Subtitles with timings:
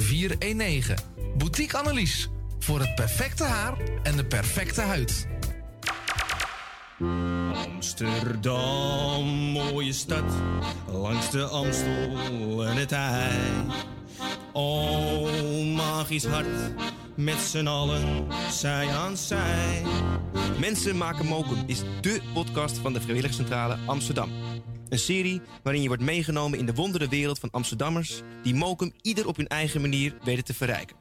[0.00, 0.96] 419.
[1.36, 2.28] Boutique Annelies.
[2.58, 5.26] Voor het perfecte haar en de perfecte huid.
[7.54, 10.32] Amsterdam, mooie stad,
[10.92, 13.30] langs de Amstel en het IJ.
[14.52, 16.74] Oh, magisch hart,
[17.14, 19.82] met z'n allen, zij aan zij.
[20.58, 24.30] Mensen maken mokum is dé podcast van de Vrijwilligcentrale Amsterdam.
[24.90, 28.20] Een serie waarin je wordt meegenomen in de wondere wereld van Amsterdammers...
[28.42, 30.96] die mokum ieder op hun eigen manier weten te verrijken.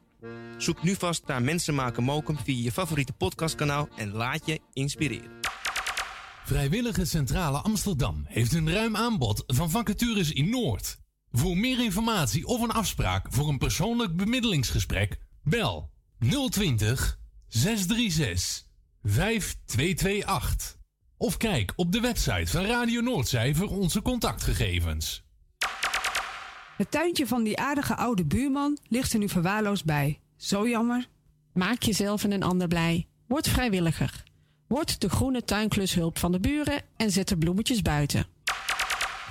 [0.57, 3.87] Zoek nu vast naar Mensen maken mokum via je favoriete podcastkanaal...
[3.95, 5.31] en laat je inspireren.
[6.45, 10.97] Vrijwillige Centrale Amsterdam heeft een ruim aanbod van vacatures in Noord.
[11.31, 15.91] Voor meer informatie of een afspraak voor een persoonlijk bemiddelingsgesprek, bel
[16.49, 18.65] 020 636
[19.03, 20.78] 5228.
[21.21, 25.23] Of kijk op de website van Radio Noordzij voor onze contactgegevens.
[26.77, 30.19] Het tuintje van die aardige oude buurman ligt er nu verwaarloosd bij.
[30.37, 31.07] Zo jammer.
[31.53, 33.07] Maak jezelf en een ander blij.
[33.27, 34.23] Word vrijwilliger.
[34.67, 38.25] Word de groene tuinklushulp van de buren en zet de bloemetjes buiten.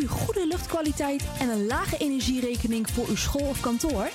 [0.00, 4.08] U goede luchtkwaliteit en een lage energierekening voor uw school of kantoor?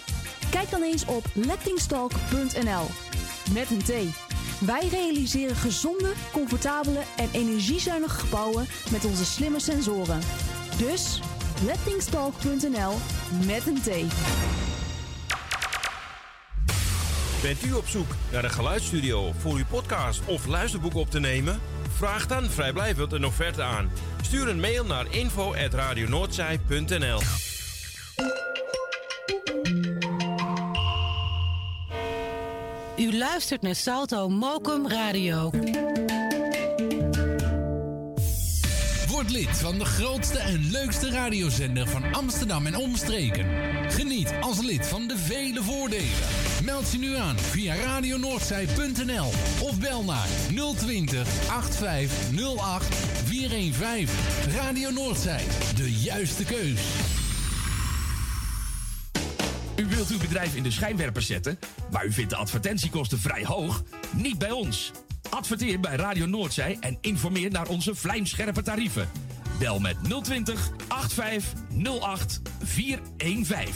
[0.50, 2.86] Kijk dan eens op lettingstalk.nl.
[3.54, 3.92] Met een T.
[4.66, 10.20] Wij realiseren gezonde, comfortabele en energiezuinige gebouwen met onze slimme sensoren.
[10.78, 11.20] Dus
[11.66, 12.94] lettingstalk.nl
[13.46, 14.14] met een T.
[17.42, 21.60] Bent u op zoek naar een geluidsstudio voor uw podcast of luisterboek op te nemen?
[21.96, 23.92] Vraag dan vrijblijvend een offerte aan.
[24.22, 27.20] Stuur een mail naar info.radionoordzij.nl
[32.98, 35.52] U luistert naar Salto Mokum Radio.
[39.16, 43.46] Word lid van de grootste en leukste radiozender van Amsterdam en omstreken.
[43.92, 46.18] Geniet als lid van de vele voordelen.
[46.64, 50.28] Meld je nu aan via radionoordzij.nl of bel naar
[50.78, 52.96] 020 8508
[53.26, 54.16] 415.
[54.56, 55.44] Radio Noordzij,
[55.76, 56.82] de juiste keus.
[59.76, 61.60] U wilt uw bedrijf in de schijnwerpers zetten,
[61.92, 63.84] maar u vindt de advertentiekosten vrij hoog?
[64.16, 64.92] Niet bij ons.
[65.30, 69.10] Adverteer bij Radio Noordzij en informeer naar onze vlijmscherpe tarieven.
[69.60, 73.74] Bel met 020 8508 415.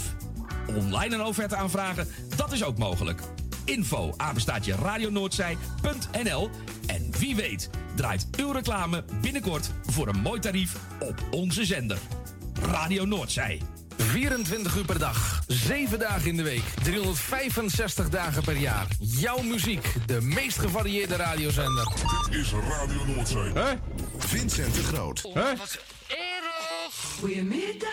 [0.76, 3.22] Online een offerte aanvragen, dat is ook mogelijk.
[3.66, 6.50] Info apenstaatje radionoordzij.nl
[6.86, 11.98] En wie weet draait uw reclame binnenkort voor een mooi tarief op onze zender.
[12.62, 13.62] Radio Noordzij.
[14.04, 18.88] 24 uur per dag, 7 dagen in de week, 365 dagen per jaar.
[19.00, 21.88] Jouw muziek, de meest gevarieerde radiozender.
[22.30, 23.52] Dit is Radio Noordzee.
[23.54, 23.74] Hè?
[24.18, 25.30] Vincent de Groot.
[25.34, 25.54] Hè?
[27.20, 27.90] Goedemiddag.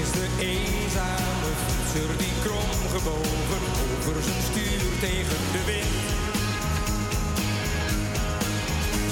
[0.00, 3.62] is de eenzame fietser die kromgebogen
[3.98, 4.51] over zijn stuur
[5.08, 5.94] tegen de wind.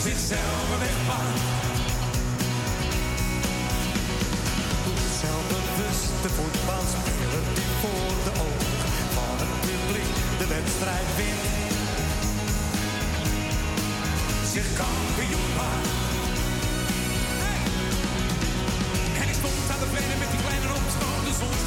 [0.06, 1.40] Zichzelf wegpakt.
[5.20, 11.46] Zelfbewuste voetbalspeler die voor de ogen van het publiek de wedstrijd wint.
[14.52, 15.90] Zich kampioen maakt.
[19.20, 21.22] En ik stond aan de plenen met die kleine opstoot.
[21.28, 21.58] De zon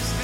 [0.00, 0.19] is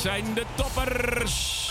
[0.00, 1.68] zijn de toppers.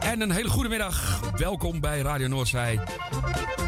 [0.00, 1.20] En een hele goede middag.
[1.36, 2.80] Welkom bij Radio Noordzij.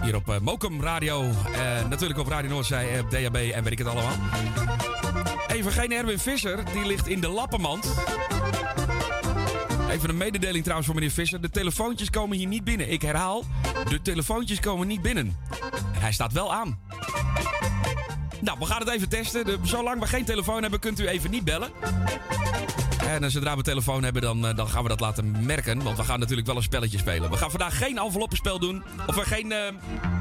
[0.02, 1.22] Hier op uh, Mokum Radio.
[1.22, 4.12] Uh, natuurlijk op Radio Noordzij, op DHB en weet ik het allemaal.
[5.58, 7.94] Even geen Erwin Visser, die ligt in de lappenmand.
[9.90, 11.40] Even een mededeling trouwens voor meneer Visser.
[11.40, 12.90] De telefoontjes komen hier niet binnen.
[12.90, 13.44] Ik herhaal,
[13.88, 15.36] de telefoontjes komen niet binnen.
[15.94, 16.78] En hij staat wel aan.
[18.40, 19.44] Nou, we gaan het even testen.
[19.44, 21.70] De, zolang we geen telefoon hebben, kunt u even niet bellen.
[23.08, 25.82] En zodra we telefoon hebben, dan, uh, dan gaan we dat laten merken.
[25.82, 27.30] Want we gaan natuurlijk wel een spelletje spelen.
[27.30, 28.82] We gaan vandaag geen enveloppenspel doen.
[29.06, 29.52] Of uh, geen,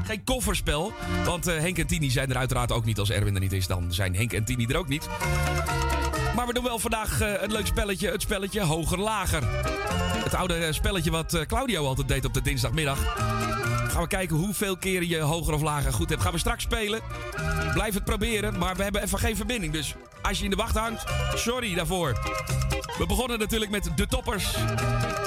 [0.04, 0.92] geen kofferspel.
[1.24, 2.98] Want Henk en Tini zijn er uiteraard ook niet.
[2.98, 5.08] Als Erwin er niet is, dan zijn Henk en Tini er ook niet.
[6.34, 8.10] Maar we doen wel vandaag een leuk spelletje.
[8.10, 9.42] Het spelletje Hoger-Lager.
[10.24, 13.27] Het oude spelletje wat Claudio altijd deed op de dinsdagmiddag.
[13.98, 16.22] Gaan we kijken hoeveel keren je hoger of lager goed hebt.
[16.22, 17.00] Gaan we straks spelen.
[17.72, 18.58] Blijf het proberen.
[18.58, 19.72] Maar we hebben even geen verbinding.
[19.72, 22.12] Dus als je in de wacht hangt, sorry daarvoor.
[22.98, 24.54] We begonnen natuurlijk met de toppers.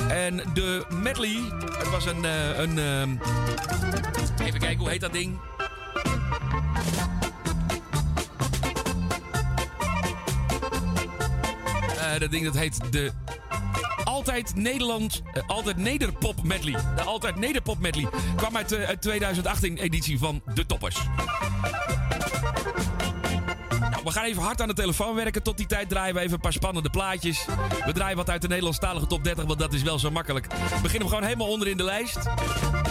[0.08, 1.42] En de medley.
[1.78, 2.24] Het was een.
[2.24, 5.40] Uh, een uh, even kijken, hoe heet dat ding?
[11.96, 13.12] Uh, dat ding dat heet de.
[14.12, 16.74] Altijd Nederland, uh, altijd Nederpop medley.
[16.96, 20.96] De Altijd Nederpop medley kwam uit de 2018 editie van De Toppers.
[23.80, 25.44] Nou, we gaan even hard aan de telefoon werken.
[25.44, 27.46] Tot die tijd draaien we even een paar spannende plaatjes.
[27.86, 30.48] We draaien wat uit de Nederlandstalige top 30, want dat is wel zo makkelijk.
[30.48, 32.20] We beginnen gewoon helemaal onder in de lijst.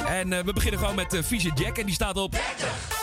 [0.06, 2.32] En uh, we beginnen gewoon met Vieze Jack en die staat op...
[2.32, 2.99] 30.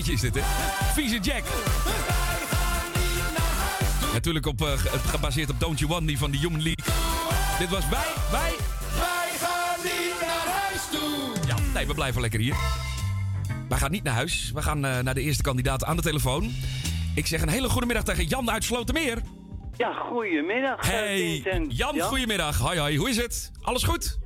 [0.00, 0.92] Mannetje is dit, hè?
[0.92, 1.42] Vieze Jack.
[4.12, 4.72] Natuurlijk op, uh,
[5.06, 6.84] gebaseerd op Don't You Want Me van de Human League.
[7.58, 8.52] Dit was wij, wij...
[8.98, 11.46] Wij gaan niet naar huis toe.
[11.46, 12.54] Ja, nee, we blijven lekker hier.
[13.68, 14.50] Wij gaan niet naar huis.
[14.54, 16.52] We gaan uh, naar de eerste kandidaat aan de telefoon.
[17.14, 19.18] Ik zeg een hele goede middag tegen Jan uit Slotermeer.
[19.76, 20.80] Ja, goedemiddag.
[20.80, 21.36] eh, Hey.
[21.68, 22.06] Jan, Ja?
[22.06, 22.58] goedemiddag.
[22.58, 22.96] Hoi, hoi.
[22.98, 23.50] Hoe is het?
[23.60, 24.18] Alles goed?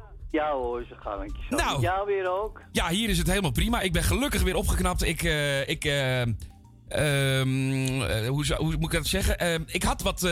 [0.54, 1.56] Ja hoor, ze gaan een zo.
[1.56, 1.80] Nou.
[1.80, 2.62] Jou weer ook?
[2.72, 3.80] Ja, hier is het helemaal prima.
[3.80, 5.02] Ik ben gelukkig weer opgeknapt.
[5.02, 6.34] Ik, eh, ik, eh, ehm,
[6.88, 9.64] eh, hoe, zou- hoe moet ik dat zeggen?
[9.66, 10.28] Ik had wat,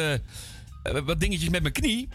[1.04, 2.08] wat dingetjes met mijn knie.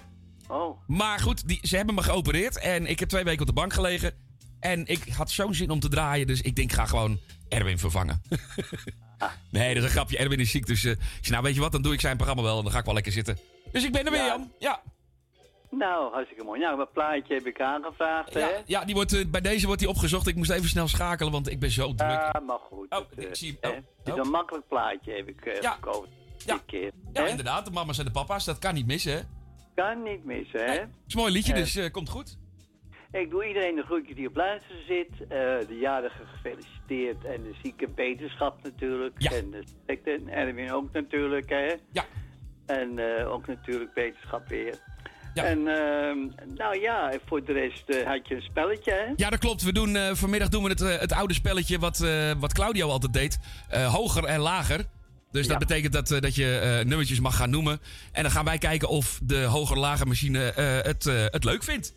[0.48, 0.80] Oh.
[0.88, 2.60] Maar goed, die, ze hebben me geopereerd.
[2.60, 4.14] En ik heb twee weken op de bank gelegen.
[4.60, 6.28] En ik had zo'n zin om te draaien.
[6.28, 8.22] Dus ik denk, ga gewoon Erwin vervangen.
[9.52, 10.18] nee, dat is een grapje.
[10.18, 10.66] Erwin is ziek.
[10.66, 12.58] Dus ik zei, nou weet je wat, dan doe ik zijn programma wel.
[12.58, 13.38] En dan ga ik wel lekker zitten.
[13.72, 14.28] Dus ik ben er weer, Ja.
[14.28, 14.52] Jan.
[14.60, 14.82] Ja.
[15.70, 16.60] Nou, hartstikke mooi.
[16.60, 18.40] Nou, mijn plaatje heb ik aangevraagd, hè?
[18.40, 20.28] Ja, ja die wordt, eh, bij deze wordt die opgezocht.
[20.28, 22.10] Ik moest even snel schakelen, want ik ben zo druk.
[22.10, 22.90] Ja, maar goed.
[22.90, 24.20] Oh, het, ik eh, zie- hè, oh, Het is oh.
[24.20, 25.72] een makkelijk plaatje, heb ik eh Ja.
[25.72, 26.14] gekozen.
[26.46, 26.58] Ja.
[26.66, 26.92] Keer.
[27.14, 27.30] Ja, hè?
[27.30, 27.66] inderdaad.
[27.66, 28.46] De mama's en de papa's.
[28.46, 29.20] Dat kan niet missen, hè?
[29.76, 30.72] Kan niet missen, hè?
[30.72, 32.38] Het is een mooi liedje, dus komt goed.
[33.12, 35.10] Ik doe iedereen de groetjes die op luisteren zit.
[35.22, 35.28] eh,
[35.68, 39.16] de jarige gefeliciteerd en de zieke beterschap natuurlijk.
[39.18, 39.32] Ja.
[39.32, 40.12] En de sterkte.
[40.12, 41.74] En Erwin ook natuurlijk, hè?
[41.92, 42.06] Ja.
[42.66, 44.80] En eh, ook natuurlijk beterschap weer.
[45.38, 45.44] Ja.
[45.44, 46.18] En ehm,
[46.56, 49.14] nou ja, voor de rest eh, had je een spelletje, hè?
[49.16, 49.64] Ja, dat klopt.
[49.64, 52.06] We doen, eh, vanmiddag doen we het, eh, het oude spelletje wat,
[52.40, 53.40] wat Claudio altijd deed.
[53.70, 54.86] Hoger en lager.
[55.32, 55.68] Dus dat Ja.
[55.68, 57.80] betekent dat, dat je nummertjes mag gaan noemen.
[58.12, 60.40] En dan gaan wij kijken of de hoger-lager machine
[60.84, 61.96] het, het leuk vindt.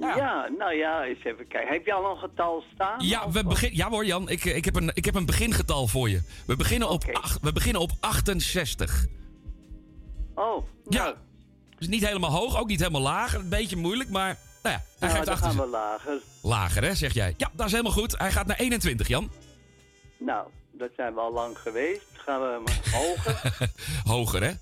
[0.00, 0.48] Ja.
[0.58, 1.72] nou ja, eens even kijken.
[1.72, 3.04] Heb je al een getal staan?
[3.06, 6.08] Ja, we begin, ja hoor Jan, ik, ik, heb een, ik heb een begingetal voor
[6.08, 6.20] je.
[6.46, 9.06] We beginnen op, ach- we beginnen op 68.
[10.34, 11.14] Oh, Ja.
[11.82, 13.34] Dus niet helemaal hoog, ook niet helemaal laag.
[13.34, 16.20] Een beetje moeilijk, maar nou ja, hij nou, geeft achter gaan we lager.
[16.42, 17.34] Lager, hè, zeg jij.
[17.36, 18.18] Ja, dat is helemaal goed.
[18.18, 19.30] Hij gaat naar 21, Jan.
[20.18, 22.06] Nou, dat zijn we al lang geweest.
[22.12, 22.64] Gaan we hem
[23.00, 23.52] hoger?
[24.04, 24.52] Hoger, hè?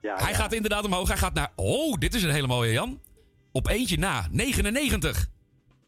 [0.00, 0.36] Ja, Hij ja.
[0.36, 1.08] gaat inderdaad omhoog.
[1.08, 1.52] Hij gaat naar...
[1.56, 3.00] Oh, dit is een hele mooie, Jan.
[3.52, 4.26] Op eentje na.
[4.30, 5.26] 99.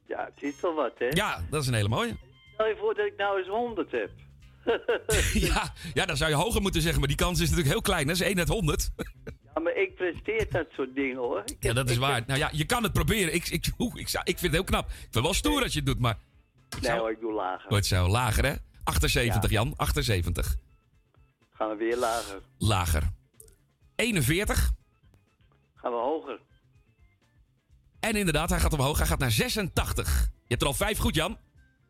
[0.06, 1.06] Ja, het is toch wat, hè?
[1.10, 2.16] Ja, dat is een hele mooie.
[2.54, 4.10] Stel je voor dat ik nou eens 100 heb.
[5.48, 7.00] Ja, ja, dan zou je hoger moeten zeggen.
[7.00, 8.06] Maar die kans is natuurlijk heel klein.
[8.06, 8.90] Dat is 1 uit 100.
[9.62, 11.42] Maar ik presteer dat soort dingen, hoor.
[11.44, 12.22] Ik Ja, dat is waar.
[12.26, 13.34] Nou ja, je kan het proberen.
[13.34, 14.86] Ik, ik, ik, ik vind het heel knap.
[14.86, 16.18] Ik vind het wel stoer als je het doet, maar...
[16.80, 17.68] Nee hoor, ik doe lager.
[17.68, 18.08] Wordt zo.
[18.08, 18.54] Lager, hè?
[18.84, 19.74] 78, Jan.
[19.76, 20.56] 78.
[21.50, 22.40] Gaan we weer lager.
[22.58, 23.02] Lager.
[23.96, 24.70] 41.
[25.74, 26.40] Gaan we hoger.
[28.00, 28.98] En inderdaad, hij gaat omhoog.
[28.98, 30.28] Hij gaat naar 86.
[30.30, 31.38] Je hebt er al vijf goed, Jan.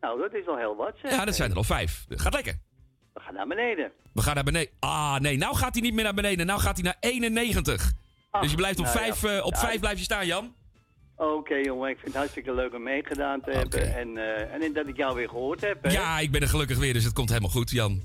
[0.01, 1.11] Nou, dat is al heel wat, zeg.
[1.11, 2.05] Ja, dat zijn er al vijf.
[2.09, 2.59] Gaat lekker.
[3.19, 3.91] We gaan naar beneden.
[4.13, 4.71] We gaan naar beneden.
[4.79, 5.37] Ah, nee.
[5.37, 6.45] Nou gaat hij niet meer naar beneden.
[6.45, 7.91] Nou gaat hij naar 91.
[8.41, 9.03] dus je blijft op, nou ja.
[9.15, 10.53] vijf, eh, op Ja, vijf ik- blijf je staan, Jan.
[11.15, 13.95] Oké, jongen, ik vind het hartstikke leuk om meegedaan te hebben.
[13.95, 15.91] En, eh, en dat ik jou weer gehoord heb, hè?
[15.91, 18.03] Ja, ik ben er gelukkig weer, dus het komt helemaal goed, Jan.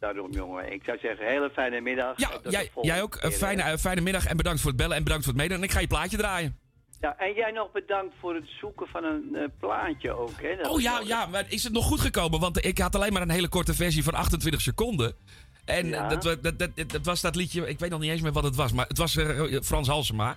[0.00, 0.72] Daarom, jongen.
[0.72, 2.18] Ik zou zeggen, hele fijne middag.
[2.18, 2.30] Ja,
[2.80, 3.18] jij, ook.
[3.20, 5.58] Een fijne, eh, fijne middag en bedankt voor het bellen en bedankt voor het meedoen.
[5.58, 6.58] En ik ga je plaatje draaien.
[7.02, 10.56] Ja, en jij nog bedankt voor het zoeken van een eh, plaatje ook, hè?
[10.56, 12.40] Dat Oh ja, wel- ja, maar is het nog goed gekomen?
[12.40, 15.14] Want ik had alleen maar een hele korte versie van 28 seconden.
[15.64, 16.08] En Ja.
[16.08, 18.56] dat, dat, dat, dat was dat liedje, ik weet nog niet eens meer wat het
[18.56, 20.36] was, maar het was eh, Frans Halsema.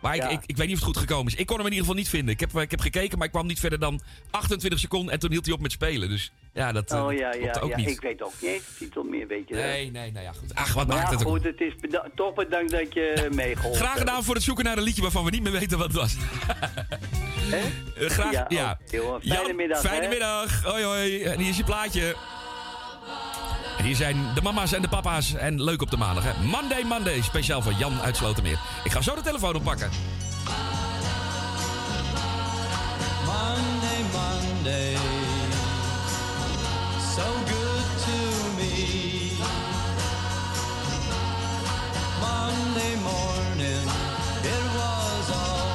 [0.00, 0.28] Maar ik, Ja.
[0.28, 1.38] ik, ik weet niet of het goed gekomen is.
[1.38, 2.34] Ik kon hem in ieder geval niet vinden.
[2.34, 5.30] Ik heb, ik heb gekeken, maar ik kwam niet verder dan 28 seconden en toen
[5.30, 6.08] hield hij op met spelen.
[6.08, 7.76] Dus ja, dat, eh, Oh dat ja, ook ja.
[7.76, 7.88] niet.
[7.88, 9.64] Ik weet ook niet eens de titel meer, weet je dat?
[9.64, 10.54] Nee, nee, nou ja, goed.
[10.54, 11.32] Ach, wat Maar maakt ja, het ook.
[11.32, 14.08] goed, het is beda- toch bedankt dat je meegeholpen Graag hebt.
[14.08, 16.14] gedaan voor het zoeken naar een liedje waarvan we niet meer weten wat het was.
[17.52, 18.78] Eh, graag, ja.
[18.90, 19.20] Hoor.
[19.20, 20.08] Fijne Jan, middag, Fijne hè?
[20.08, 20.62] middag.
[20.64, 21.22] Hoi, hoi.
[21.22, 22.16] En hier is je plaatje.
[23.78, 25.34] En hier zijn de mama's en de papa's.
[25.34, 26.42] En leuk op de maandag, hè.
[26.44, 27.22] Monday, Monday.
[27.22, 28.58] Speciaal voor Jan uit Slotermeer.
[28.84, 29.90] Ik ga zo de telefoon oppakken.
[33.24, 34.94] Monday, Monday,
[42.42, 43.86] Monday morning,
[44.54, 45.68] it was all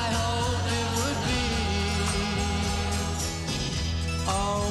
[0.00, 1.46] I hoped it would be.
[4.26, 4.65] Oh,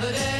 [0.00, 0.39] The day.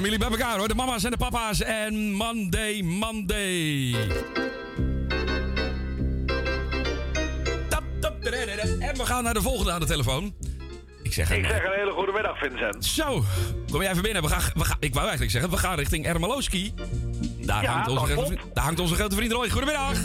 [0.00, 0.68] Familie bij elkaar hoor.
[0.68, 1.60] De mama's en de papa's.
[1.62, 3.94] En Monday, Monday.
[7.68, 8.62] Tap, tap, tadadada.
[8.62, 10.34] En we gaan naar de volgende aan de telefoon.
[11.02, 12.84] Ik zeg, Ik een, zeg een hele goede middag, Vincent.
[12.84, 13.24] Zo,
[13.70, 14.22] kom jij even binnen.
[14.22, 16.74] We gaan, we gaan, ik wou eigenlijk zeggen, we gaan richting Ermeloski.
[17.40, 19.48] Daar, Ja, hangt onze grote, daar hangt onze grote vriend Roy.
[19.50, 19.98] Goedemiddag.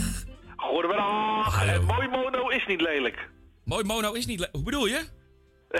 [0.56, 1.54] Goedemiddag.
[1.58, 1.72] Hallo.
[1.72, 3.28] Eh, mooi mono is niet lelijk.
[3.64, 4.40] Mooi mono is niet...
[4.40, 5.00] le- Hoe bedoel je?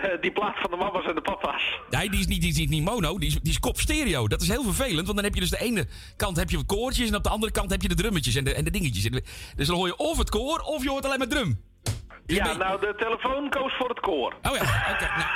[0.02, 1.62] Eh, die plaat van de mama's en de papa's.
[1.90, 4.28] Nee, die is niet, die is niet, mono, die is, die is kop stereo.
[4.28, 7.08] Dat is heel vervelend, want dan heb je dus de ene kant heb je koortjes...
[7.08, 9.04] en op de andere kant heb je de drummetjes en de, en de dingetjes.
[9.04, 9.22] En de-
[9.56, 11.60] Dus dan hoor je of het koor of je hoort alleen maar drum.
[12.26, 14.34] Ja, nou, de telefoon koos voor het koor.
[14.42, 14.62] Oh ja,
[14.94, 15.06] oké.
[15.16, 15.28] nou.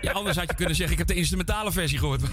[0.00, 2.20] Ja, anders had je kunnen zeggen, ik heb de instrumentale versie gehoord.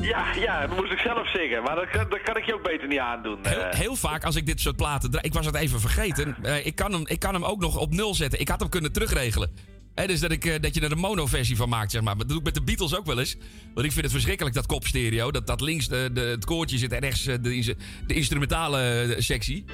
[0.00, 1.62] Ja, ja, dat moest ik zelf zingen.
[1.62, 3.38] Maar dat, kan- dat kan ik je ook beter niet aandoen.
[3.42, 5.26] Heel, Eh, heel vaak als ik dit soort platen draai...
[5.26, 6.36] Ik was het even vergeten.
[6.42, 8.40] Eh, ik, kan hem, ik kan hem ook nog op nul zetten.
[8.40, 9.50] Ik had hem kunnen terugregelen.
[9.94, 12.16] Dus dat, ik, eh, dat je er een mono-versie van maakt, zeg maar.
[12.16, 13.36] Maar dat doe ik met de Beatles ook wel eens.
[13.74, 15.30] Want ik vind het verschrikkelijk, dat kopstereo.
[15.30, 17.76] Dat, dat links de, de, het koortje zit en rechts eh, de,
[18.06, 19.64] de instrumentale eh, sectie.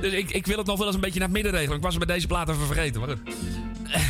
[0.00, 1.76] Dus ik, ik wil het nog wel eens een beetje naar het midden regelen.
[1.76, 3.00] Ik was het met deze plaat even vergeten.
[3.00, 3.08] Maar.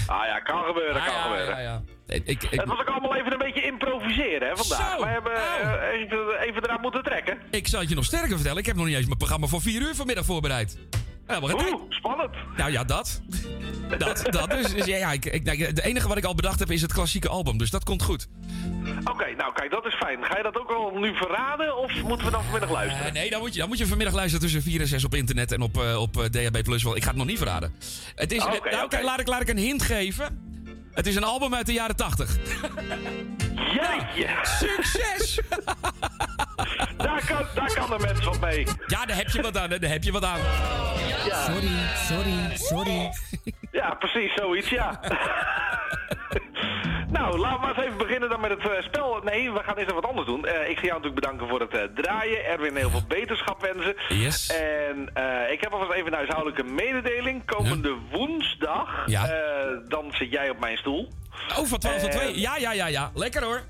[0.06, 1.46] Ah ja, kan gebeuren, kan ja, gebeuren.
[1.56, 1.82] ja, ja.
[2.06, 4.96] Ik, ik, Het was ook allemaal even een beetje improviseren hè, vandaag.
[4.96, 5.02] Zo.
[5.04, 6.00] We hebben Oh.
[6.00, 7.38] even, even eraan moeten trekken.
[7.50, 8.58] ik zal het je nog sterker vertellen.
[8.58, 10.78] Ik heb nog niet eens mijn programma voor 4 uur vanmiddag voorbereid.
[11.32, 12.34] Ja, maar Oeh, spannend.
[12.56, 13.20] Nou ja, dat.
[13.98, 14.50] Dat, dat.
[14.50, 16.82] Dus, dus ja, ja ik, ik, nou, het enige wat ik al bedacht heb is
[16.82, 17.58] het klassieke album.
[17.58, 18.28] Dus dat komt goed.
[19.04, 20.24] Oké, nou kijk, dat is fijn.
[20.24, 23.06] Ga je dat ook al nu verraden of moeten we dan vanmiddag luisteren?
[23.06, 25.14] Eh, nee, dan moet, je, dan moet je vanmiddag luisteren tussen 4 en 6 op
[25.14, 26.82] internet en op, eh, op eh, DHB+.
[26.82, 27.74] Wel, ik ga het nog niet verraden.
[28.14, 30.51] Het is, Oké, nou, laat, ik, laat ik een hint geven.
[30.94, 32.36] Het is een album uit de jaren 80.
[33.74, 34.28] Jeetje!
[34.42, 35.40] Succes!
[36.96, 38.66] Daar kan, daar kan de mens wat mee.
[38.86, 39.70] Ja, daar heb je wat aan.
[39.70, 40.38] hè, Daar heb je wat aan.
[41.26, 41.44] Ja.
[41.44, 41.68] Sorry,
[42.08, 43.10] sorry, sorry.
[43.72, 45.00] Ja, precies, zoiets, ja.
[47.16, 49.20] nou, laten we maar eens even beginnen dan met het eh, spel.
[49.24, 50.46] Nee, we gaan eerst even wat anders doen.
[50.46, 52.44] Eh, ik ga jou natuurlijk bedanken voor het eh, draaien.
[52.44, 53.94] Erwin heel veel beterschap wensen.
[54.08, 54.46] Yes.
[54.46, 55.10] En
[55.50, 57.44] ik heb alvast even een huishoudelijke mededeling.
[57.46, 59.26] Komende woensdag, Ja.
[59.88, 61.08] dan zit jij op mijn stoel.
[61.58, 62.40] Oh, van 12 tot Eh, 2.
[62.40, 63.10] Ja, ja, ja, ja.
[63.14, 63.60] Lekker hoor.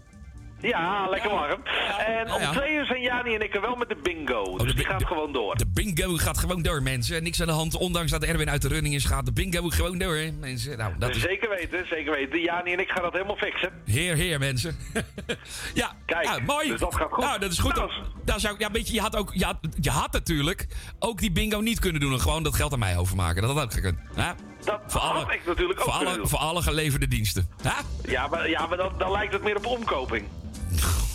[0.63, 1.63] Ja, lekker warm.
[2.07, 4.57] En om twee uur zijn Jani en ik er wel met de bingo.
[4.59, 5.57] dus die gaat gewoon door.
[5.57, 7.23] De bingo gaat gewoon door, mensen.
[7.23, 7.77] Niks aan de hand.
[7.77, 10.79] Ondanks dat Erwin uit de running is, gaat de bingo gewoon door, hè, mensen.
[10.79, 12.41] Nou, dat is Zeker weten, zeker weten.
[12.41, 13.71] Jani en ik gaan dat helemaal fixen.
[13.85, 14.77] Heer, heer, mensen.
[15.75, 16.69] ja, Kijk, nou, mooi.
[16.69, 17.25] dus dat gaat goed.
[17.25, 17.75] Nou, dat is goed.
[17.75, 17.91] Nou,
[18.25, 20.67] Daar zou ja, weet je, je had ook, je had, je had natuurlijk
[20.99, 23.43] ook die bingo niet kunnen doen en gewoon dat geld aan mij overmaken.
[23.43, 23.99] Dat had ook gekund.
[24.17, 24.35] Ja?
[24.65, 26.29] Dat voor had alle, ik natuurlijk ook voor alle, doen.
[26.29, 27.49] voor alle geleverde diensten.
[27.63, 27.75] Ja?
[28.05, 30.27] Ja, maar, ja, maar dan, dan lijkt het meer op omkoping.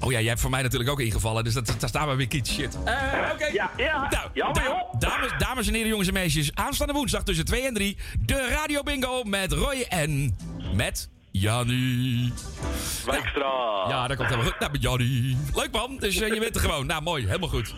[0.00, 2.28] Oh ja, jij hebt voor mij natuurlijk ook ingevallen, dus dat, daar staan we weer
[2.28, 2.78] kiet shit.
[2.84, 2.92] Eh,
[3.32, 3.46] Oké.
[3.46, 4.08] Ja, ja.
[4.10, 5.00] Nou, Jammer, da- joh.
[5.00, 6.50] dames, dames en heren, jongens en meisjes.
[6.54, 7.96] Aanstaande woensdag tussen 2 en 3.
[8.20, 10.36] De Radio Bingo met Roy en
[10.74, 12.32] met Jannie.
[13.06, 13.84] Wijkstra.
[13.88, 14.60] Ja, dat komt helemaal goed.
[14.60, 15.36] Nou, met Jannie.
[15.54, 16.86] Leuk man, dus eh, je bent er gewoon.
[16.86, 17.26] Nou, mooi.
[17.26, 17.74] Helemaal goed.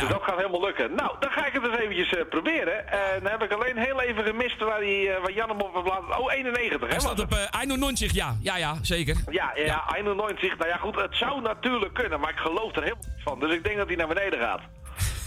[0.00, 0.94] Dus dat gaat helemaal lukken.
[0.94, 2.88] Nou, dan ga ik het eens eventjes eh, proberen.
[2.88, 5.86] En dan heb ik alleen heel even gemist waar, die, eh, waar Jan hem op
[5.86, 6.18] laten...
[6.18, 6.86] Oh, 91, hè?
[6.86, 8.36] Hij staat op uh, Eino 90, ja.
[8.40, 9.16] Ja, ja, zeker.
[9.30, 10.58] Ja, ja, ja, 91.
[10.58, 13.40] Nou ja, goed, het zou natuurlijk kunnen, maar ik geloof er helemaal niet van.
[13.40, 14.60] Dus ik denk dat hij naar beneden gaat.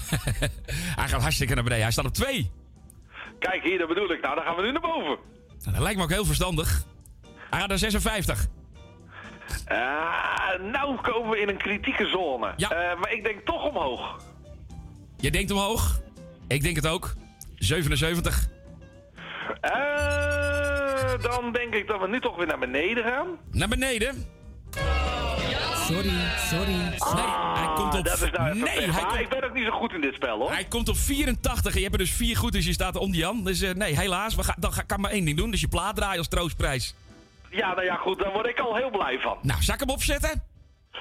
[1.00, 1.84] Hij gaat hartstikke naar beneden.
[1.84, 2.52] Hij staat op 2.
[3.40, 4.22] Kijk, hier, dat bedoel ik.
[4.22, 5.18] Nou, dan gaan we nu naar boven.
[5.60, 6.84] Nou, dat lijkt me ook heel verstandig.
[7.50, 8.46] Hij gaat naar 56.
[9.68, 12.54] Ah, nou komen we in een kritieke zone.
[12.56, 12.70] Ja.
[12.70, 14.18] Eh, maar ik denk toch omhoog.
[15.20, 16.00] Je denkt omhoog.
[16.48, 17.14] Ik denk het ook.
[17.56, 18.48] 77.
[19.62, 19.72] Eh,
[21.22, 23.28] dan denk ik dat we nu toch weer naar beneden gaan.
[23.52, 24.26] Naar beneden.
[25.76, 26.72] Sorry, sorry.
[26.72, 28.00] Nee, hij komt op...
[28.00, 30.14] Ah, Dat is nou nee, hij komt, ik ben ook niet zo goed in dit
[30.14, 30.52] spel, hoor.
[30.52, 33.12] hij komt op 84 en je hebt er dus vier goed, dus je staat om
[33.12, 33.44] die Jan.
[33.44, 34.36] Dus eh, nee, helaas.
[34.36, 35.52] We gaan, dan ga, kan maar één ding doen.
[35.52, 36.96] Dus je plaat draaien als troostprijs.
[37.50, 39.38] Ja, nou ja, goed, daar word ik al heel blij van.
[39.42, 40.44] Nou, zal ik hem opzetten?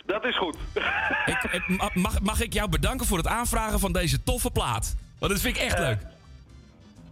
[0.06, 0.56] Dat is goed.
[1.52, 4.96] Ik, mag, mag ik jou bedanken voor het aanvragen van deze toffe plaat?
[5.18, 5.98] Want dat vind ik echt leuk.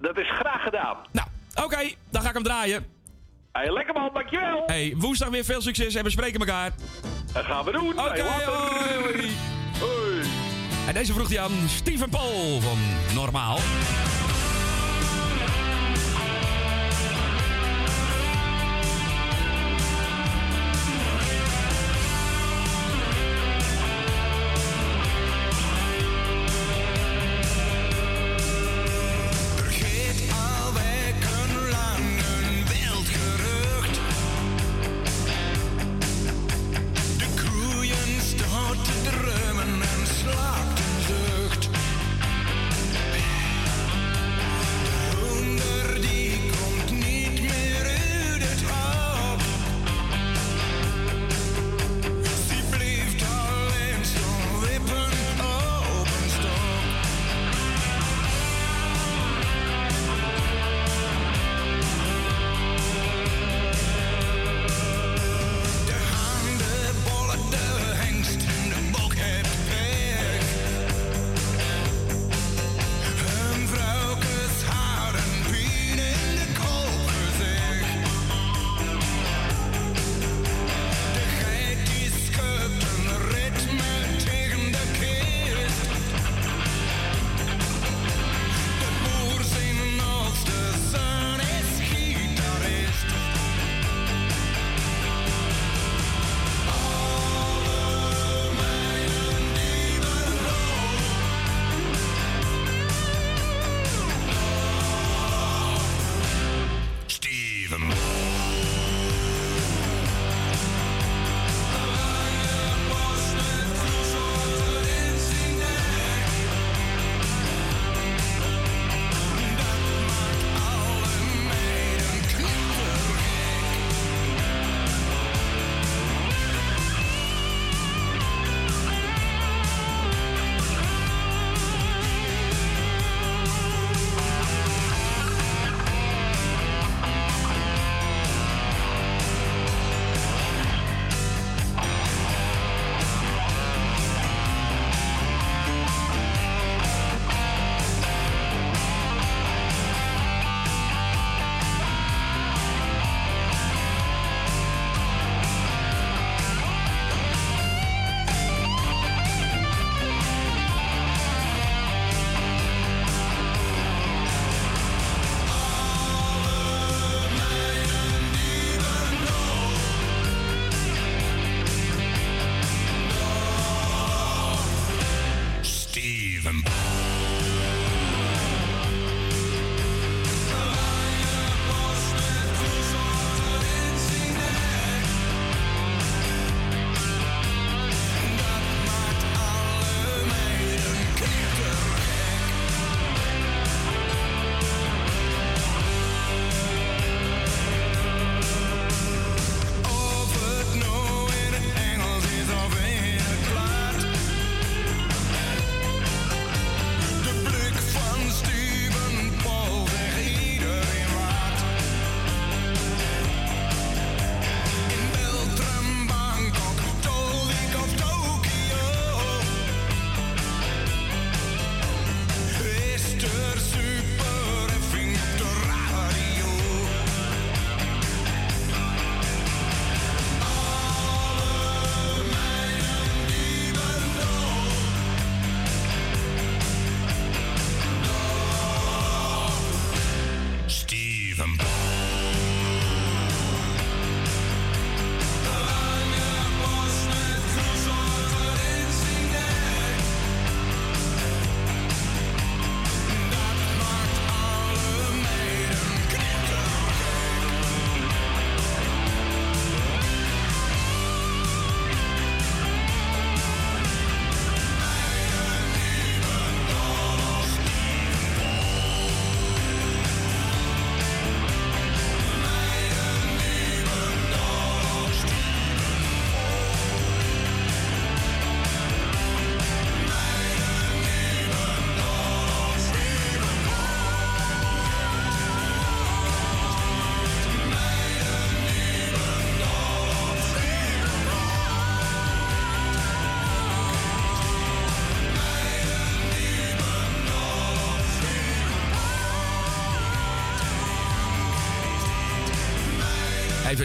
[0.01, 0.97] Dat is graag gedaan.
[1.13, 1.29] Nou,
[1.65, 2.87] oké, dan ga ik hem draaien.
[3.53, 4.63] Hey, lekker man, dankjewel.
[4.67, 6.73] Hey, woensdag weer veel succes en we spreken elkaar.
[7.33, 7.99] Dat gaan we doen.
[7.99, 8.45] Oké, Hey, hoi,
[9.81, 10.23] hoi.
[10.87, 12.79] En deze vroeg hij aan Steven Paul van
[13.15, 13.59] Normaal.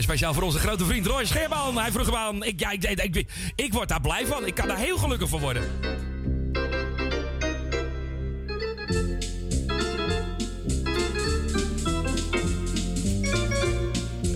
[0.01, 1.77] Speciaal voor onze grote vriend Roy Scheerman.
[1.77, 2.43] Hij vroeg hem aan.
[2.43, 4.45] Ik, ik, ik, ik, word daar blij van.
[4.45, 5.63] Ik kan daar heel gelukkig van worden.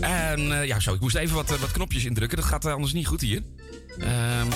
[0.02, 0.93] En eh, ja, zo.
[0.93, 2.38] Ik moest even wat, eh, wat knopjes indrukken.
[2.38, 3.41] Dat gaat eh, anders niet goed hier.
[3.99, 4.47] Ehm,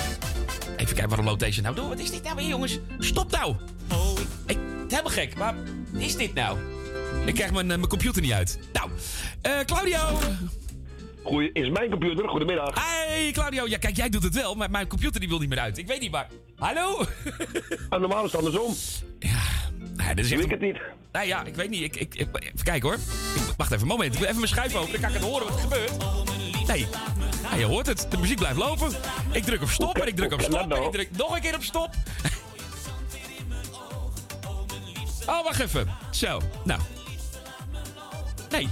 [0.78, 1.88] even kijken, waarom loopt deze nou door?
[1.88, 2.80] Wat is dit nou weer, jongens?
[3.00, 3.56] Stop nou!
[3.92, 5.36] Oh, ik, helemaal gek.
[5.38, 5.56] Maar
[5.92, 6.58] wat is dit nou?
[7.26, 8.60] Ik krijg mijn, mijn computer niet uit.
[8.74, 8.90] Nou,
[9.66, 10.20] Claudio!
[11.28, 12.30] Goeie, is mijn computer.
[12.30, 12.70] Goedemiddag.
[13.08, 13.68] Hey, Claudio.
[13.68, 15.78] Ja, kijk, jij doet het wel, maar mijn computer die wil niet meer uit.
[15.78, 16.28] Ik weet niet waar.
[16.56, 17.06] Hallo?
[17.90, 18.74] Ah, normaal is het andersom.
[19.96, 20.46] Nee, dit is Doe echt...
[20.46, 20.78] ik het niet?
[21.12, 21.82] Nee, ja, ik weet niet.
[21.82, 22.98] Ik, ik, ik- even kijken hoor.
[22.98, 24.14] Ik- wacht even, een moment.
[24.14, 24.92] Ik wil even mijn schuif open.
[24.92, 25.98] Dan kan ik het horen wat er gebeurt.
[26.68, 26.88] Nee.
[27.52, 28.08] Ja, je hoort het.
[28.10, 28.92] De muziek blijft lopen.
[29.32, 31.56] Ik druk op stop en ik druk op stop en ik druk nog een keer
[31.56, 31.90] op stop.
[35.28, 35.88] Oh, wacht even.
[36.12, 36.82] Zo, nou.
[38.50, 38.68] Nee.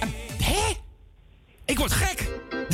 [0.00, 0.08] Eh,
[0.42, 0.72] Hè?
[1.64, 2.20] Ik word gek.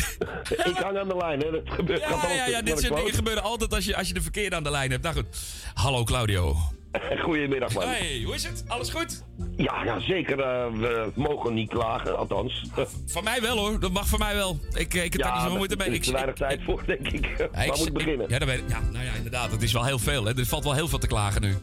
[0.71, 1.51] ik hang aan de lijn, hè.
[1.51, 4.09] Dat gebeurt gaat Ja, altijd ja, ja, dit soort dingen gebeuren altijd als je, als
[4.09, 5.03] je de verkeerde aan de lijn hebt.
[5.03, 5.27] Nou goed.
[5.75, 6.57] Hallo Claudio.
[7.25, 7.83] Goedemiddag, man.
[7.89, 8.65] Hey, hoe is het?
[8.67, 9.23] Alles goed?
[9.57, 10.41] Ja, ja, zeker.
[10.41, 12.65] eh, we mogen niet klagen, althans.
[13.07, 14.59] Van mij wel hoor, dat mag van mij wel.
[14.73, 15.87] Ik, eh, ik heb daar niet zoveel moeite mee.
[15.89, 17.29] Er is te weinig tijd voor, denk ik.
[17.39, 18.27] Ja, Waar ik- moet ik beginnen?
[18.29, 18.69] Ja, dat weet ik.
[18.69, 19.51] ja, nou ja, inderdaad.
[19.51, 20.25] Het is wel heel veel.
[20.25, 20.39] Hè.
[20.39, 21.57] Er valt wel heel veel te klagen nu.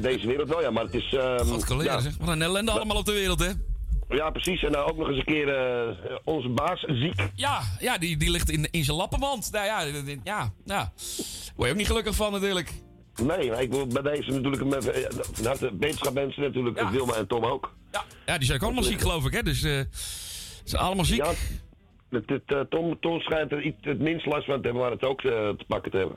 [0.00, 1.12] Deze wereld wel, ja, maar het is...
[1.14, 2.00] ehm, God, ja.
[2.18, 3.50] Wat een ellende allemaal op de wereld, hè?
[4.14, 4.62] Ja, precies.
[4.62, 7.28] En nou ook nog eens een keer eh, onze baas ziek.
[7.34, 9.52] Ja, ja die, die ligt in, in zijn lappenmand.
[9.52, 10.92] Nou ja, ja, ja.
[11.56, 12.72] Word je ook niet gelukkig van natuurlijk.
[13.20, 17.26] Nee, maar ik wil bij deze natuurlijk met eh, nou, de wetenschapmensen natuurlijk, Wilma en
[17.26, 17.74] Tom ook.
[18.26, 19.42] Ja, die zijn ook allemaal ziek, geloof ik, hè?
[19.42, 21.24] Dus eh, ze zijn allemaal ziek.
[21.24, 21.32] Ja,
[22.10, 24.90] het, het, eh, Tom, Tom schijnt er iets, het minst last van te hebben, maar
[24.90, 26.16] het ook te pakken te hebben.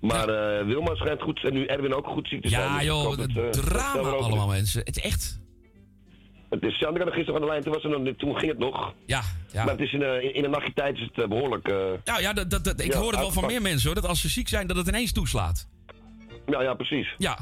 [0.00, 0.26] Maar
[0.66, 2.62] Wilma schijnt goed en nu Erwin ook goed ziek te zijn.
[2.62, 4.80] Ja, Dus joh, het drama allemaal, mensen.
[4.84, 5.42] Het is echt...
[6.60, 8.50] Het is, ik had er gisteren aan de lijn, toen, was er nog, toen ging
[8.50, 8.94] het nog.
[9.06, 9.64] Ja, ja.
[9.64, 11.68] Maar het is in, eh, in, een nachtje tijd is het eh, behoorlijk...
[11.68, 13.94] eh, Nou ja, dat, dat, dat- ik Ja, hoor het wel van meer mensen, hoor.
[14.00, 15.68] Dat als ze ziek zijn, dat het ineens toeslaat.
[16.46, 17.14] ja, ja, precies.
[17.18, 17.38] Ja.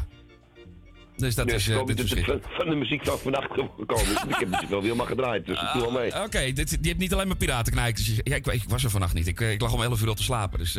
[1.17, 1.65] Dus dat is...
[1.65, 5.61] dit van, van de muziek van vannacht gekomen ik heb natuurlijk wel Wilma gedraaid, dus
[5.63, 6.15] ik doe wel mee.
[6.15, 8.21] Ah, Oké, dit- die hebt niet alleen maar piratenknijkers.
[8.23, 9.27] Ja, ik, ik was er vannacht niet.
[9.27, 10.59] Ik, ik lag om 11 uur al te slapen.
[10.59, 10.79] Dus,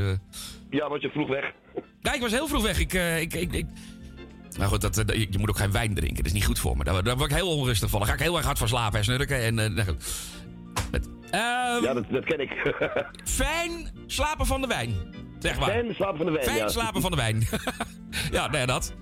[0.69, 1.52] Ja, was je vroeg weg?
[2.02, 2.80] Ja, ik was heel vroeg weg.
[2.80, 3.65] Ik, ik, ik, ik...
[4.58, 6.17] Nou goed, dat, eh, je moet ook geen wijn drinken.
[6.17, 6.84] Dat is niet goed voor me.
[6.84, 8.00] Daar, daar word ik heel onrustig van.
[8.00, 9.42] Dan ga ik heel erg hard van slapen en snurken.
[9.42, 9.96] En, eh, nou
[11.34, 12.75] Ehm, Ja, dat, dat ken ik.
[13.23, 14.96] Fijn slapen van de wijn.
[15.40, 15.69] Zeg maar.
[15.69, 16.67] Fijn slapen van de wijn, Fijn ja.
[16.67, 17.48] slapen van de wijn.
[18.32, 18.94] ja, nou ja, dat.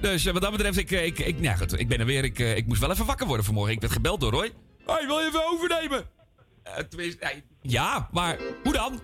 [0.00, 2.24] Dus eh, wat dat betreft, ik, ik, ik, nou goed, ik ben er weer.
[2.24, 3.74] Ik, ik moest wel even wakker worden vanmorgen.
[3.74, 4.50] Ik werd gebeld door Roy.
[4.84, 6.04] Hoi, wil je even overnemen?
[6.62, 9.00] Eh, tenminste, nee, ja, maar hoe dan?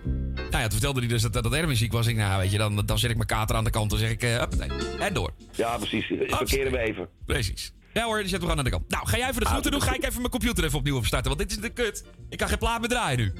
[0.49, 2.07] Nou ja, toen vertelde hij dus dat, dat Erwin ziek was.
[2.07, 3.89] Ik, nou, weet je, dan, dan zet ik mijn kater aan de kant.
[3.89, 4.69] Dan zeg ik, eh huppatee,
[4.99, 5.31] en door.
[5.51, 6.05] Ja, precies.
[6.27, 7.09] Verkeren we even.
[7.25, 7.73] Precies.
[7.93, 8.89] Ja hoor, die zetten we gewoon aan de kant.
[8.89, 9.81] Nou, ga jij even de groeten doen?
[9.81, 11.27] Ga ik even mijn computer even opnieuw opstarten.
[11.27, 12.05] Want dit is de kut.
[12.29, 13.33] Ik kan geen plaat meer draaien nu.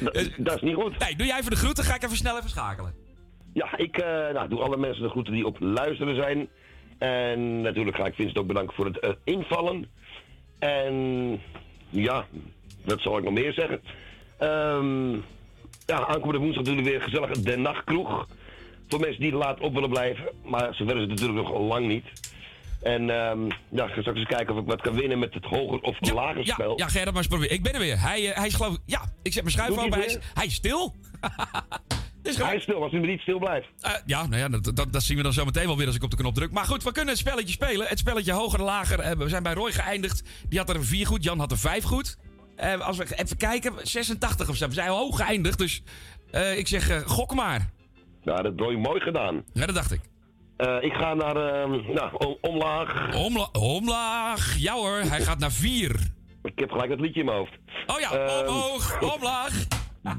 [0.36, 0.98] dat is niet goed.
[0.98, 1.84] Nee, doe jij even de groeten.
[1.84, 2.94] Ga ik even snel even schakelen.
[3.52, 6.48] Ja, ik eh, nou, doe alle mensen de groeten die op luisteren zijn.
[6.98, 9.88] En natuurlijk ga ik Vincent ook bedanken voor het eh, invallen.
[10.58, 11.40] En
[11.88, 12.26] ja,
[12.84, 13.80] wat zal ik nog meer zeggen?
[14.38, 15.18] Ehm,
[15.92, 18.26] ja, aankomende woensdag natuurlijk weer gezellig de nachtkroeg.
[18.88, 20.24] Voor mensen die laat op willen blijven.
[20.44, 22.04] Maar zover is het natuurlijk nog lang niet.
[22.82, 25.44] En ehm, ja, ik ga straks eens kijken of ik wat kan winnen met het
[25.44, 26.78] hoger of lager Ja, spel.
[26.78, 27.54] ja dat maar eens proberen.
[27.54, 28.00] Ik ben er weer.
[28.00, 28.80] Hij, eh, hij is geloof ik...
[28.86, 29.92] Ja, ik zet mijn schuif open.
[29.98, 30.94] Hij is, hij is stil.
[32.22, 33.66] Hij is stil, als hij niet stil blijft.
[33.80, 35.96] Eh, ja, nou ja, dat, dat, dat zien we dan zo meteen wel weer als
[35.96, 36.50] ik op de knop druk.
[36.52, 37.86] Maar goed, we kunnen het spelletje spelen.
[37.86, 38.98] Het spelletje hoger en lager.
[38.98, 40.22] eh, we zijn bij Roy geëindigd.
[40.48, 41.24] Die had er vier goed.
[41.24, 42.16] Jan had er vijf goed.
[42.56, 44.66] Eh, als we even kijken, 86 of zo.
[44.68, 45.58] We zijn hoog geëindigd.
[45.58, 45.82] Dus
[46.30, 47.70] eh, ik zeg, eh, gok maar.
[48.24, 49.44] Nou, dat heb je mooi gedaan.
[49.52, 50.00] Ja, dat dacht ik.
[50.80, 51.34] Ik ga naar,
[51.68, 53.14] nou, om- omlaag.
[53.14, 54.56] Omla omlaag.
[54.58, 55.96] Ja hoor, hij gaat naar vier.
[56.42, 57.52] Ik heb gelijk dat liedje in mijn hoofd.
[57.86, 59.64] Oh ja, Ehm, omhoog, omlaag.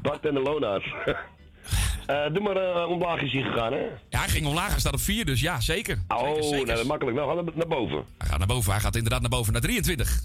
[0.02, 0.84] Bart en de Lona's.
[2.32, 3.78] Doe maar omlaag is hij gegaan, hè?
[4.08, 4.70] Ja, hij ging omlaag.
[4.70, 5.98] Hij staat op vier, dus ja, zeker.
[6.08, 6.66] Oh, zeker, zeker.
[6.66, 7.16] nou, dat makkelijk.
[7.16, 8.04] Nou, naar boven.
[8.18, 8.72] Hij gaat naar boven.
[8.72, 10.20] Hij gaat inderdaad naar boven, naar 23.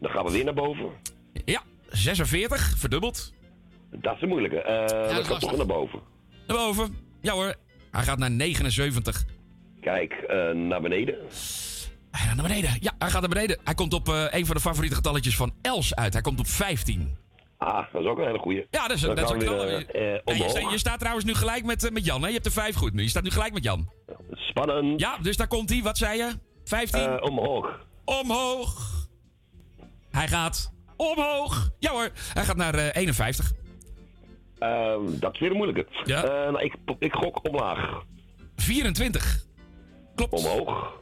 [0.00, 0.88] Dan gaan we weer naar boven.
[1.44, 3.32] Ja, 46, verdubbeld.
[3.90, 4.62] Dat is een moeilijke.
[4.66, 5.38] Dat is gaan we lastig.
[5.38, 6.00] toch naar boven.
[6.46, 6.96] Naar boven.
[7.20, 7.54] Ja hoor,
[7.90, 9.24] hij gaat naar 79.
[9.80, 11.14] Kijk, eh, naar beneden.
[12.10, 12.70] Hij gaat naar beneden.
[12.80, 13.58] Ja, hij gaat naar beneden.
[13.64, 16.12] Hij komt op eh, een van de favoriete getalletjes van Els uit.
[16.12, 17.16] Hij komt op 15.
[17.58, 18.66] Ah, dat is ook een hele goeie.
[18.70, 19.86] Ja, dat is, dat is gaan een
[20.24, 22.20] Ja, je, staat trouwens nu gelijk met, met Jan.
[22.20, 22.26] Hè?
[22.26, 23.02] Je hebt er vijf goed nu.
[23.02, 23.90] Je staat nu gelijk met Jan.
[24.32, 25.00] Spannend.
[25.00, 25.82] Ja, dus daar komt hij.
[25.82, 26.32] Wat zei je?
[26.64, 27.00] 15?
[27.00, 27.86] Eh, omhoog.
[28.04, 28.92] Omhoog.
[30.10, 31.70] Hij gaat omhoog.
[31.78, 33.52] Ja hoor, hij gaat naar eh, 51.
[34.58, 35.86] Ehm, dat is weer een moeilijke.
[36.04, 36.24] Ja.
[36.24, 38.02] Eh, nou, ik, ik gok omlaag.
[38.56, 39.44] 24.
[40.14, 40.32] Klopt.
[40.32, 41.00] Omhoog.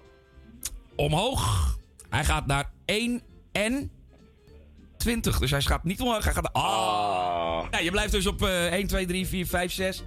[0.97, 1.76] Omhoog.
[2.11, 3.22] Hij gaat naar 1
[3.53, 3.90] en
[4.97, 5.38] 20.
[5.38, 6.24] Dus hij gaat niet omhoog.
[6.24, 6.53] Hij gaat...
[6.53, 7.64] Ah.
[7.70, 10.05] Ja, je blijft dus op eh 1, 2, 3, 4, 5, 6.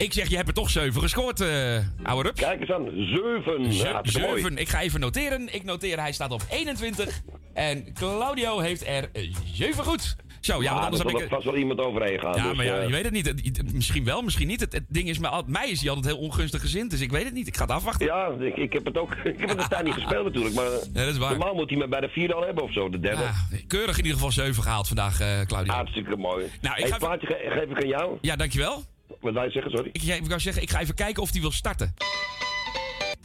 [0.00, 2.40] Ik zeg, je hebt er toch 7 gescoord, eh ouwe Rups.
[2.40, 3.72] Kijk eens aan, 7.
[3.72, 4.40] Ze- Ja, hartstikke mooi.
[4.42, 4.58] zeven.
[4.58, 5.54] Ik ga even noteren.
[5.54, 7.20] Ik noteer, hij staat op 21.
[7.54, 9.10] En Claudio heeft er
[9.52, 10.16] 7 goed.
[10.40, 11.22] Zo, ja, Ah, want anders er heb ik...
[11.22, 12.34] er vast wel iemand overheen gaan.
[12.36, 13.72] Ja, dus, maar ja, eh, je weet het niet.
[13.74, 14.60] Misschien wel, misschien niet.
[14.60, 16.90] Het, het ding is, mij al- mij is hij altijd heel ongunstig gezind.
[16.90, 17.46] Dus ik weet het niet.
[17.46, 18.06] Ik ga het afwachten.
[18.06, 19.14] Ja, ik, ik heb het ook.
[19.24, 20.54] Ik heb het tijd niet gespeeld natuurlijk.
[20.54, 21.30] Maar dat is waar.
[21.30, 23.22] normaal moet hij me bij de vierde al hebben of zo, de derde.
[23.66, 25.72] Keurig in ieder geval 7 gehaald vandaag, eh Claudio.
[25.72, 26.46] Hartstikke mooi.
[26.60, 28.18] Nou, ik hey, ga plaatje ge- geef ik aan jou.
[28.20, 28.82] Ja, dankjewel.
[29.20, 29.90] Wat wij zeggen, sorry.
[29.92, 31.94] Ik, ik wou zeggen, ik ga even kijken of hij wil starten.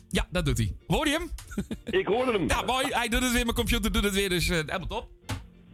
[0.09, 0.75] Ja, dat doet hij.
[0.87, 1.29] Hoor je hem?
[1.99, 2.47] Ik hoorde hem.
[2.47, 2.85] Ja, mooi.
[2.89, 3.43] Hij doet het weer.
[3.43, 4.29] Mijn computer doet het weer.
[4.29, 5.07] Dus eh, helemaal top.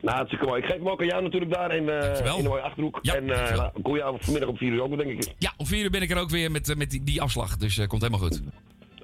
[0.01, 0.61] Nou, hartstikke mooi.
[0.61, 2.99] Ik geef hem ook aan jou natuurlijk daar in, eh in de mooie Achterhoek.
[3.01, 5.33] en eh nou, kom je vanmiddag om vier uur ook, denk ik.
[5.37, 7.57] Ja, om 4 uur ben ik er ook weer met, met die, die afslag.
[7.57, 8.41] Dus komt helemaal goed.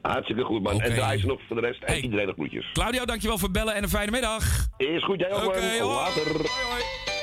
[0.01, 0.81] Hartstikke goed, man.
[0.81, 1.83] En draai ze nog voor de rest.
[1.83, 2.69] En iedereen nog groetjes.
[2.73, 4.67] Claudio, dankjewel voor het bellen en een fijne middag.
[4.77, 5.89] Is goed, jij ook, Oké, man.
[5.89, 5.93] hoi.
[5.93, 7.16] Later.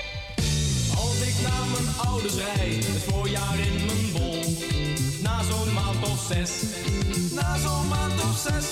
[2.12, 4.56] Het voorjaar in mijn bol.
[5.22, 6.50] Na zo'n maand of zes,
[7.32, 8.66] na zo'n maand of zes.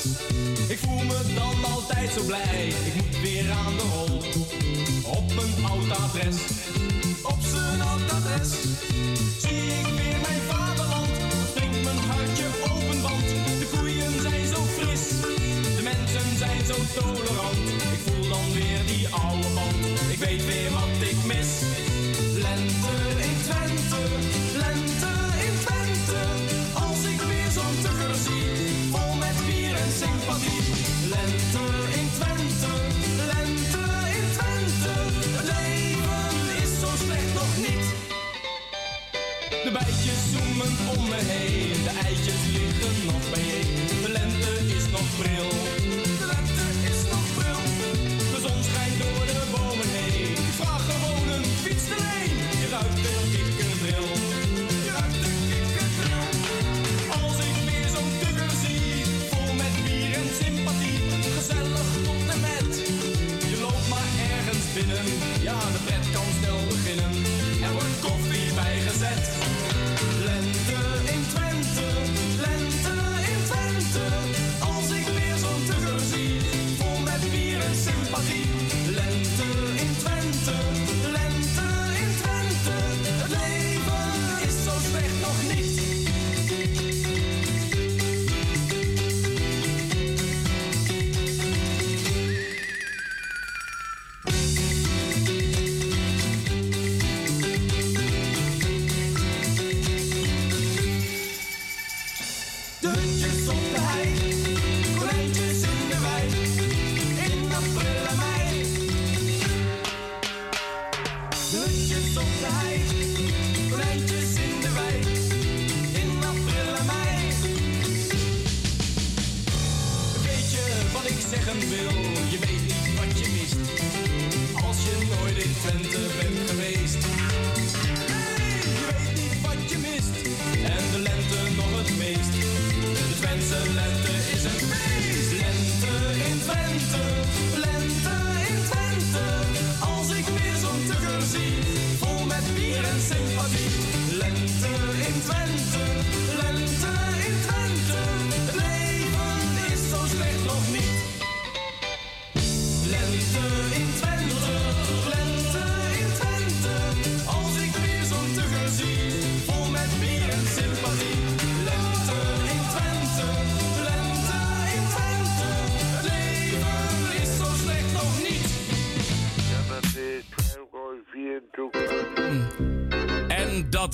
[0.69, 4.17] Ik voel me dan altijd zo blij, ik moet weer aan de rol.
[5.19, 6.37] Op mijn oud adres,
[7.23, 8.51] op zijn oud adres.
[9.39, 11.11] Zie ik weer mijn vaderland,
[11.51, 13.29] springt mijn hartje open, want
[13.61, 15.05] de koeien zijn zo fris.
[15.77, 17.67] De mensen zijn zo tolerant,
[17.97, 19.85] ik voel dan weer die oude band.
[20.11, 21.51] Ik weet weer wat ik mis.
[22.35, 23.12] Lente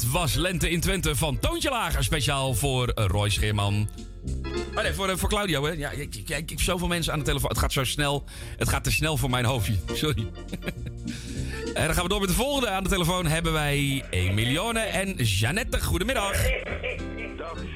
[0.03, 2.05] dat was Lente in Twente van Toontje Lager.
[2.05, 3.89] Speciaal voor eh, Roy Scheerman.
[4.75, 5.65] Oh nee, voor, eh, voor Claudio.
[5.65, 5.73] Hè.
[5.73, 7.49] Ja, ik, ik, ik heb zoveel mensen aan de telefoon.
[7.49, 8.25] Het gaat zo snel.
[8.57, 9.75] Het gaat te snel voor mijn hoofdje.
[9.93, 10.31] Sorry.
[11.75, 12.69] En dan gaan we door met de volgende.
[12.69, 15.83] Aan de telefoon hebben wij Emilione en Jeannette.
[15.83, 16.33] Goedemiddag.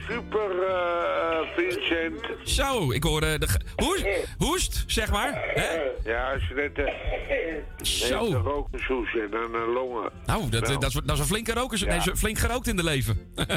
[0.09, 2.27] Super, eh, Vincent.
[2.45, 3.49] Zo, ik hoor eh, de...
[3.77, 4.07] Hoest,
[4.39, 5.51] hoest, zeg maar.
[5.55, 5.81] Hè?
[6.11, 8.25] Ja, als je net eh, Zo.
[8.27, 10.11] een rokershoes en een eh, longen.
[10.27, 10.79] Nou, dat, Nou.
[10.79, 11.79] dat, is, dat is een flinke roker.
[11.79, 11.87] Ja.
[11.87, 13.19] Nee, flink gerookt in de leven.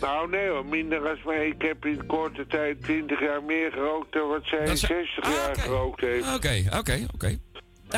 [0.00, 1.46] Nou, nee hoor, minder als mij.
[1.46, 5.56] Ik heb in korte tijd 20 jaar meer gerookt dan wat zij in 60 jaar
[5.56, 6.34] gerookt heeft.
[6.34, 7.38] Oké, oké, oké.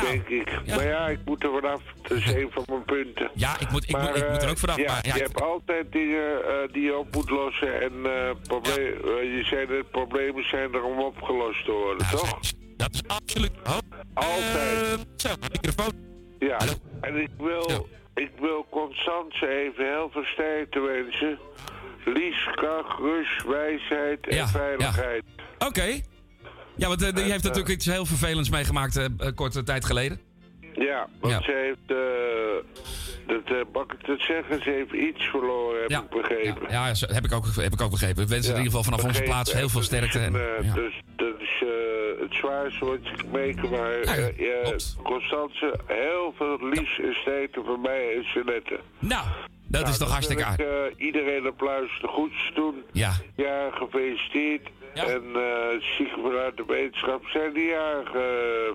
[0.01, 0.51] Denk ik.
[0.67, 1.81] Maar ja, ik moet er vanaf.
[2.01, 3.31] Dat is een van mijn punten.
[3.33, 4.77] Ja, ik moet, ik moet, ik moet er ook vanaf.
[4.77, 7.81] Ja, maar, ja, je hebt altijd dingen eh, die je op moet lossen.
[7.81, 12.39] En eh, probleem, eh, je zei dat problemen zijn er om opgelost te worden, toch?
[12.77, 13.51] Dat is absoluut.
[13.63, 13.77] Oh,
[14.13, 15.05] Altijd.
[15.15, 15.91] zo, microfoon.
[16.39, 16.57] Ja,
[17.01, 21.39] en ik wil, ik wil Constance even heel veel sterkte wensen.
[22.05, 25.23] Lies, kracht, rust, wijsheid en Ja, veiligheid.
[25.59, 26.01] Oké.
[26.75, 30.19] Ja, want eh, die heeft natuurlijk iets heel vervelends meegemaakt eh, eh, korte tijd geleden.
[30.73, 31.41] Ja, want Ja.
[31.41, 36.09] ze heeft, eh, dat, eh, mag ik dat zeggen, ze heeft iets verloren, heb ik
[36.21, 36.69] begrepen.
[36.69, 38.23] Ja, zo- heb ik ook, heb ik ook begrepen.
[38.23, 40.19] We wensen in ieder geval vanaf onze plaats heel veel sterkte.
[40.19, 40.73] En, eh, ja.
[40.73, 46.33] Dus dat is eh, het zwaarste wat je kan meeken, maar eh, ja, Constance, heel
[46.37, 48.79] veel liefs en sterkte van mij en Jeanette.
[48.99, 49.25] Nou,
[49.67, 50.97] dat is toch hartstikke aardig.
[50.97, 52.75] iedereen applaus de goeds doen.
[52.91, 53.11] Ja.
[53.35, 54.69] Ja, gefeliciteerd.
[54.93, 58.21] En eh zieken vanuit de wetenschap zijn die jarig, eh,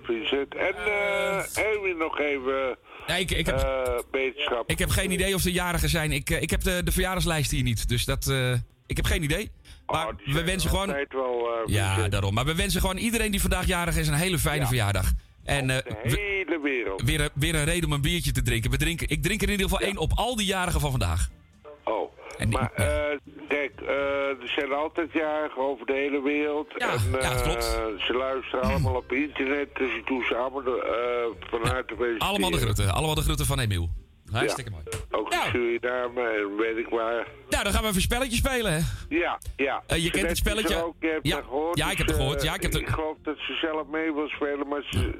[0.03, 0.55] Vincent.
[0.55, 4.69] En eh Erwin nog even Nee, ik, ik, heb, eh, wetenschap.
[4.69, 6.11] ik heb geen idee of ze jarigen zijn.
[6.11, 7.89] Ik, eh, ik heb de, de verjaardagslijst hier niet.
[7.89, 8.27] Dus dat.
[8.27, 8.51] eh,
[8.87, 9.51] ik heb geen idee.
[9.85, 10.87] Maar we wensen gewoon.
[11.09, 12.33] wel, eh, Ja, daarom.
[12.33, 15.11] Maar we wensen gewoon iedereen die vandaag jarig is een hele fijne verjaardag.
[15.43, 17.01] En eh, we- hele wereld.
[17.01, 18.71] weer, een- weer een reden om een biertje te drinken.
[18.71, 19.09] We drinken.
[19.09, 21.29] Ik drink er in ieder geval één op al die jarigen van vandaag.
[21.83, 22.11] Oh.
[22.37, 23.17] En die- Maar eh,
[23.47, 26.73] kijk, eh, er zijn altijd jarigen over de hele wereld.
[26.77, 27.75] Ja, en, ja, klopt.
[27.77, 30.81] eh, ze luisteren allemaal op internet, dus ik doe ze allemaal de,
[31.41, 32.27] eh, van harte feliciteren.
[32.27, 32.89] allemaal de groeten.
[32.93, 33.89] Allemaal de groeten van Emiel.
[34.31, 34.83] Hartstikke mooi.
[35.11, 37.27] Ook in Suriname en weet ik waar.
[37.49, 38.79] Nou, dan gaan we even een spelletje spelen, hè?
[39.09, 39.83] Ja, ja.
[39.95, 40.83] Je kent het spelletje?
[40.83, 41.41] Ook, je hebt Ja.
[41.41, 42.41] gehoord, Ja, ik heb dus, het gehoord.
[42.41, 45.19] eh, Ja, ik heb het- ik geloof dat ze zelf mee wil spelen, maar ze,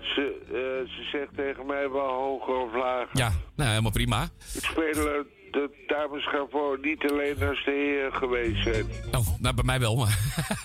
[0.00, 0.40] ze,
[0.86, 3.08] ze zegt tegen mij wel hoger of lager.
[3.12, 4.22] Ja, nou, helemaal prima.
[4.54, 5.24] Ik speel
[5.54, 8.86] de dames gaan voor niet alleen als de heren geweest zijn.
[9.12, 10.18] Oh, nou, bij mij wel, maar...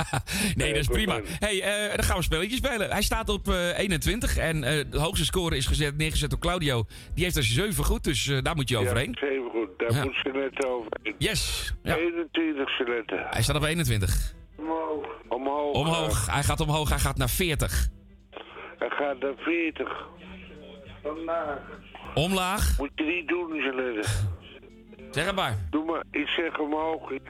[0.56, 1.20] nee, dat is prima.
[1.40, 2.90] hey, eh, dan gaan we een spelletje spelen.
[2.90, 6.86] Hij staat op eh, 21 en eh, de hoogste score is gezet, neergezet door Claudio.
[7.16, 9.18] Die heeft er 7 goed, dus eh, daar moet je overheen.
[9.22, 9.70] Ja, even goed.
[9.78, 10.04] Daar Ja.
[10.04, 11.16] moet ze net overheen.
[11.18, 11.74] Yes.
[11.84, 11.96] Ja.
[11.96, 13.26] 21 Jeanette.
[13.30, 14.34] Hij staat op 21.
[14.58, 15.06] Omhoog.
[15.28, 15.74] Omhoog.
[15.76, 16.32] Omhoog.
[16.32, 17.88] Hij gaat omhoog, hij gaat naar 40.
[18.78, 20.08] Hij gaat naar 40.
[21.04, 21.58] Vandaag.
[22.14, 22.78] Omlaag.
[22.78, 24.10] Moet je niet doen, Jeanette.
[25.12, 25.58] Zeg het maar.
[25.70, 27.12] Doe maar, ik zeg omhoog.
[27.12, 27.28] Ik,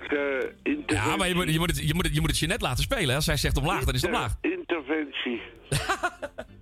[0.63, 2.65] eh Ja, maar je moet, je, moet het, je, moet het, je moet het Jeanette
[2.65, 3.15] laten spelen.
[3.15, 4.35] Als hij zegt omlaag, dan is het omlaag.
[4.41, 5.41] Interventie.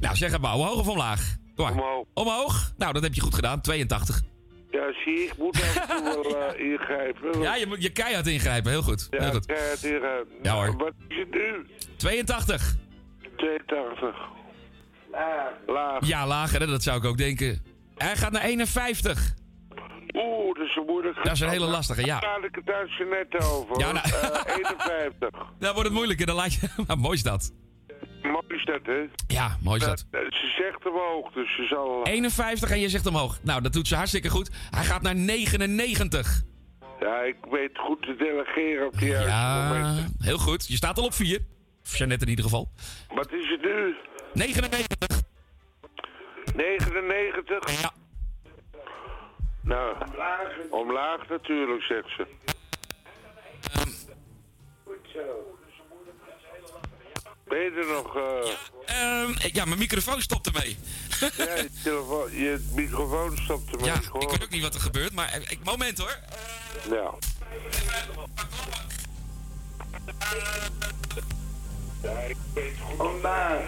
[0.00, 0.54] Nou, zeg het maar.
[0.54, 1.36] Omhoog of omlaag?
[1.54, 1.72] Kom maar.
[1.74, 2.06] Omhoog.
[2.14, 2.72] Omhoog?
[2.76, 3.60] Nou, dat heb je goed gedaan.
[3.60, 4.20] 82.
[4.70, 7.40] Ja, zie je, ik moet af en toe wel eh, ingrijpen.
[7.40, 8.70] Ja, je moet je keihard ingrijpen.
[8.70, 9.06] Heel goed.
[9.10, 9.46] Ja, Heel goed.
[9.46, 10.32] keihard ingrijpen.
[10.42, 10.76] Ja, hoor.
[10.76, 11.66] Wat is het nu?
[11.96, 12.74] 82.
[13.36, 14.16] 82.
[15.66, 16.06] Laag.
[16.06, 16.66] Ja, lager, hè?
[16.66, 17.62] dat zou ik ook denken.
[17.96, 19.34] Hij gaat naar 51.
[20.14, 21.16] Oeh, dat is een moeilijk.
[21.24, 22.20] Dat is een hele lastige, ja.
[22.20, 23.78] Daar laat ik het aan Jeanette over.
[23.80, 24.06] Ja, nou-
[24.58, 25.30] 51.
[25.58, 26.26] Dan wordt het moeilijker.
[26.26, 26.68] Dan laat je...
[26.86, 27.52] Maar mooi is dat.
[28.22, 29.02] Mooi is dat, hè?
[29.26, 30.06] Ja, mooi is dat.
[30.10, 32.02] Eh, Ze zegt omhoog, dus ze zal...
[32.06, 33.38] 51 en je zegt omhoog.
[33.42, 34.50] Nou, dat doet ze hartstikke goed.
[34.70, 36.42] Hij gaat naar 99.
[37.00, 40.14] Ja, ik weet goed te delegeren op die juiste Ja, momenten.
[40.18, 40.66] heel goed.
[40.68, 41.38] Je staat al op 4.
[41.84, 42.68] Of Jeannette in ieder geval.
[43.14, 43.94] Wat is het nu?
[44.32, 45.20] 99.
[46.56, 47.80] 99?
[47.82, 47.92] Ja.
[49.62, 49.96] Nou,
[50.70, 52.26] omlaag natuurlijk, zegt ze.
[57.44, 58.16] Ben je er nog?
[58.16, 60.76] eh Ehm, ja, mijn microfoon stopt ermee.
[61.20, 63.86] ja, je, telefoon, je microfoon stopt ermee.
[63.86, 66.18] Ja, ik weet ook niet wat er gebeurt, maar eh, ik, moment hoor.
[66.90, 67.14] Ja.
[72.98, 73.62] Omlaag.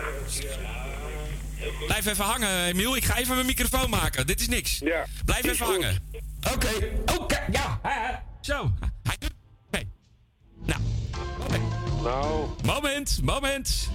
[1.87, 2.97] Blijf even hangen, Emiel.
[2.97, 4.27] Ik ga even mijn microfoon maken.
[4.27, 4.79] Dit is niks.
[4.79, 5.07] Ja.
[5.25, 5.75] Blijf even goed.
[5.75, 6.03] hangen.
[6.53, 6.69] Oké,
[7.19, 7.81] oké, ja.
[8.41, 8.73] Zo.
[9.03, 9.33] Hij doet
[9.67, 9.85] Oké.
[10.65, 10.81] Nou.
[12.03, 12.49] Nou.
[12.65, 13.89] Moment, moment.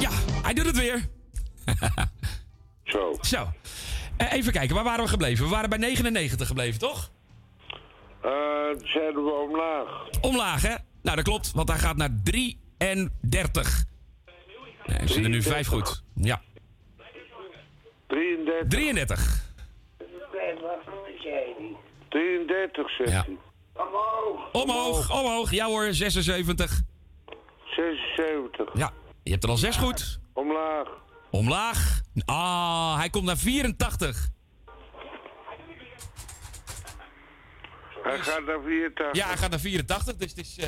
[0.00, 0.10] Ja,
[0.42, 1.08] hij doet het weer.
[2.84, 3.18] Zo.
[3.20, 3.52] Zo.
[4.16, 5.44] Eh, even kijken, waar waren we gebleven?
[5.44, 7.10] We waren bij 99 gebleven, toch?
[8.22, 8.30] Eh,
[8.84, 10.08] zeiden we omlaag.
[10.20, 10.74] Omlaag, hè?
[11.02, 13.84] Nou, dat klopt, want hij gaat naar 33.
[14.86, 16.02] Nee, er zitten er nu vijf goed.
[16.14, 16.40] Ja.
[18.06, 18.68] 33.
[18.68, 19.50] 33.
[22.08, 23.24] 33, zegt Ja.
[23.74, 24.52] Omhoog.
[24.52, 25.50] Omhoog, omhoog.
[25.50, 26.80] Ja hoor, 76.
[27.64, 28.70] 76.
[28.74, 28.90] Ja,
[29.22, 30.18] je hebt er al zes goed.
[30.32, 30.88] Omlaag.
[31.30, 32.00] Omlaag.
[32.24, 34.28] Ah, hij komt naar 84.
[38.02, 39.14] Hij gaat naar 84.
[39.22, 40.66] Ja, hij gaat naar 84, dus het is, eh,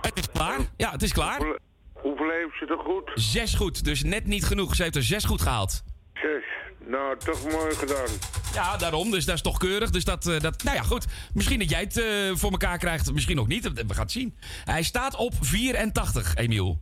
[0.00, 0.58] het is klaar.
[0.76, 1.36] Ja, het is klaar.
[1.36, 1.58] Hoeveel,
[1.92, 3.10] hoeveel heeft ze er goed?
[3.14, 4.74] Zes goed, dus net niet genoeg.
[4.74, 5.82] Ze heeft er zes goed gehaald.
[6.14, 6.44] Zes.
[6.86, 8.08] Nou, toch mooi gedaan.
[8.54, 9.10] Ja, daarom.
[9.10, 9.90] Dus dat is toch keurig.
[9.90, 11.06] Dus dat, eh, dat nou ja, goed.
[11.34, 13.12] Misschien dat jij het eh, voor elkaar krijgt.
[13.12, 13.72] Misschien nog niet.
[13.72, 14.36] We gaan het zien.
[14.64, 16.80] Hij staat op 84, Emiel.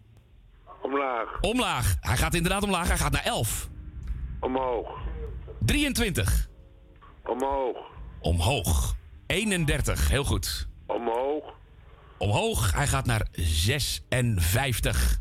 [0.82, 1.40] Omlaag.
[1.40, 1.96] Omlaag.
[2.00, 2.88] Hij gaat inderdaad omlaag.
[2.88, 3.68] Hij gaat naar 11.
[4.40, 4.88] Omhoog.
[5.64, 6.48] 23.
[7.24, 7.76] Omhoog.
[8.20, 8.96] Omhoog.
[9.28, 10.08] 31.
[10.08, 10.68] Heel goed.
[10.86, 11.44] Omhoog.
[12.18, 12.74] Omhoog.
[12.74, 15.20] Hij gaat naar 56.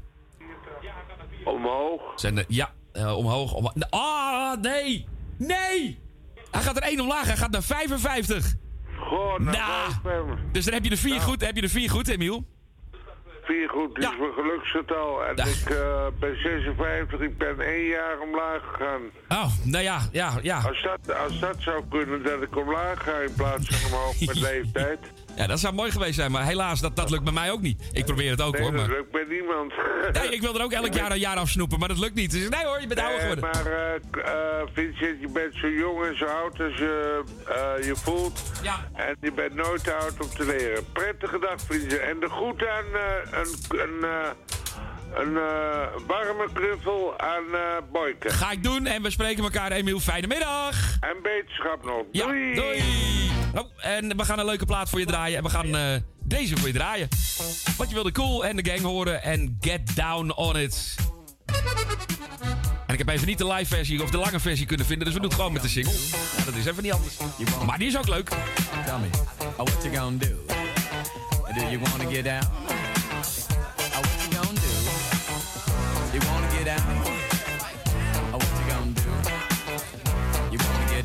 [1.44, 2.02] Omhoog.
[2.16, 3.74] Zijn, ja, eh, omhoog.
[3.90, 5.06] Ah, nee!
[5.38, 6.00] Nee!
[6.52, 7.26] Hij gaat er één omlaag.
[7.26, 8.54] Hij gaat naar 55.
[8.98, 10.38] Goh, nou, Nou.
[10.52, 11.42] Dus dan heb je de vier goed.
[11.42, 12.46] Heb je de vier goed, Emiel?
[13.48, 15.26] Vier goed, is mijn geluksgetal.
[15.26, 19.02] En ik eh, ben 56, ik ben één jaar omlaag gegaan.
[19.30, 20.62] Oh, nou ja, ja, ja.
[20.68, 24.40] Als dat, als dat zou kunnen, dat ik omlaag ga in plaats van omhoog met
[24.50, 25.00] leeftijd.
[25.38, 26.32] Ja, dat zou mooi geweest zijn.
[26.32, 27.90] Maar helaas, dat, dat lukt bij mij ook niet.
[27.92, 28.72] Ik probeer het ook Nee, hoor.
[28.72, 28.96] dat Maar...
[28.98, 29.74] lukt bij niemand.
[30.22, 32.32] Nee, ik wil er ook elk jaar een jaar afsnoepen, maar dat lukt niet.
[32.32, 33.50] Dus nee hoor, je bent ouder geworden.
[33.54, 38.42] maar eh, Vincent, je bent zo jong en zo oud als je eh, je voelt.
[38.64, 38.88] Ja.
[38.94, 40.92] En je bent nooit te oud om te leren.
[40.94, 42.02] Prettige dag, Vincent.
[42.02, 42.86] En de groet aan
[43.32, 44.06] een, een,
[45.16, 48.30] een eh, warme knuffel aan eh Boyke.
[48.30, 50.00] Ga ik doen en we spreken elkaar, Emiel.
[50.00, 50.98] Fijne middag.
[51.00, 52.04] En beterschap nog.
[52.12, 52.54] Ja, Doei.
[52.54, 52.82] doei.
[53.56, 55.38] Oh, en we gaan een leuke plaat voor je draaien.
[55.38, 57.08] En we gaan eh, deze voor je draaien.
[57.78, 59.24] Want je wilde Cool en de gang horen.
[59.24, 60.96] En Get Down On It.
[62.88, 65.06] En ik heb even niet de live versie of de lange versie kunnen vinden.
[65.06, 65.94] Dus we doen het gewoon met de single.
[66.38, 67.18] Ja, dat is even niet anders.
[67.66, 68.30] Maar die is ook leuk.
[68.86, 69.08] Tell me,
[69.58, 70.36] oh, what you gonna do?
[71.54, 72.48] Do you wanna get down?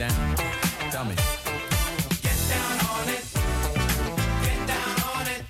[0.09, 0.37] Down?
[0.91, 1.15] Tell me.
[2.27, 3.25] Get down on it.
[4.47, 5.43] Get down on it.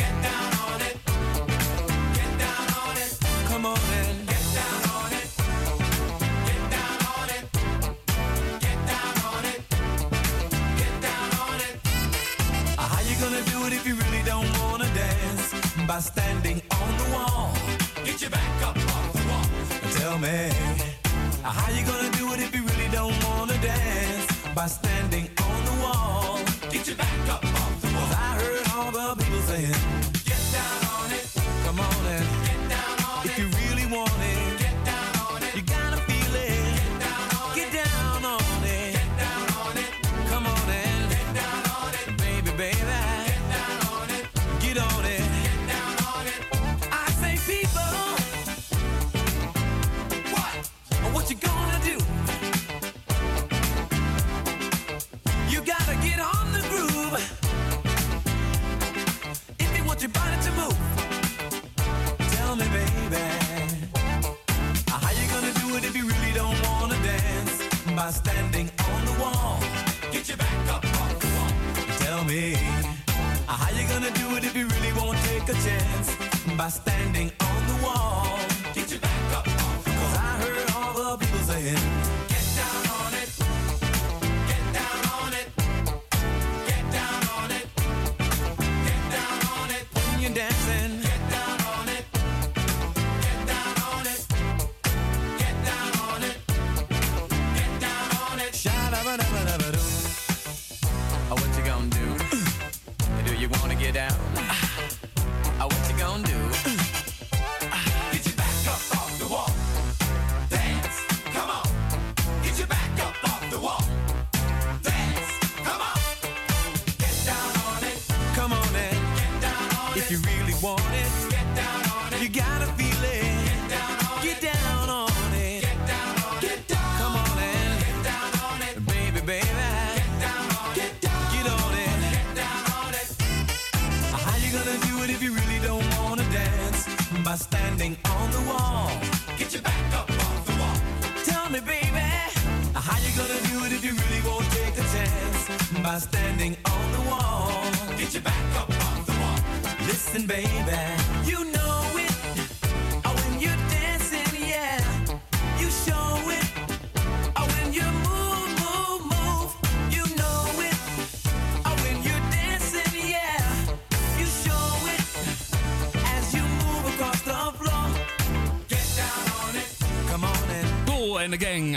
[0.00, 0.96] Get down on it.
[2.18, 3.10] Get down on it.
[3.48, 4.16] Come on in.
[4.32, 5.26] Get down on it.
[6.48, 7.44] Get down on it.
[8.64, 9.60] Get down on it.
[10.80, 11.74] Get down on it.
[12.78, 15.46] How you gonna do it if you really don't wanna dance?
[15.88, 17.50] By standing on the wall.
[18.04, 19.48] Get your back up off the wall.
[19.98, 20.50] Tell me.
[21.42, 22.21] How you gonna do
[25.12, 26.38] standing on the wall.
[26.70, 28.08] Get your back up off the wall.
[28.12, 30.01] I heard all the people saying,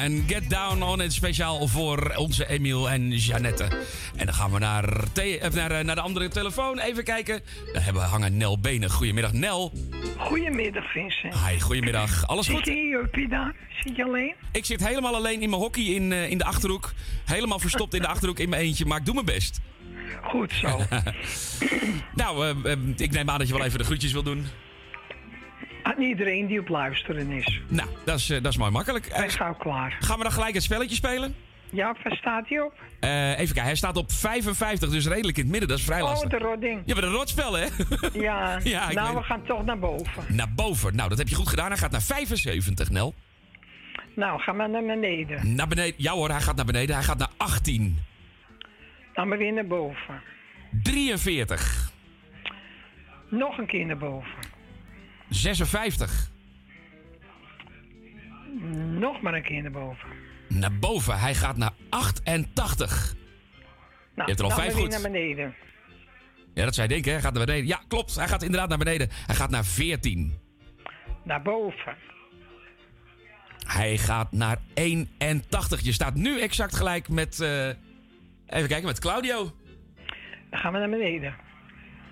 [0.05, 3.63] en Get Down On It speciaal voor onze Emiel en Jeannette.
[4.15, 5.03] En dan gaan we naar,
[5.41, 6.79] of naar, eh, naar de andere telefoon.
[6.79, 7.41] Even kijken.
[7.73, 8.89] Daar hebben we hangen Nel Benen.
[8.89, 9.71] Goedemiddag Nel.
[10.17, 11.33] Goedemiddag, Vincent.
[11.33, 12.27] Hi, goedemiddag.
[12.27, 12.65] Alles goed?
[12.65, 13.55] Zit je uppie daar?
[13.83, 14.35] Zit je alleen?
[14.51, 16.93] Ik zit helemaal alleen in mijn hockey in, eh, in de Achterhoek.
[17.25, 18.85] Helemaal verstopt in de Achterhoek in mijn eentje.
[18.85, 19.61] Maar ik doe mijn best.
[20.21, 20.81] Goed zo.
[22.21, 24.45] nou, eh, eh, ik neem aan dat je wel even de groetjes wil doen.
[26.07, 27.61] Iedereen die op luisteren is.
[27.67, 29.07] Nou, dat is, eh, dat is mooi makkelijk.
[29.11, 29.97] Hij is gauw klaar.
[29.99, 31.35] Gaan we dan gelijk het spelletje spelen?
[31.69, 32.73] Ja, waar staat hij op?
[32.99, 35.69] Eh, even kijken, hij staat op 55, dus redelijk in het midden.
[35.69, 36.29] Dat is vrij Oh, lastig.
[36.29, 36.81] de rodding.
[36.85, 37.65] Je bent een rotspel, hè?
[38.13, 40.35] Ja, Ja, nou, weet- we gaan toch naar boven.
[40.35, 40.95] Naar boven.
[40.95, 41.67] Nou, dat heb je goed gedaan.
[41.67, 43.13] Hij gaat naar 75, Nel.
[44.15, 45.55] Nou, ga maar naar beneden.
[45.55, 45.93] Naar beneden.
[45.97, 46.95] Ja hoor, hij gaat naar beneden.
[46.95, 47.97] Hij gaat naar 18.
[49.13, 50.21] Dan maar weer naar boven.
[50.83, 51.91] 43.
[53.29, 54.29] Nog een keer naar boven.
[55.29, 56.31] 56.
[58.99, 60.07] Nog maar een keer naar boven.
[60.49, 61.19] Naar boven.
[61.19, 63.15] Hij gaat naar 88.
[64.15, 64.89] je hebt er al vijf goed.
[64.89, 65.55] naar beneden.
[66.53, 67.05] Ja, dat je denken.
[67.05, 67.11] hè?
[67.11, 67.67] Hij gaat naar beneden.
[67.67, 68.15] Ja, klopt.
[68.15, 69.09] Hij gaat inderdaad naar beneden.
[69.11, 70.39] Hij gaat naar 14.
[71.23, 71.95] Naar boven.
[73.67, 75.81] Hij gaat naar 81.
[75.81, 77.39] Je staat nu exact gelijk met...
[77.39, 79.51] eh, even kijken, met Claudio.
[80.49, 81.35] Dan gaan we naar beneden.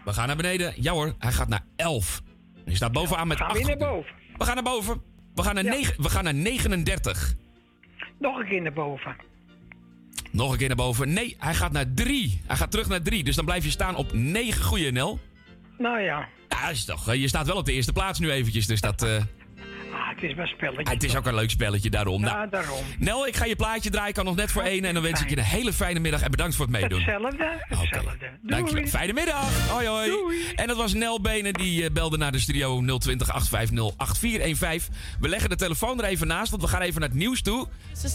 [0.05, 0.73] We gaan naar beneden.
[0.81, 2.21] Ja hoor, hij gaat naar 11.
[2.65, 3.67] Je staat bovenaan met Gaan we 8.
[3.67, 4.11] weer naar boven.
[4.37, 5.01] We gaan naar boven.
[5.35, 7.33] We gaan naar, negen- we gaan naar 39.
[8.19, 9.15] Nog een keer naar boven.
[10.31, 11.13] Nog een keer naar boven.
[11.13, 12.41] Nee, hij gaat naar 3.
[12.47, 13.23] Hij gaat terug naar 3.
[13.23, 14.63] Dus dan blijf je staan op 9.
[14.63, 15.19] Goeie, Nel.
[15.77, 16.27] Nou ja.
[16.49, 18.67] Ja, is toch, je staat wel op de eerste plaats nu eventjes.
[18.67, 19.03] Dus dat...
[19.03, 19.23] eh,
[20.15, 20.83] het is maar een spelletje.
[20.83, 22.25] ah, het is ook een leuk spelletje daarom.
[22.25, 22.83] Ja, Nou, daarom.
[22.99, 24.09] Nel, ik ga je plaatje draaien.
[24.09, 24.85] Ik kan nog net voor één.
[24.85, 26.21] En dan wens ik je een hele fijne middag.
[26.21, 27.01] En bedankt voor het meedoen.
[27.01, 28.29] Hetzelfde, hetzelfde.
[28.41, 28.87] Dankjewel.
[28.87, 29.69] Fijne middag.
[29.69, 30.11] Hoi, hoi.
[30.55, 31.53] En dat was Nel Benen.
[31.53, 34.93] Die eh, belde naar de studio 020 850 8415.
[35.19, 36.49] We leggen de telefoon er even naast.
[36.49, 37.67] Want we gaan even naar het nieuws toe.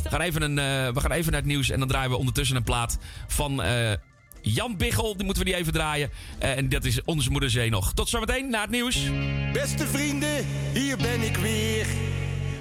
[0.03, 1.71] We gaan even, een, eh, we gaan even naar het nieuws.
[1.71, 3.93] En dan draaien we ondertussen een plaat van eh,
[4.43, 5.17] Jan Biggel.
[5.17, 6.11] Die moeten we die even draaien.
[6.39, 7.93] En dat is Onze Moeder Zee nog.
[7.95, 9.11] Tot zometeen na het nieuws.
[9.53, 11.87] Beste vrienden, hier ben ik weer.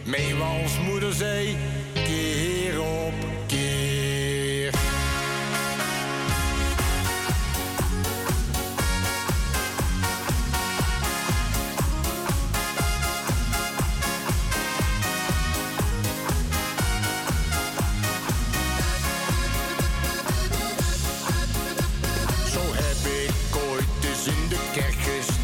[0.06, 1.56] Meewals moederzee,
[1.94, 3.37] keer op
[24.80, 25.37] in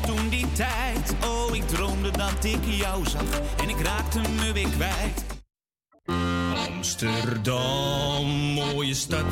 [0.00, 1.14] toen die tijd.
[1.24, 5.24] Oh, ik droomde dat ik jou zag en ik raakte me weer kwijt.
[6.68, 9.24] Amsterdam, mooie stad,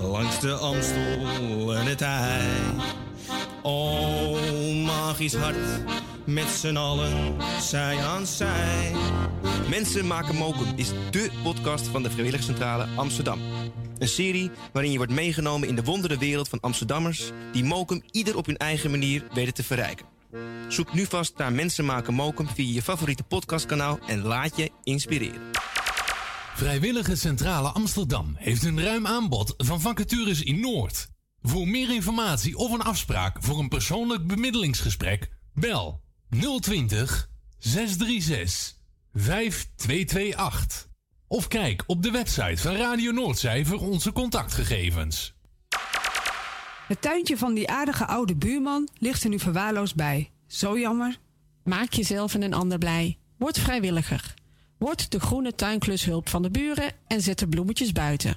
[0.00, 2.40] langs de Amstel en het IJ.
[3.62, 4.36] Oh,
[4.84, 5.84] magisch hart,
[6.24, 8.92] met z'n allen, zij aan zij.
[9.68, 13.38] Mensen maken mokum is dé podcast van de Vrijwilligcentrale Amsterdam.
[14.00, 17.30] Een serie waarin je wordt meegenomen in de wondere wereld van Amsterdammers...
[17.52, 20.06] die mokum ieder op hun eigen manier weten te verrijken.
[20.68, 23.98] Zoek nu vast naar Mensen maken mokum via je favoriete podcastkanaal...
[24.06, 25.40] en laat je inspireren.
[26.54, 31.08] Vrijwillige Centrale Amsterdam heeft een ruim aanbod van vacatures in Noord.
[31.42, 36.02] Voor meer informatie of een afspraak voor een persoonlijk bemiddelingsgesprek, bel
[36.60, 37.28] 020
[37.58, 38.74] 636
[39.12, 40.89] 5228.
[41.32, 45.34] Of kijk op de website van Radio Noordzij voor onze contactgegevens.
[46.86, 50.30] Het tuintje van die aardige oude buurman ligt er nu verwaarloosd bij.
[50.46, 51.18] Zo jammer.
[51.64, 53.18] Maak jezelf en een ander blij.
[53.36, 54.34] Word vrijwilliger.
[54.78, 58.36] Word de groene tuinklushulp van de buren en zet de bloemetjes buiten.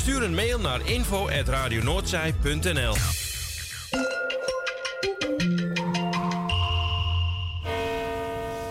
[0.00, 2.94] Stuur een mail naar info.radionoordzij.nl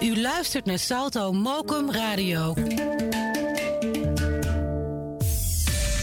[0.01, 2.53] U luistert naar Salto Mokum Radio.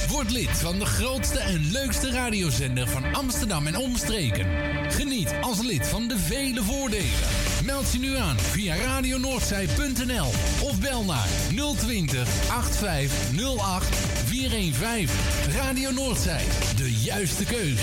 [0.08, 4.46] Word lid van de grootste en leukste radiozender van Amsterdam en omstreken.
[4.90, 7.20] Geniet als lid van de vele voordelen.
[7.64, 10.26] Meld je nu aan via radionoordzij.nl
[10.62, 11.28] of bel naar
[11.76, 14.15] 020 8508
[14.50, 15.08] 415.
[15.52, 16.44] Radio Noordzij,
[16.76, 17.80] de juiste keus.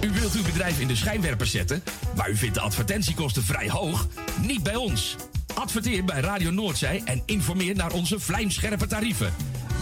[0.00, 1.82] U wilt uw bedrijf in de schijnwerpers zetten,
[2.16, 4.06] maar u vindt de advertentiekosten vrij hoog?
[4.40, 5.16] Niet bij ons.
[5.54, 9.34] Adverteer bij Radio Noordzij en informeer naar onze vlijmscherpe tarieven.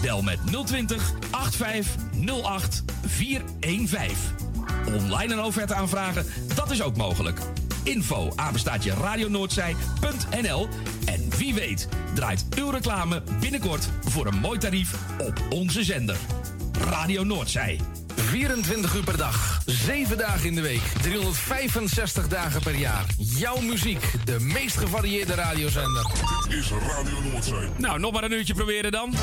[0.02, 4.16] Bel met 020 8508 415.
[4.86, 7.40] Online een offerte aanvragen, dat is ook mogelijk.
[7.88, 10.68] Info apenstaatje radionoordzij.nl
[11.04, 16.16] En wie weet draait uw reclame binnenkort voor een mooi tarief op onze zender.
[16.80, 17.80] Radio Noordzij.
[18.14, 23.04] 24 uur per dag, 7 dagen in de week, 365 dagen per jaar.
[23.18, 26.06] Jouw muziek, de meest gevarieerde radiozender.
[26.48, 27.68] Is Radio Noordzee.
[27.76, 29.14] Nou, nog maar een uurtje proberen dan.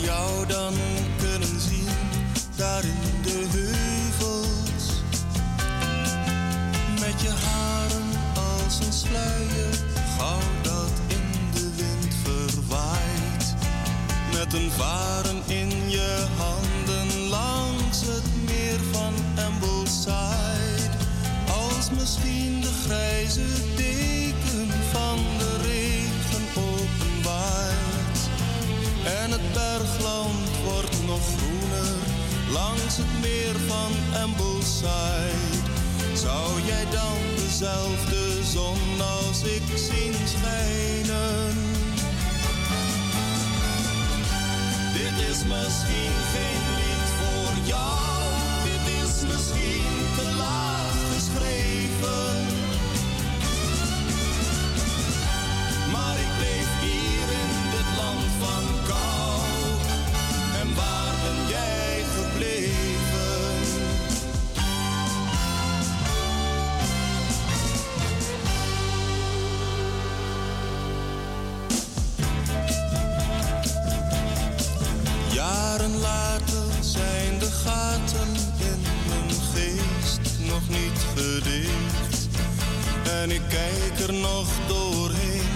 [0.00, 0.74] Jou dan
[1.18, 1.88] kunnen zien,
[2.56, 4.84] daar in de heuvels.
[7.00, 9.74] Met je haren als een sluier,
[10.18, 13.54] gauw dat in de wind verwaait.
[14.32, 20.96] Met een varen in je handen langs het meer van Ambleside.
[21.46, 23.75] Als misschien de grijze
[32.56, 35.58] langs het meer van Ambleside.
[36.14, 41.54] Zou jij dan dezelfde zon als ik zien schijnen?
[44.92, 48.15] Dit is misschien geen lied voor jou.
[83.26, 85.48] En ik kijk er nog doorheen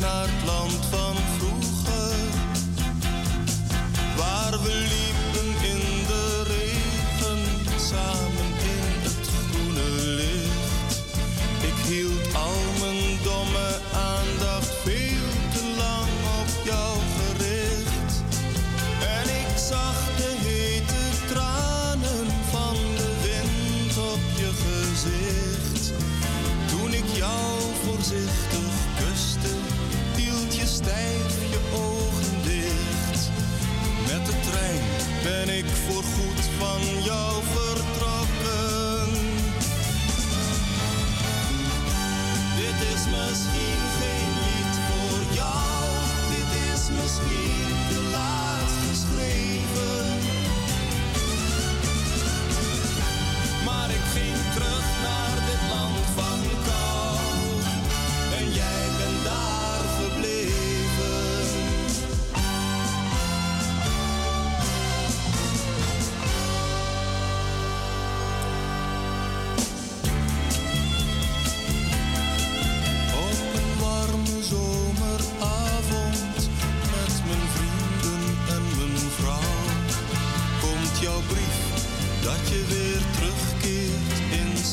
[0.00, 2.16] naar het land van vroeger.
[4.16, 5.07] Waar we liepen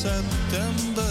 [0.06, 1.05] september.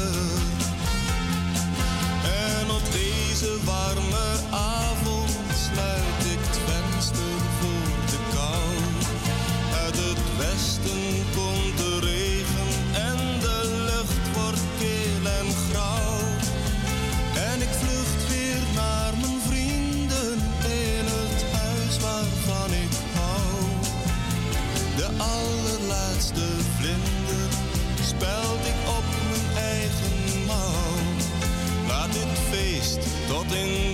[33.55, 33.84] Tot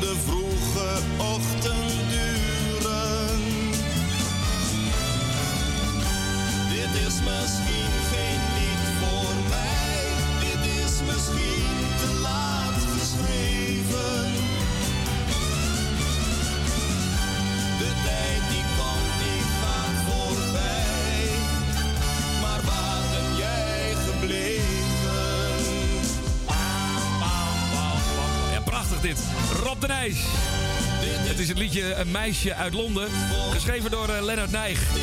[30.01, 33.07] Het is het liedje Een meisje uit Londen.
[33.51, 34.93] Geschreven door eh, Leonard Nijg.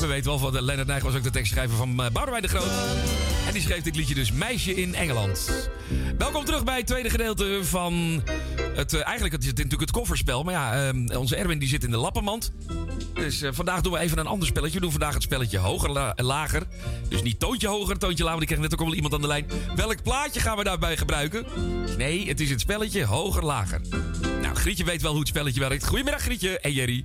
[0.00, 2.70] We weten wel van Leonard Nijg was ook de tekstschrijver van uh, Boudewijn de Groot.
[3.46, 5.68] En die schreef dit liedje dus Meisje in Engeland.
[6.18, 8.22] Welkom terug bij het tweede gedeelte van
[8.74, 8.92] het...
[8.92, 10.42] eh, eigenlijk het is natuurlijk het kofferspel.
[10.42, 12.52] Maar ja, onze Erwin die zit in de lappenmand.
[13.14, 14.74] Dus vandaag doen we even een ander spelletje.
[14.74, 16.62] We doen vandaag het spelletje hoger en lager.
[17.08, 18.38] Dus niet toontje hoger, toontje lager.
[18.38, 19.46] Want ik kreeg net ook al iemand aan de lijn.
[19.76, 21.46] Welk plaatje gaan we daarbij gebruiken?
[21.96, 23.80] Nee, het is het spelletje hoger lager.
[24.54, 25.86] Nou, Grietje weet wel hoe het spelletje werkt.
[25.86, 27.04] Goedemiddag Grietje en Jerry.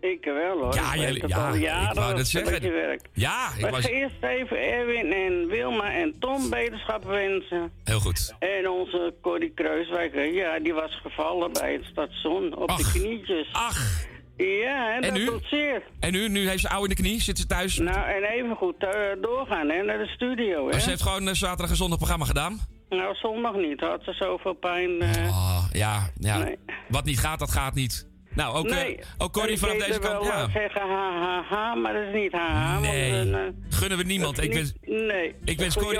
[0.00, 0.74] Ik wel hoor.
[0.74, 3.00] Ja, jij- ja, al ik wou dat zeggen.
[3.12, 3.86] Ja, ik was...
[3.86, 7.72] eerst even Erwin en Wilma en Tom beterschap wensen.
[7.84, 8.34] Heel goed.
[8.38, 13.48] En onze Corrie Kruiswijk, ja, die was gevallen bij het station op de knietjes.
[13.52, 14.06] Ach.
[14.38, 15.82] Ja, en, En dat doet zeer.
[16.00, 17.78] En nu, nu heeft ze oude in de knie, zit ze thuis.
[17.78, 20.68] Nou, en even goed eh, doorgaan hè, naar de studio.
[20.70, 20.80] Hè?
[20.80, 22.58] Ze heeft gewoon eh, zaterdag en zondag programma gedaan.
[22.88, 23.80] Nou, zondag niet.
[23.80, 25.00] Had ze zoveel pijn.
[25.00, 26.38] eh, Oh, ja, ja.
[26.38, 26.58] Nee.
[26.88, 28.07] Wat niet gaat, dat gaat niet.
[28.38, 28.98] Nou, ook, eh, nee.
[29.18, 30.02] ook Corrie vanaf deze kant.
[30.02, 30.48] wel Ja.
[30.52, 32.78] zeggen ha, ha, ha, maar dat is niet ha, ha.
[32.80, 33.40] Nee, want, eh,
[33.78, 34.42] gunnen we niemand.
[34.42, 35.34] Ik wens, niet- nee.
[35.44, 35.98] ik wens Corrie-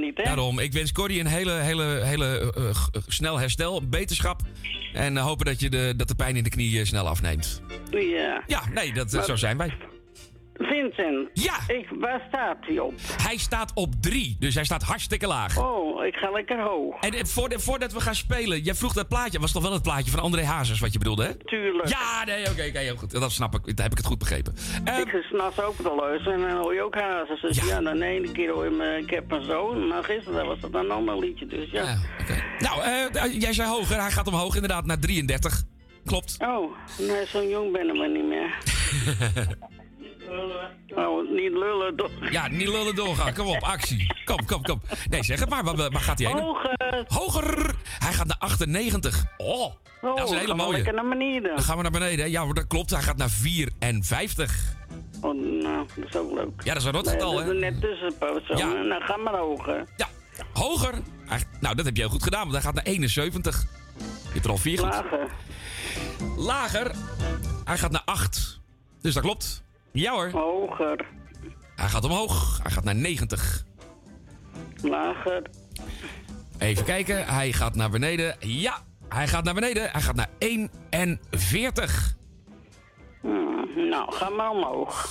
[0.00, 0.22] niet, hè?
[0.24, 4.40] daarom, ik wens Corrie een hele, hele, hele eh, snel herstel, beterschap.
[4.92, 7.62] En hopen dat, je de, dat de pijn in de knie snel afneemt.
[7.90, 8.42] Ja.
[8.46, 9.72] Ja, nee, dat, Maar- zo zijn wij.
[10.58, 11.28] Vincent.
[11.32, 11.54] Ja.
[11.66, 12.94] Ik, waar staat hij op?
[13.22, 15.58] Hij staat op drie, dus hij staat hartstikke laag.
[15.58, 17.00] Oh, ik ga lekker hoog.
[17.00, 19.38] En eh, voordat, voordat we gaan spelen, jij vroeg dat plaatje.
[19.38, 21.34] Was toch wel het plaatje van André Hazes wat je bedoelde, hè?
[21.34, 21.88] Tuurlijk.
[21.88, 23.10] Ja, nee, oké, heel goed.
[23.10, 23.66] Dat snap ik.
[23.66, 24.54] Dat heb ik het goed begrepen.
[24.84, 27.40] Eh, ik s'nachts ook te luisteren en dan hoor je ook hazes.
[27.40, 29.88] Dus ja, dan de ene keer hoor je me, ik heb een zoon.
[29.88, 31.98] Maar gisteren was dat een ander liedje, dus ja.
[32.58, 34.00] Nou, eh, jij zei hoger.
[34.00, 35.62] Hij gaat omhoog inderdaad naar 33.
[36.04, 36.36] Klopt.
[36.38, 38.58] Oh, nee, zo jong ben ik maar niet meer.
[40.94, 42.10] Oh, niet lullen toch?
[42.30, 43.34] ja, niet lullen doorgaan.
[43.34, 44.14] Kom op, actie.
[44.24, 44.80] Kom, kom, kom.
[45.10, 45.64] Nee, zeg het maar.
[45.64, 46.38] Waar, waar gaat hij heen?
[46.42, 47.04] Hoger.
[47.08, 47.74] Hoger.
[47.98, 49.24] Hij gaat naar 98.
[49.36, 50.76] Oh, Oh, dat is een hele gaan we mooie.
[50.76, 51.54] lekker naar beneden.
[51.54, 52.30] Dan gaan we naar beneden.
[52.30, 52.90] Ja, dat klopt.
[52.90, 54.74] Hij gaat naar 54.
[55.20, 56.62] Oh, nou, dat is ook leuk.
[56.64, 57.54] Ja, dat is een Nee, rotgetal, dat hè?
[57.54, 58.56] is net tussenpoot zo.
[58.56, 58.66] Ja.
[58.72, 59.84] Nou, ga maar hoger.
[59.96, 60.08] Ja,
[60.52, 60.94] hoger.
[61.60, 63.64] Nou, dat heb je heel goed gedaan, want hij gaat naar 71.
[63.98, 64.88] Je hebt er al vier goed.
[64.88, 65.28] Lager.
[66.36, 66.90] Lager.
[67.64, 68.60] Hij gaat naar 8.
[69.02, 69.62] Dus dat klopt.
[69.92, 70.30] Ja hoor.
[70.30, 71.06] Hoger.
[71.76, 72.58] Hij gaat omhoog.
[72.62, 73.64] Hij gaat naar 90.
[74.82, 75.42] Lager.
[76.58, 77.26] Even kijken.
[77.26, 78.36] Hij gaat naar beneden.
[78.40, 78.78] Ja,
[79.08, 79.90] hij gaat naar beneden.
[79.90, 82.16] Hij gaat naar 41.
[83.20, 85.08] Hmm, nou, ga maar omhoog.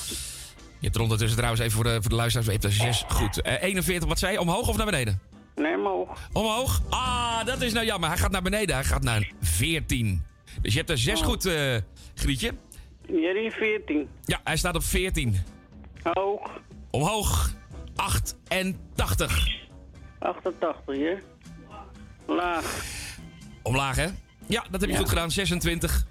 [0.79, 2.45] Je hebt er ondertussen trouwens even voor de, voor de luisteraars.
[2.47, 3.05] Je hebt er 6.
[3.07, 3.41] Goed.
[3.41, 4.39] Eh, 41, wat zei je?
[4.39, 5.21] Omhoog of naar beneden?
[5.55, 6.29] Nee, omhoog.
[6.33, 6.81] Omhoog?
[6.89, 8.09] Ah, dat is nou jammer.
[8.09, 8.75] Hij gaat naar beneden.
[8.75, 10.23] Hij gaat naar 14.
[10.61, 11.75] Dus je hebt er 6 goed, eh
[12.15, 12.53] Grietje.
[13.07, 14.09] Jerry 14.
[14.25, 15.35] Ja, hij staat op 14.
[16.03, 16.61] Hoog.
[16.91, 17.51] Omhoog.
[17.95, 19.47] 88.
[20.19, 21.15] 88, hè?
[22.25, 22.85] Laag.
[23.63, 24.07] Omlaag, hè?
[24.45, 24.97] Ja, dat heb je Ja.
[24.97, 25.31] goed gedaan.
[25.31, 26.05] 26.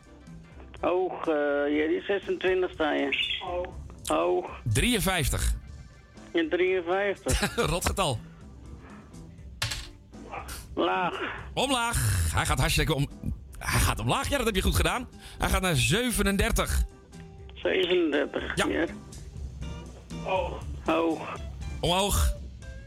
[0.81, 1.35] Hoog, eh
[1.77, 3.37] Jerry 26 sta je.
[3.45, 3.67] Hoog.
[4.05, 4.61] Hoog.
[4.65, 5.55] 53.
[6.33, 7.55] In 53.
[7.57, 8.19] Rotgetal.
[10.75, 11.21] Laag.
[11.55, 12.31] Omlaag.
[12.35, 13.09] Hij gaat hartstikke om.
[13.67, 14.29] Hij gaat omlaag.
[14.29, 15.09] Ja, dat heb je goed gedaan.
[15.39, 16.85] Hij gaat naar 37.
[17.55, 18.53] 37.
[18.55, 18.87] Ja.
[20.23, 20.63] Hoog.
[20.85, 21.37] Hoog.
[21.81, 22.33] Omhoog.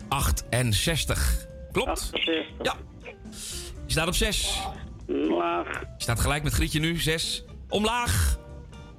[0.07, 1.47] 68.
[1.71, 1.89] Klopt?
[1.89, 2.45] 68.
[2.61, 2.75] Ja.
[3.85, 4.59] Je staat op 6.
[5.07, 5.79] Laag.
[5.79, 6.99] Je staat gelijk met Grietje nu.
[6.99, 7.43] 6.
[7.69, 8.37] Omlaag.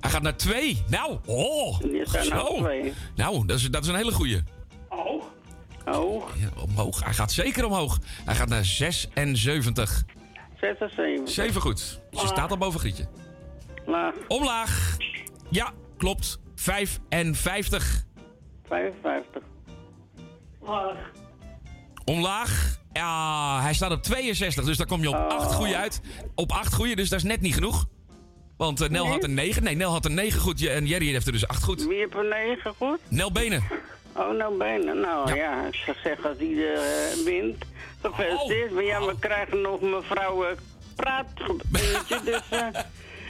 [0.00, 0.82] Hij gaat naar 2.
[0.88, 1.80] Nou, oh.
[1.80, 2.62] Je staat nou Zo.
[2.62, 2.92] twee.
[3.14, 4.42] Nou, dat is, dat is een hele goeie.
[4.88, 5.24] Hoog.
[5.84, 6.32] Hoog.
[6.36, 7.04] Ja, omhoog.
[7.04, 7.98] Hij gaat zeker omhoog.
[8.24, 10.04] Hij gaat naar 76.
[10.60, 11.28] 76.
[11.34, 12.00] 7 goed.
[12.10, 13.06] Dus je staat al boven Grietje.
[13.86, 14.14] Laag.
[14.28, 14.96] Omlaag.
[15.50, 16.40] Ja, klopt.
[16.54, 18.04] 55.
[18.68, 19.42] 55.
[20.60, 20.96] Laag.
[22.04, 22.78] Omlaag.
[22.92, 26.00] Ja, hij staat op 62, dus daar kom je op 8 goede uit.
[26.34, 27.86] Op 8 goede, dus dat is net niet genoeg.
[28.56, 29.12] Want eh, Nel Nee?
[29.12, 29.62] had een 9.
[29.62, 31.86] Nee, Nel had een 9 goed en Jerry heeft er dus 8 goed.
[31.86, 32.98] Wie heeft een 9 goed?
[33.08, 33.62] Nel Benen.
[34.16, 34.92] Oh, nou bijna.
[34.92, 37.64] Nou ja, ik zou zeggen als ieder eh, wint.
[38.02, 38.70] Gefeliciteerd.
[38.70, 40.50] Maar ja, we krijgen nog mevrouw uh,
[40.96, 42.20] praatgebeurtje.
[42.24, 42.66] dus eh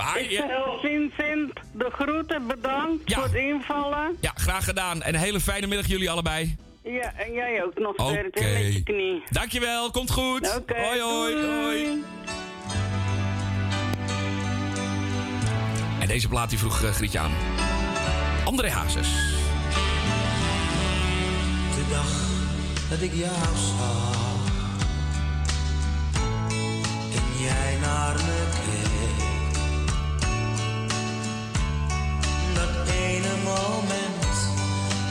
[0.01, 0.44] Maar ik
[0.80, 4.16] Vincent, de groeten, bedankt voor het invallen.
[4.20, 5.02] Ja, graag gedaan.
[5.02, 6.56] En een hele fijne middag jullie allebei.
[6.82, 8.10] Ja, en jij ook nog Oké.
[8.10, 9.22] sterkte met je knie.
[9.30, 10.56] Dankjewel, komt goed.
[10.56, 11.47] Oké, hoi, hoi, doei.
[11.47, 12.05] hoi.
[16.01, 17.32] En deze plaat die vroeg eh, Grietje aan.
[18.44, 19.09] André Hazes.
[21.74, 22.28] De dag
[22.88, 23.34] dat ik jou
[23.78, 24.30] zag
[27.41, 29.53] jij naar me keek,
[32.55, 34.37] dat ene moment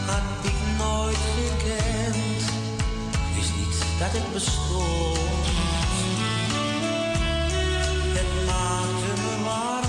[0.06, 2.44] had ik nooit gekend,
[3.36, 5.18] wist niet dat het bestond.
[8.18, 9.89] Het maakte me warm,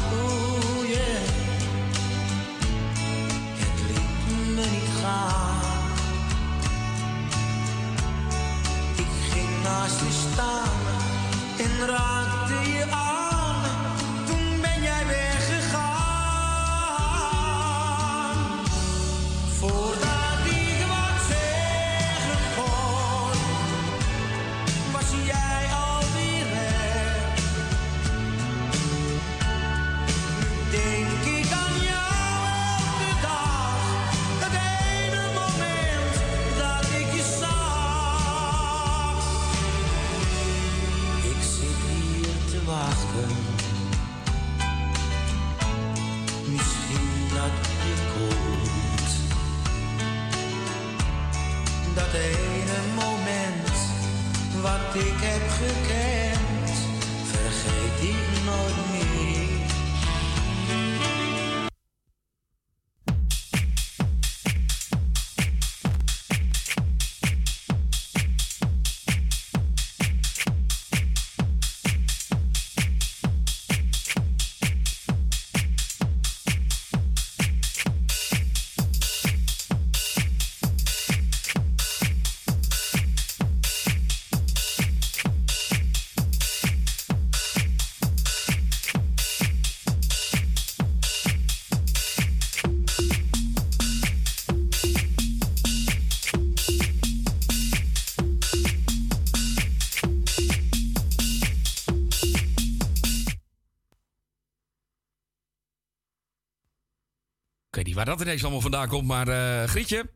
[108.06, 110.10] waar dat ineens allemaal vandaan komt, maar eh, Grietje,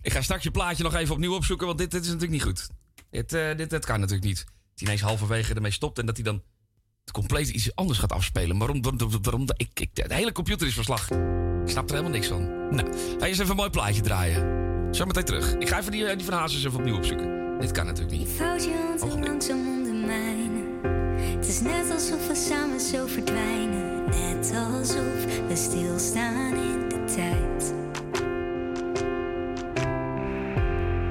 [0.00, 2.42] ik ga straks je plaatje nog even opnieuw opzoeken, want dit, dit is natuurlijk niet
[2.42, 2.68] goed.
[3.10, 4.38] Dit, eh, dit, dit kan natuurlijk niet.
[4.38, 6.42] Dat hij ineens halverwege ermee stopt en dat hij dan
[7.04, 8.58] het compleet iets anders gaat afspelen.
[8.58, 8.82] Waarom?
[8.82, 11.10] waarom, waarom ik, ik, de hele computer is verslag.
[11.64, 12.74] Ik snap er helemaal niks van.
[12.74, 12.88] Nou,
[13.18, 14.94] ga eens even een mooi plaatje draaien.
[14.94, 15.54] Zometeen terug.
[15.54, 17.58] Ik ga even die, eh, die van Hazes even opnieuw opzoeken.
[17.60, 18.38] Dit kan natuurlijk niet.
[19.00, 20.88] Handen langzaam onder mijne.
[21.36, 23.91] Het is net alsof we samen zo verdwijnen.
[24.20, 27.74] Net alsof we stilstaan in de tijd.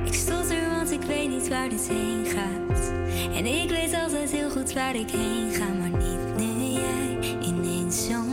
[0.06, 2.92] Ik stotter, want ik weet niet waar dit heen gaat.
[3.36, 8.08] En ik weet altijd heel goed waar ik heen ga, maar niet nu jij ineens
[8.08, 8.31] zo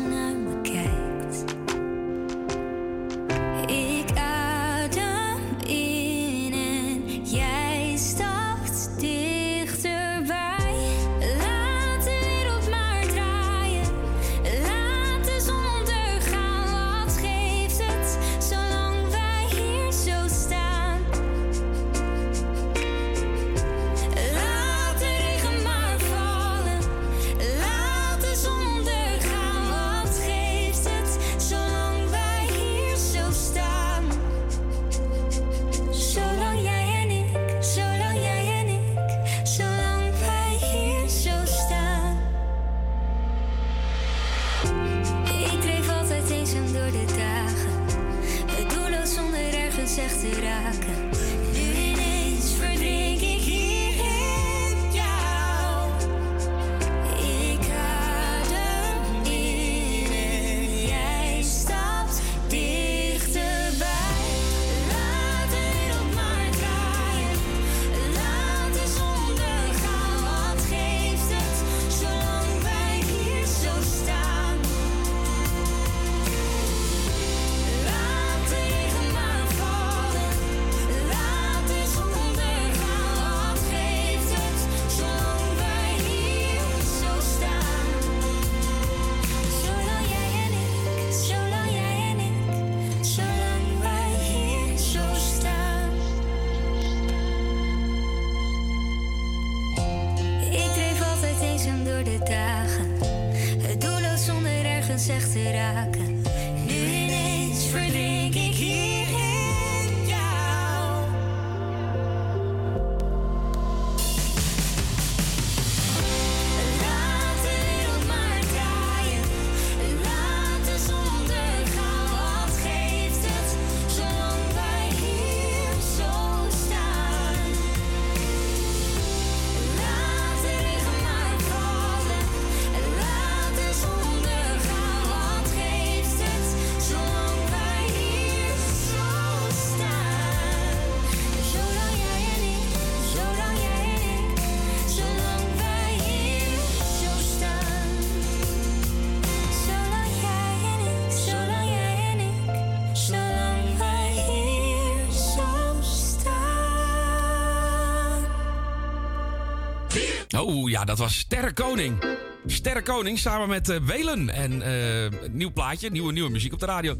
[160.78, 162.04] ja, dat was Sterrenkoning.
[162.46, 164.28] Sterrenkoning samen met eh, Welen.
[164.30, 166.96] En een nieuw plaatje, nieuwe, nieuwe muziek op de radio.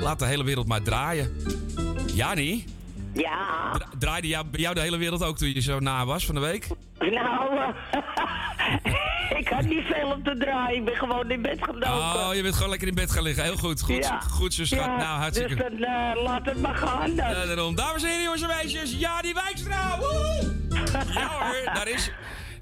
[0.00, 1.36] Laat de hele wereld maar draaien.
[2.14, 2.64] Jani,
[3.14, 6.26] Ja, dra- draaide jou, bij jou de hele wereld ook toen je zo na was
[6.26, 6.66] van de week?
[6.98, 7.72] nou,
[9.40, 10.78] ik had niet veel op te draaien.
[10.78, 11.88] Ik ben gewoon in bed gedoken.
[11.92, 13.44] Oh, je bent gewoon lekker in bed gaan liggen.
[13.44, 14.20] Heel goed, goed, Ja.
[14.20, 14.78] goed zo schat.
[14.84, 17.16] Ja, nou, hartstikke Dus dan eh, laat het maar gaan dan.
[17.46, 17.74] Daarom.
[17.74, 19.98] Dames en heren, jongens en meisjes, Jani Wijkstra!
[19.98, 20.52] Woe!
[21.14, 22.10] Ja hoor, daar is...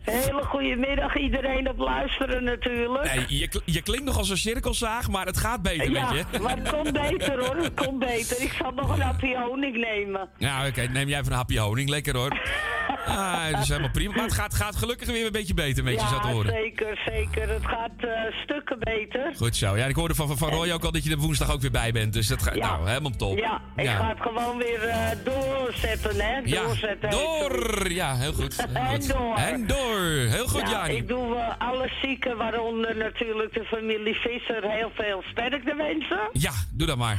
[0.03, 3.15] Hele goede middag iedereen op luisteren natuurlijk.
[3.15, 6.39] Nee, je, je klinkt nog als een cirkelzaag, maar het gaat beter ja, met je.
[6.43, 8.43] maar het komt beter hoor, het komt beter.
[8.43, 10.29] Ik zal nog een hapje honing nemen.
[10.39, 11.89] Ja, oké, neem jij even een hapje honing.
[11.89, 12.39] Lekker hoor.
[13.07, 14.15] Ah, dat is helemaal prima.
[14.15, 16.53] Maar het gaat, gaat gelukkig weer een beetje beter met je, zo te ja, horen.
[16.53, 17.49] zeker, zeker.
[17.49, 18.11] Het gaat eh,
[18.43, 19.33] stukken beter.
[19.37, 19.77] Goed zo.
[19.77, 21.93] Ja, ik hoorde van, van, Roy ook al dat je er woensdag ook weer bij
[21.93, 22.13] bent.
[22.13, 22.67] Dus dat gaat, Ja.
[22.77, 23.39] nou, helemaal top.
[23.39, 26.39] Ja, ik ga het gewoon weer eh, doorzetten, hè?
[26.45, 27.11] Ja, Doorzetten.
[27.11, 27.91] door.
[27.91, 28.57] Ja, heel goed.
[28.73, 29.37] Heel En door.
[29.37, 29.99] En door.
[30.29, 30.95] Heel goed, Ja, Jani.
[30.95, 36.21] Ik doe eh, alle zieken, waaronder natuurlijk de familie Visser, heel veel sterkte wensen.
[36.33, 37.19] Ja, doe dat maar.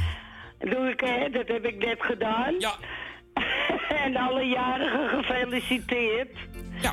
[0.58, 1.28] Doe ik, hè?
[1.30, 2.54] Dat heb ik net gedaan.
[2.58, 2.72] Ja.
[4.04, 6.36] en alle jarigen gefeliciteerd.
[6.80, 6.92] Ja.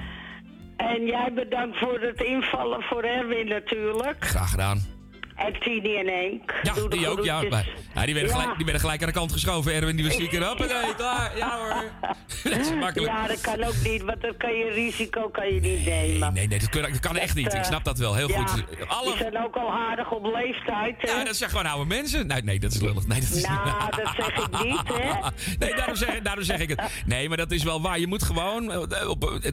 [0.77, 4.17] En jij bedankt voor het invallen voor Erwin natuurlijk.
[4.19, 4.98] Graag gedaan.
[5.39, 5.53] En
[5.83, 6.59] en Henk.
[6.63, 7.23] Ja, Doe die ook.
[7.23, 8.39] Ja, maar, ja, die, werden Ja.
[8.39, 9.73] Gelijk, die werden gelijk aan de kant geschoven.
[9.73, 10.45] Erwin, die was zieker.
[10.45, 11.37] Hoppatee, klaar.
[11.37, 11.83] Ja hoor.
[12.51, 13.11] dat is makkelijk.
[13.11, 16.33] Ja, dat kan ook niet, want dat kan je risico kan je niet nemen.
[16.33, 17.53] Nee, nee, dat kan, dat kan echt niet.
[17.53, 18.15] Ik snap dat wel.
[18.15, 18.65] Heel Ja, goed.
[19.03, 21.11] Die zijn ook al aardig op leeftijd, hè?
[21.11, 22.27] Ja, dat zijn gewoon oude mensen.
[22.27, 23.07] Nee, nee dat is lullig.
[23.07, 25.29] Nee, dat is Nou, dat zeg ik niet, hè?
[25.65, 26.81] Nee, daarom zeg, daarom zeg ik het.
[27.05, 27.99] Nee, maar dat is wel waar.
[27.99, 29.51] Je moet gewoon, eh, op, eh,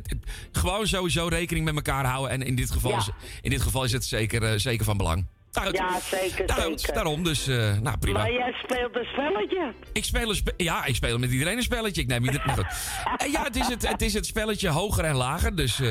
[0.52, 2.30] gewoon sowieso rekening met elkaar houden.
[2.30, 3.10] En in dit geval, is,
[3.40, 5.26] in dit geval is het zeker, eh, zeker van belang.
[5.65, 6.95] Ja, zeker, zeker.
[6.95, 8.19] Daarom, dus, eh, nou prima.
[8.19, 9.73] Maar jij speelt een spelletje.
[9.93, 12.01] Ik speel een spe- ja, ik speel met iedereen een spelletje.
[12.03, 12.66] Ik neem ieder, nou goed.
[13.16, 15.57] Eh, ja, het is het, het is het spelletje hoger en lager.
[15.57, 15.89] Dus eh,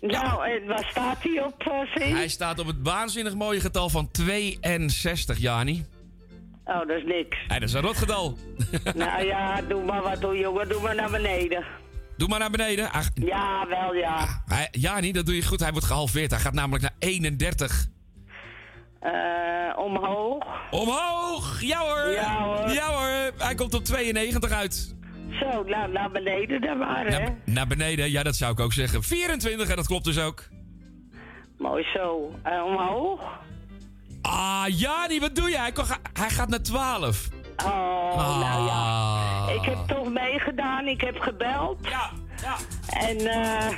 [0.00, 1.64] Nou, en waar staat hij op,
[1.98, 5.84] uh, hij staat op het waanzinnig mooie getal van 62, Jani.
[6.64, 7.36] Oh, dat is niks.
[7.48, 8.38] Hey, dat is een rotgetal.
[8.94, 11.64] nou ja, doe maar wat, doe jongen, doe maar naar beneden.
[12.16, 12.92] Doe maar naar beneden.
[12.92, 14.42] Ach, Ja, wel ja.
[14.46, 15.60] hij, ja, niet, dat doe je goed.
[15.60, 16.30] Hij wordt gehalveerd.
[16.30, 17.86] Hij gaat namelijk naar 31.
[19.00, 20.44] Eh, omhoog.
[20.70, 21.60] Omhoog!
[21.60, 22.10] Ja hoor!
[22.10, 22.70] Ja hoor.
[22.70, 23.32] Ja hoor!
[23.38, 24.94] Hij komt op 92 uit.
[25.40, 27.18] Zo, nou, naar beneden dan maar, hè.
[27.18, 29.02] Naar, naar beneden, ja, dat zou ik ook zeggen.
[29.02, 30.48] 24, en dat klopt dus ook.
[31.58, 32.34] Mooi zo.
[32.42, 33.20] Eh, omhoog.
[34.22, 35.58] Ah, Jani, wat doe je?
[35.58, 37.28] Hij, kon hij gaat naar 12.
[37.64, 38.72] Oh, nou ja.
[38.72, 39.54] Ah.
[39.54, 40.86] Ik heb toch meegedaan.
[40.86, 41.88] Ik heb gebeld.
[41.88, 42.10] Ja,
[42.42, 42.56] ja.
[42.90, 43.70] En eh,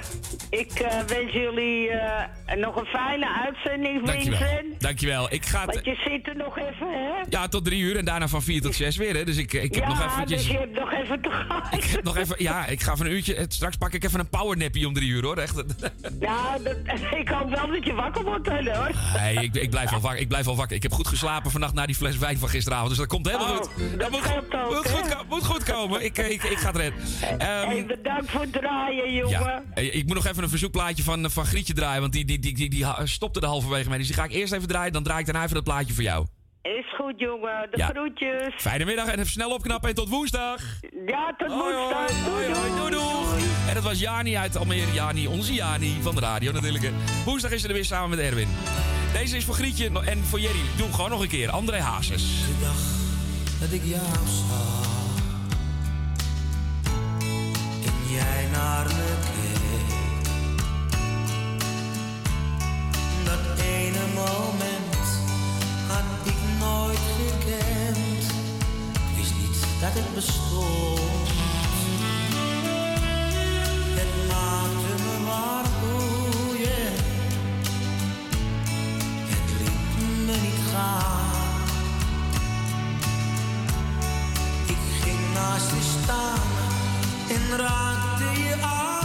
[0.51, 4.39] ik eh, wens jullie eh, nog een fijne uitzending, Dankjewel.
[4.39, 4.81] Vincent.
[4.81, 5.33] Dankjewel.
[5.33, 5.67] Ik ga...
[5.67, 7.25] Want je zit er nog even, hè?
[7.29, 9.25] Ja, tot drie uur en daarna van vier tot zes weer, hè.
[9.25, 10.43] Dus ik, ik heb ja, nog eventjes...
[10.43, 11.63] dus je hebt nog even te gaan.
[11.71, 12.35] Ik heb nog even...
[12.39, 13.45] Ja, ik ga van een uurtje...
[13.49, 15.37] Straks pak ik even een powernappie om drie uur, hoor.
[15.39, 15.63] Echt.
[16.21, 16.77] Ja, dat,
[17.21, 18.91] ik hoop wel dat je wakker wordt, hè, hoor.
[19.21, 20.21] Nee, ik, ik, blijf wel wakker.
[20.21, 20.77] ik blijf wel wakker.
[20.77, 22.89] Ik heb goed geslapen vannacht na die fles wijn van gisteravond.
[22.89, 23.99] Dus dat komt helemaal Oh, goed.
[23.99, 24.91] dat moet, ook, moet, hè?
[24.91, 26.05] goed, moet goed komen.
[26.05, 27.01] Ik, ik, ik ga het redden.
[27.39, 29.31] Ehm, Hey, bedankt voor het draaien, jongen.
[29.41, 29.63] ja.
[29.75, 32.01] Eh, Ik moet nog even een verzoekplaatje van, van Grietje draaien.
[32.01, 33.99] Want die, die, die, die, die stopte er halverwege mee.
[33.99, 34.93] Dus die ga ik eerst even draaien.
[34.93, 36.27] Dan draai ik daarna even dat plaatje voor jou.
[36.63, 37.69] Is goed, jongen.
[37.71, 37.87] De Ja.
[37.87, 38.55] groetjes.
[38.57, 39.89] Fijne middag en even snel opknappen.
[39.89, 40.61] En tot woensdag.
[41.07, 42.11] Ja, tot Hoi, woensdag.
[42.25, 42.91] hoi, Doei, hoi, doei.
[42.91, 43.43] doei.
[43.69, 44.93] En dat was Jani uit Almere.
[44.93, 46.91] Jani, onze Jani van de radio natuurlijk.
[47.25, 48.49] Woensdag is ze er weer samen met Erwin.
[49.13, 50.61] Deze is voor Grietje en voor Jerry.
[50.77, 51.51] Doe hem gewoon nog een keer.
[51.51, 52.23] André Hazes.
[52.23, 52.75] De dag
[53.61, 55.02] dat ik jou zag
[58.13, 59.95] jij naar me keek.
[63.25, 65.07] Dat ene moment
[65.89, 68.25] had ik nooit gekend.
[68.93, 71.01] Ik wist niet dat het bestond.
[73.99, 76.93] Het maakte me maar boeien.
[79.33, 81.61] Het liet me niet gaan.
[84.67, 86.62] Ik ging naast je staan
[87.35, 89.02] en raakte je aan.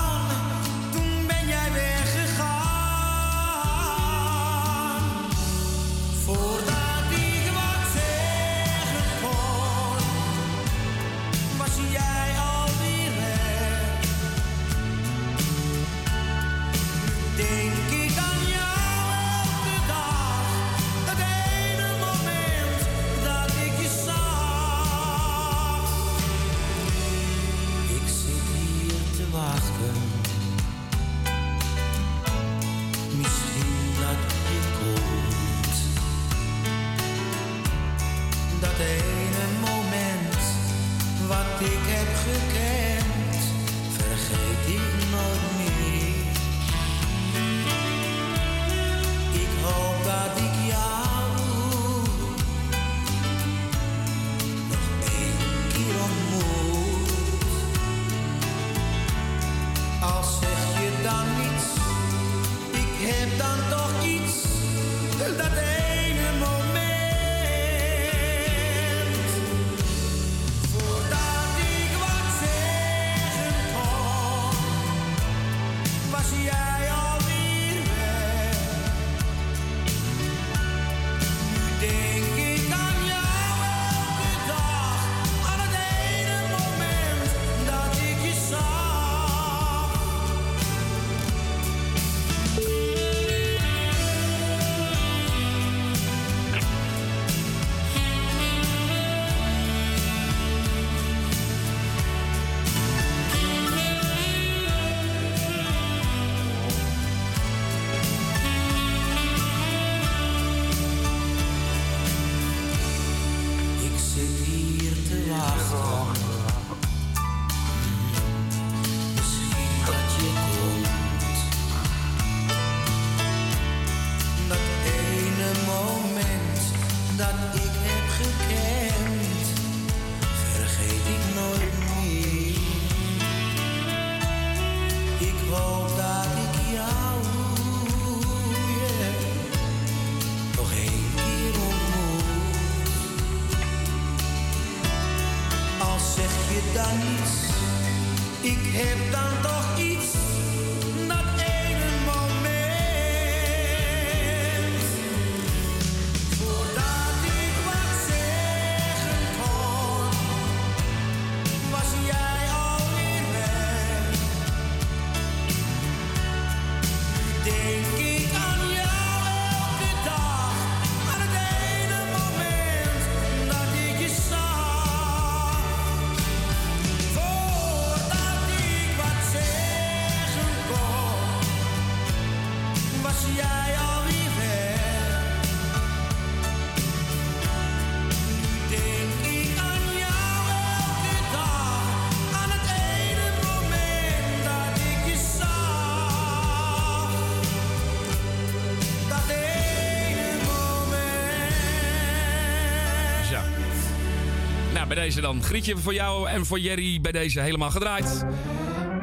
[204.98, 205.44] Deze dan.
[205.44, 208.26] Grietje voor jou en voor Jerry bij deze helemaal gedraaid.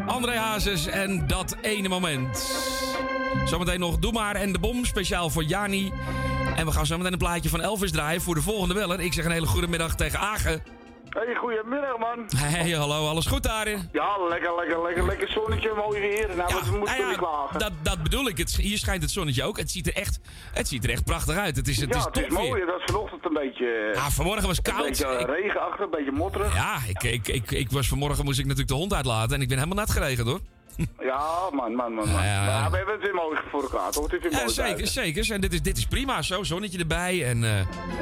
[0.07, 2.39] André Hazes en dat ene moment.
[3.45, 5.93] Zometeen nog Doe maar en de bom, speciaal voor Jani.
[6.57, 9.01] En we gaan zometeen een plaatje van Elvis draaien voor de volgende beller.
[9.01, 10.63] Ik zeg een hele goede middag tegen Agen.
[11.09, 11.84] Hey, goedemiddag.
[12.37, 13.89] Hey, hallo, alles goed daarin?
[13.93, 16.29] Ja, lekker, lekker, lekker, lekker zonnetje, mooi weer.
[16.37, 17.59] Nou, we moeten nou ja, klagen.
[17.59, 18.39] Dat, dat bedoel ik.
[18.39, 19.59] Het, hier schijnt het zonnetje ook.
[19.59, 20.21] Het ziet er echt,
[20.53, 21.57] het ziet er echt prachtig uit.
[21.57, 22.49] Het is, het ja, is het is topweer.
[22.49, 22.65] mooi.
[22.67, 23.91] Dat is vanochtend een beetje...
[23.95, 24.87] Ja, vanmorgen was Een koud.
[24.87, 26.55] beetje Ik- regenachtig, een beetje motterig.
[26.55, 29.49] Ja, ik, ik, ik, ik was vanmorgen moest ik natuurlijk de hond uitlaten en ik
[29.49, 30.41] ben helemaal nat geregend hoor.
[31.01, 32.09] Ja, man, man, man.
[32.09, 32.23] man.
[32.25, 32.61] Ja, ja.
[32.61, 34.05] Maar we hebben het weer mooi voor elkaar, toch?
[34.05, 34.93] Het is weer Ja, mooi zeker, buiten.
[34.93, 35.33] zeker.
[35.33, 36.23] En dit is, dit is prima.
[36.23, 37.25] Zo, zonnetje erbij.
[37.25, 37.59] En, eh,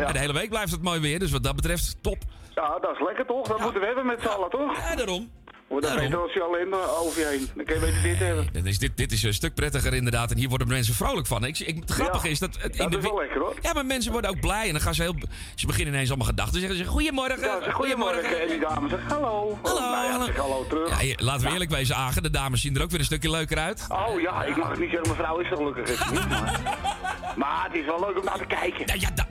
[0.07, 1.19] en de hele week blijft het mooi weer.
[1.19, 2.19] Dus wat dat betreft, top.
[2.55, 3.49] Ja, dat is lekker toch?
[3.49, 4.77] Dat moeten we hebben met z'n allen, toch?
[4.77, 5.31] Ja, daarom.
[5.73, 6.31] Wordt dat Daarom.
[6.35, 7.51] je alleen eh, over je heen.
[7.55, 8.49] Dan kun je beter dit hebben.
[8.53, 10.31] Dan is dit, dit is een stuk prettiger inderdaad.
[10.31, 11.45] En hier worden mensen vrolijk van.
[11.45, 12.57] Ik, ik, het grappige is dat...
[12.61, 13.55] Het, in dat de is wel lekker, hoor.
[13.61, 14.67] Ja, maar mensen worden ook blij.
[14.67, 15.15] En dan gaan ze heel...
[15.55, 16.61] Ze beginnen ineens allemaal gedachten.
[16.61, 17.41] Zeggen ze, goedemorgen.
[17.41, 18.41] Ja, zeg goedemorgen.
[18.41, 19.59] En die dame zegt hallo.
[19.63, 20.25] Hallo, Nou ja, hallo.
[20.25, 21.03] zeg hallo terug.
[21.03, 22.23] Ja, laten we eerlijk wezen, Agen.
[22.23, 23.87] De dames zien er ook weer een stukje leuker uit.
[23.89, 26.13] Oh ja, ik mag het niet zeggen, mijn vrouw is er gelukkig.
[26.29, 26.61] Maar,
[27.43, 28.87] maar het is wel leuk om naar te kijken.
[28.87, 29.27] Ja, ja dat,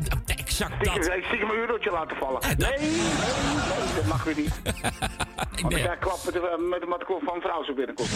[0.61, 1.23] exact stiekem, dat.
[1.25, 2.41] Stiekem een uurtje laten vallen.
[2.41, 4.61] Nee, nee, nee, dat mag weer niet.
[5.61, 8.09] Want ik krijg klap met de, met de matklop van vrouw zo binnenkomt.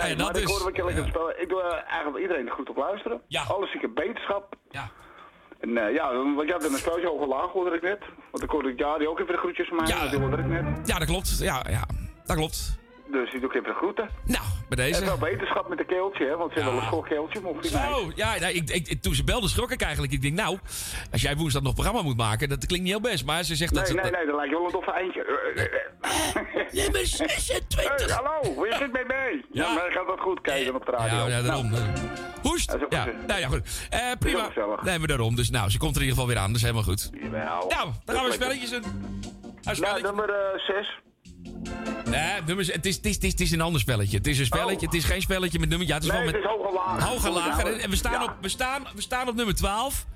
[0.00, 1.40] nee, dat maar ik is- hoorde wat je lekker spelen.
[1.42, 3.20] Ik doe eh, eigenlijk iedereen goed op luisteren.
[3.26, 3.42] Ja.
[3.42, 4.54] Alles zieke beterschap.
[4.70, 4.88] Ja.
[5.60, 8.02] En eh, ja, want je had een spelje hoog en laag, hoorde ik net.
[8.30, 9.86] Want ik hoorde ja, die ook even de groetjes van mij.
[9.86, 10.08] Ja.
[10.08, 10.64] Die hoorde ik net.
[10.88, 11.38] Ja, dat klopt.
[11.38, 11.84] Ja, ja,
[12.24, 12.78] dat klopt.
[13.10, 14.08] Dus die doe ik even de groeten.
[14.24, 15.00] Nou, bij deze.
[15.00, 17.70] En wel beterschap met de keeltje, hè, want ze hebben wel een schoolkeeltje, mocht ik.
[17.70, 20.12] Zo, ja, nou, ik, ik, toen ze belde schrok ik eigenlijk.
[20.12, 20.58] Ik denk, nou,
[21.12, 23.24] als jij woensdag nog programma moet maken, dat klinkt niet heel best.
[23.24, 24.00] Maar ze zegt dat Nee, ze...
[24.02, 25.22] nee, nee, dat lijkt wel een doffe eindje.
[26.72, 27.82] Nummer 26.
[28.06, 29.44] Hey, hallo, wie zit mee mee?
[29.52, 31.16] Ja, maar gaat dat goed kijken op de radio.
[31.16, 31.70] Ja, ja, daarom.
[31.70, 31.82] Nou,
[32.42, 32.76] Hoest.
[32.88, 33.86] Ja, nou ja, goed.
[33.90, 34.48] Eh, prima.
[34.82, 35.36] Nee, maar daarom.
[35.36, 36.46] Dus nou, ze komt er in ieder geval weer aan.
[36.46, 37.10] Dat is helemaal goed.
[37.22, 37.66] Jawel.
[37.68, 38.82] Nou, dan gaan we spelletjes doen.
[39.80, 40.30] Nou, nummer
[40.66, 40.98] 6.
[42.10, 44.16] Nee, nummers, het, is, het, is, het, is, het is een ander spelletje.
[44.16, 44.86] Het is een spelletje.
[44.86, 45.90] Het is geen spelletje met nummers.
[45.90, 46.16] Ja, het is Oh.
[46.16, 47.32] Nee, wel met het is hoog en lager.
[47.32, 47.64] Lager.
[47.64, 48.24] nou, En we staan, ja.
[48.24, 50.06] op, we, staan, we staan op nummer 12.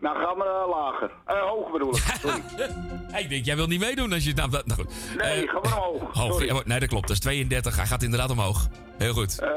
[0.00, 1.10] Nou, gaan we eh, lager.
[1.26, 2.02] Eh, hoog bedoel ik.
[2.20, 2.42] Sorry.
[3.22, 4.50] ik denk, jij wil niet meedoen als je het nou...
[4.50, 4.94] Nou goed.
[5.16, 6.02] Nee, Eh, gaan we omhoog.
[6.22, 6.32] hoog.
[6.32, 6.46] Sorry.
[6.54, 7.06] Ja, Nee, dat klopt.
[7.06, 7.76] Dat is 32.
[7.76, 8.66] Hij gaat inderdaad omhoog.
[8.98, 9.38] Heel goed.
[9.38, 9.48] Eh,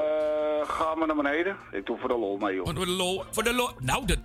[0.67, 1.55] gaan we naar beneden.
[1.71, 2.65] Ik doe voor de lol mee, joh.
[2.65, 3.23] Voor de lol.
[3.31, 3.69] Voor de lol.
[3.79, 4.17] Nou, dat,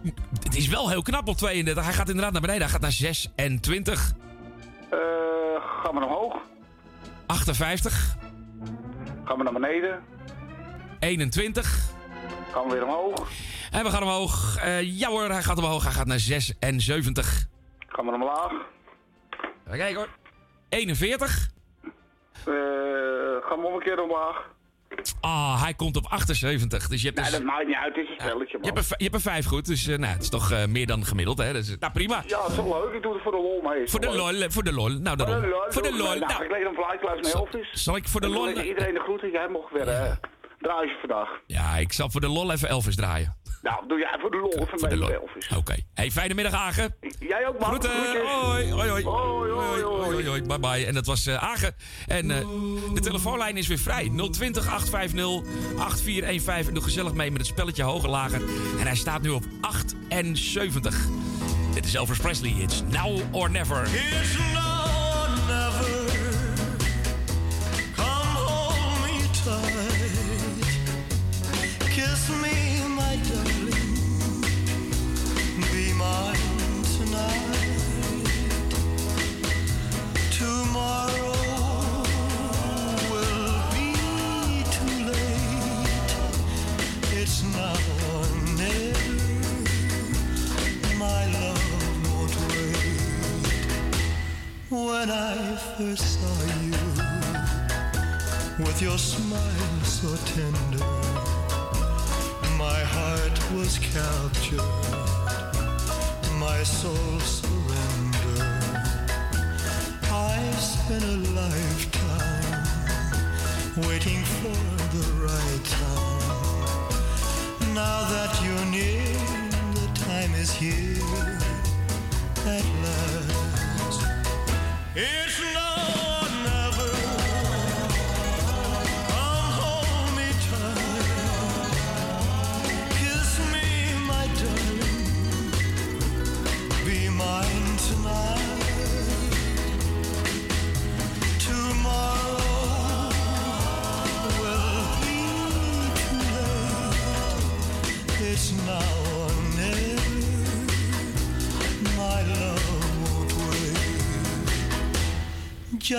[0.43, 1.85] het is wel heel knap op 32.
[1.85, 2.63] Hij gaat inderdaad naar beneden.
[2.63, 4.13] Hij gaat naar 26.
[4.91, 4.99] Eh,
[5.83, 6.37] gaan we omhoog.
[7.27, 8.17] 58.
[9.25, 10.05] Gaan we naar beneden.
[10.99, 11.93] 21.
[12.53, 13.29] Gaan we weer omhoog.
[13.71, 14.57] En we gaan omhoog.
[14.57, 15.83] Eh, ja hoor, hij gaat omhoog.
[15.85, 17.47] Hij gaat naar 76.
[17.89, 18.53] Gaan we naar omlaag.
[19.67, 20.09] Even kijken hoor.
[20.69, 21.51] 41.
[22.35, 22.45] Eh,
[23.49, 24.54] gaan we om een keer omlaag.
[25.21, 26.89] Ah, hij komt op 78.
[26.89, 27.95] Dus je hebt, Nee, dus, dat maakt niet uit.
[27.97, 28.75] Het is een spelletje, je man.
[28.75, 29.67] hebt, een, je hebt een 5 goed.
[29.67, 31.39] Dus eh, nou, het is toch eh, meer dan gemiddeld.
[31.39, 31.53] Hè?
[31.53, 32.23] Dus, nou, prima.
[32.27, 32.95] Ja, dat is wel leuk.
[32.95, 33.89] Ik doe het voor de lol mee.
[33.89, 34.29] Voor de lol.
[34.31, 34.89] eh, Voor de lol.
[34.89, 35.35] Nou, daarom.
[35.37, 35.65] Voor de lol.
[35.69, 36.09] Voor de lol.
[36.09, 36.19] mee.
[36.19, 37.71] Nou, Nou, ik leed een flyclass met Elvis.
[37.73, 38.49] zal ik voor de lol...
[38.49, 39.31] Iedereen de groeten.
[39.31, 40.19] Jij mocht weer
[40.65, 41.29] eh draaien vandaag.
[41.47, 43.37] Ja, ik zal voor de lol even Elvis draaien.
[43.63, 45.49] Nou, doe jij voor de lol even Voor de Elvis.
[45.57, 45.75] Oké.
[45.95, 46.95] Hey, fijne middag, Agen.
[47.19, 47.69] Jij ook, man.
[47.69, 47.91] Groeten.
[47.91, 48.23] Groetjes.
[48.23, 49.05] Hoi, hoi, hoi.
[49.05, 50.13] Hoi, hoi, hoi.
[50.13, 50.43] hoi, hoi.
[50.43, 50.87] Bye, bye.
[50.87, 51.75] En dat was eh Agen.
[52.07, 52.39] En eh,
[52.95, 54.11] de telefoonlijn is weer vrij.
[54.31, 55.43] 020 850
[55.79, 56.69] 8415.
[56.69, 58.43] En doe gezellig mee met het spelletje hoger lager.
[58.79, 61.07] En hij staat nu op 78.
[61.75, 62.51] Dit is Elvis Presley.
[62.51, 63.89] It's now or never.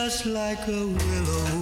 [0.06, 1.55] Just like a willow.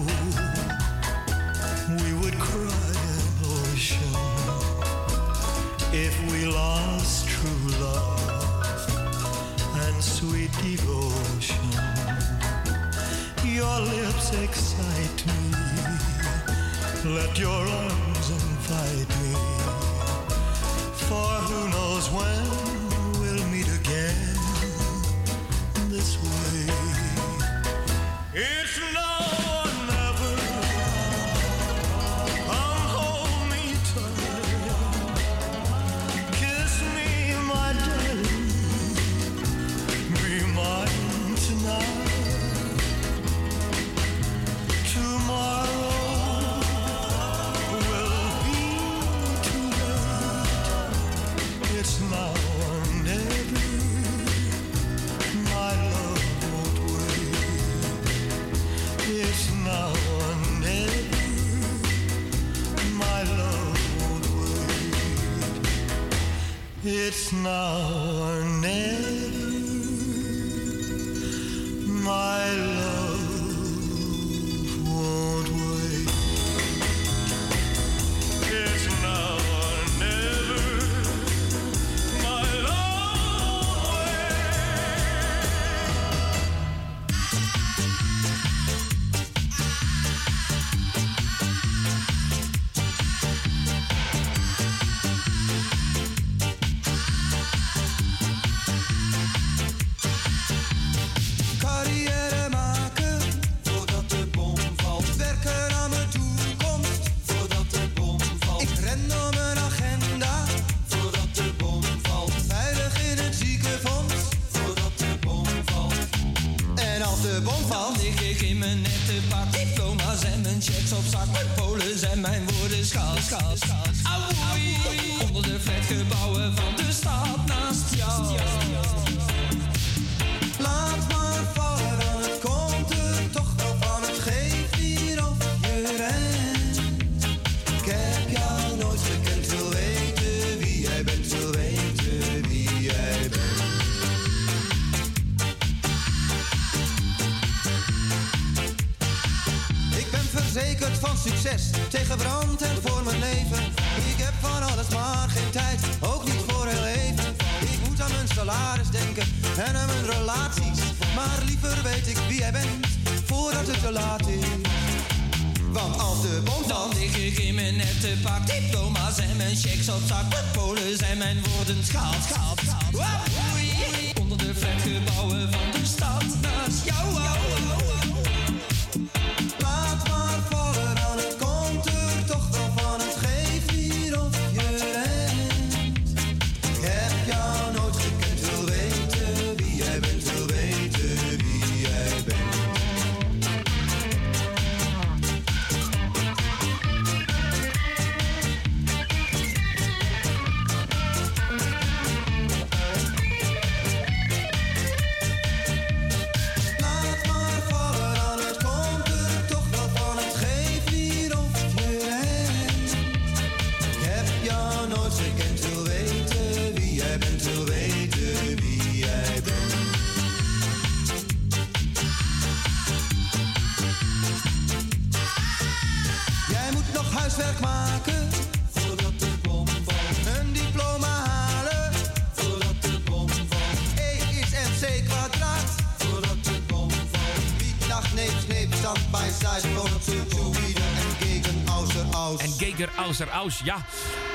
[227.24, 228.30] Huiswerk maken
[228.72, 230.40] voordat de bom valt.
[230.40, 231.94] Een diploma halen
[232.34, 234.00] voordat de bom valt.
[234.00, 237.58] E is MC kwadraat voordat de bom valt.
[237.58, 242.42] Wie nacht neemt, sneep, stand bij side, voordat ze en gegen außer aus.
[242.42, 243.86] En Geger Auser Aus, ja.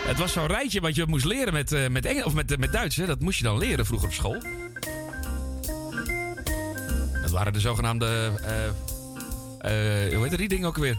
[0.07, 2.73] Het was zo'n rijtje wat je moest leren met, eh, met, Engels, of met, met
[2.73, 2.97] Duits.
[2.97, 3.07] Hè.
[3.07, 4.43] Dat moest je dan leren vroeger op school.
[7.23, 8.33] Dat waren de zogenaamde...
[9.59, 10.97] eh, hoe heet die dingen ook weer?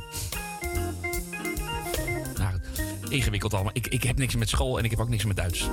[3.10, 3.72] Ingewikkeld allemaal.
[3.76, 5.70] Ik, ik heb niks met school en ik heb ook niks met Duits.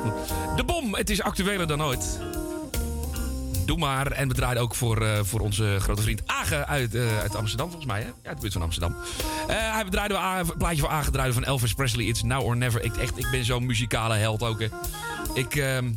[0.56, 2.18] De bom, het is actueler dan ooit.
[3.66, 4.12] Doe maar.
[4.12, 7.66] En we draaien ook voor, eh, voor onze grote vriend Age uit, eh, uit Amsterdam,
[7.66, 8.00] volgens mij.
[8.00, 8.08] Hè?
[8.22, 8.96] Ja, de buurt van Amsterdam.
[9.48, 12.04] Eh hij A- een plaatje voor Age draaien van Elvis Presley.
[12.04, 12.82] It's now or never.
[12.84, 14.60] Ik, echt, ik ben zo'n muzikale held ook.
[15.34, 15.90] Ik, ehm,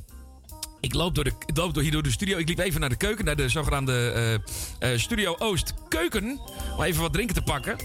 [0.80, 2.38] ik, loop door de, loop door hier door de studio.
[2.38, 4.42] Ik liep even naar de keuken, naar de zogenaamde
[4.80, 6.40] eh, Studio Oost keuken.
[6.78, 7.76] Om even wat drinken te pakken.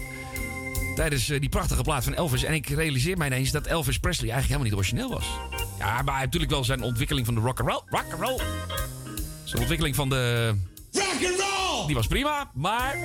[0.95, 2.43] Tijdens eh, die prachtige plaat van Elvis.
[2.43, 5.25] En ik realiseer mij ineens dat Elvis Presley eigenlijk helemaal niet origineel was.
[5.79, 7.81] Ja, maar hij heeft natuurlijk wel zijn ontwikkeling van de rock and roll.
[7.89, 8.39] Rock and roll.
[9.43, 10.53] Zijn ontwikkeling van de.
[10.91, 11.85] Rock and roll!
[11.85, 12.97] Die was prima, maar...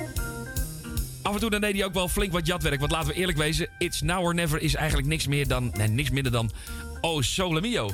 [1.21, 2.79] Af en toe dan deed hij ook wel flink wat jatwerk.
[2.79, 5.71] Want laten we eerlijk wezen, It's Now or Never is eigenlijk niks meer dan...
[5.77, 6.51] Nee, niks minder dan
[7.01, 7.89] Oh Sole Mio.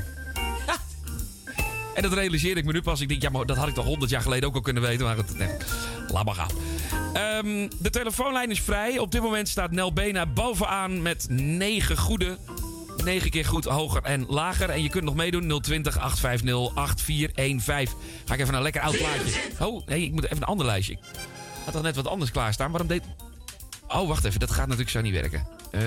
[1.98, 3.02] En dat realiseerde ik me nu pas.
[3.02, 5.06] Ik denk, ja, maar dat had ik toch honderd jaar geleden ook al kunnen weten.
[5.06, 5.50] Maar het, nee,
[6.08, 6.50] laat maar gaan.
[7.14, 8.98] Ehm, de telefoonlijn is vrij.
[8.98, 12.38] Op dit moment staat Nel Bena bovenaan met negen goede.
[13.04, 14.70] Negen keer goed, hoger en lager.
[14.70, 15.62] En je kunt nog meedoen.
[15.62, 17.98] 020 850 8415.
[18.26, 19.42] Ga ik even naar een lekker oud plaatje.
[19.60, 20.94] Oh, nee, ik moet even een ander lijstje.
[20.94, 21.00] Ik
[21.64, 22.72] had toch net wat anders klaarstaan.
[22.72, 23.04] Waarom deed...
[23.88, 24.40] Oh, wacht even.
[24.40, 25.48] Dat gaat natuurlijk zo niet werken.
[25.72, 25.82] Eh,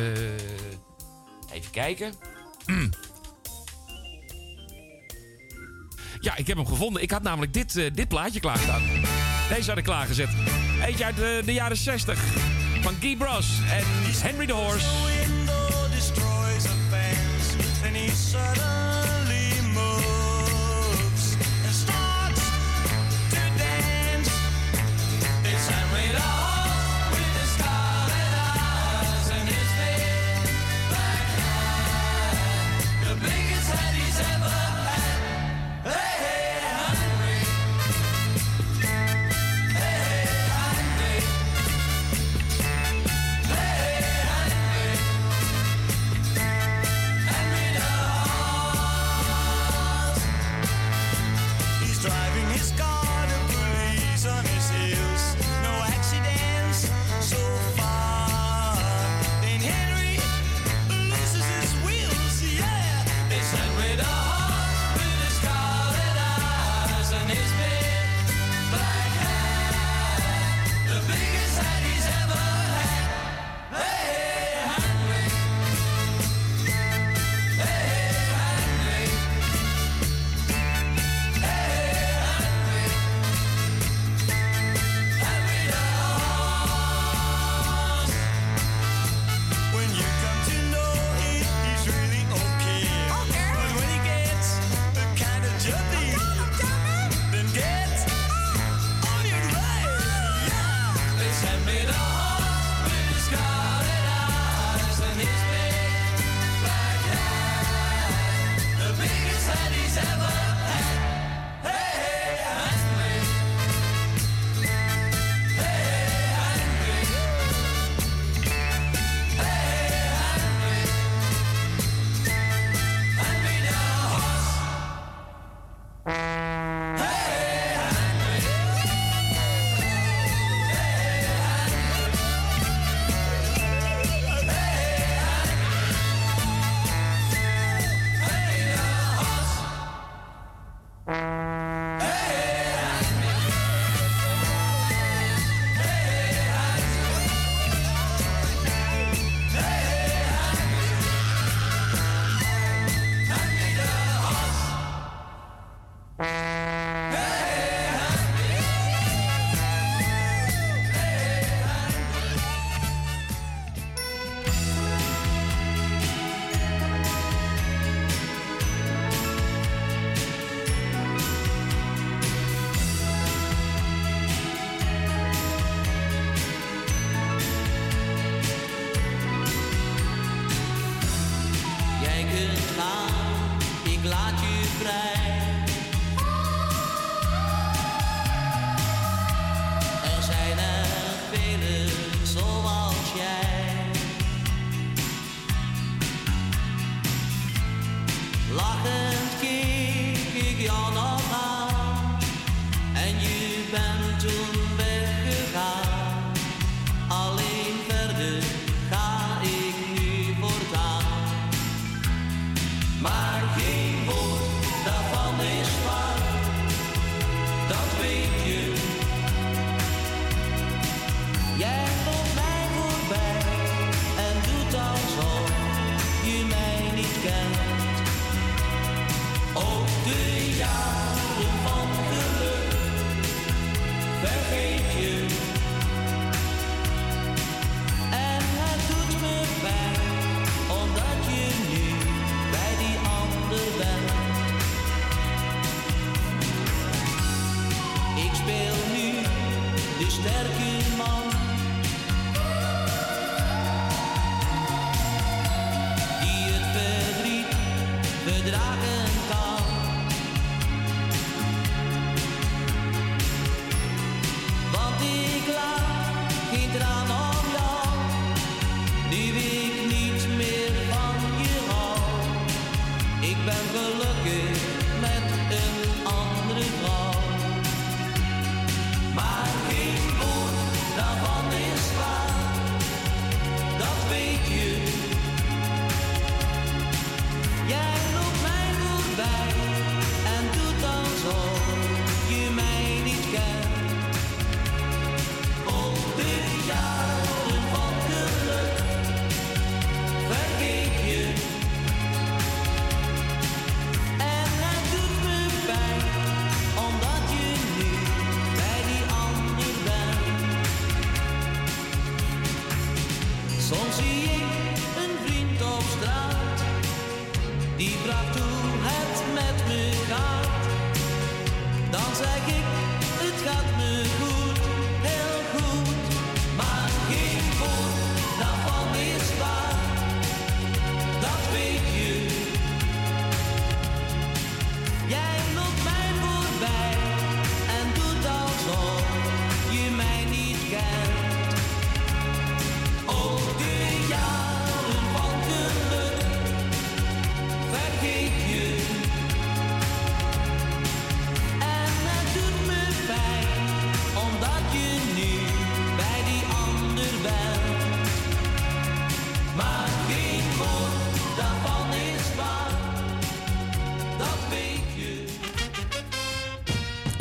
[1.52, 2.12] even kijken.
[6.20, 7.02] Ja, ik heb hem gevonden.
[7.02, 8.82] Ik had namelijk dit, eh, dit plaatje klaarstaan.
[9.48, 10.28] Deze had ik klaargezet.
[10.86, 12.18] Eentje uit de, de jaren 60.
[12.82, 13.84] Van Guy Bros en
[14.22, 14.86] Henry the Horse.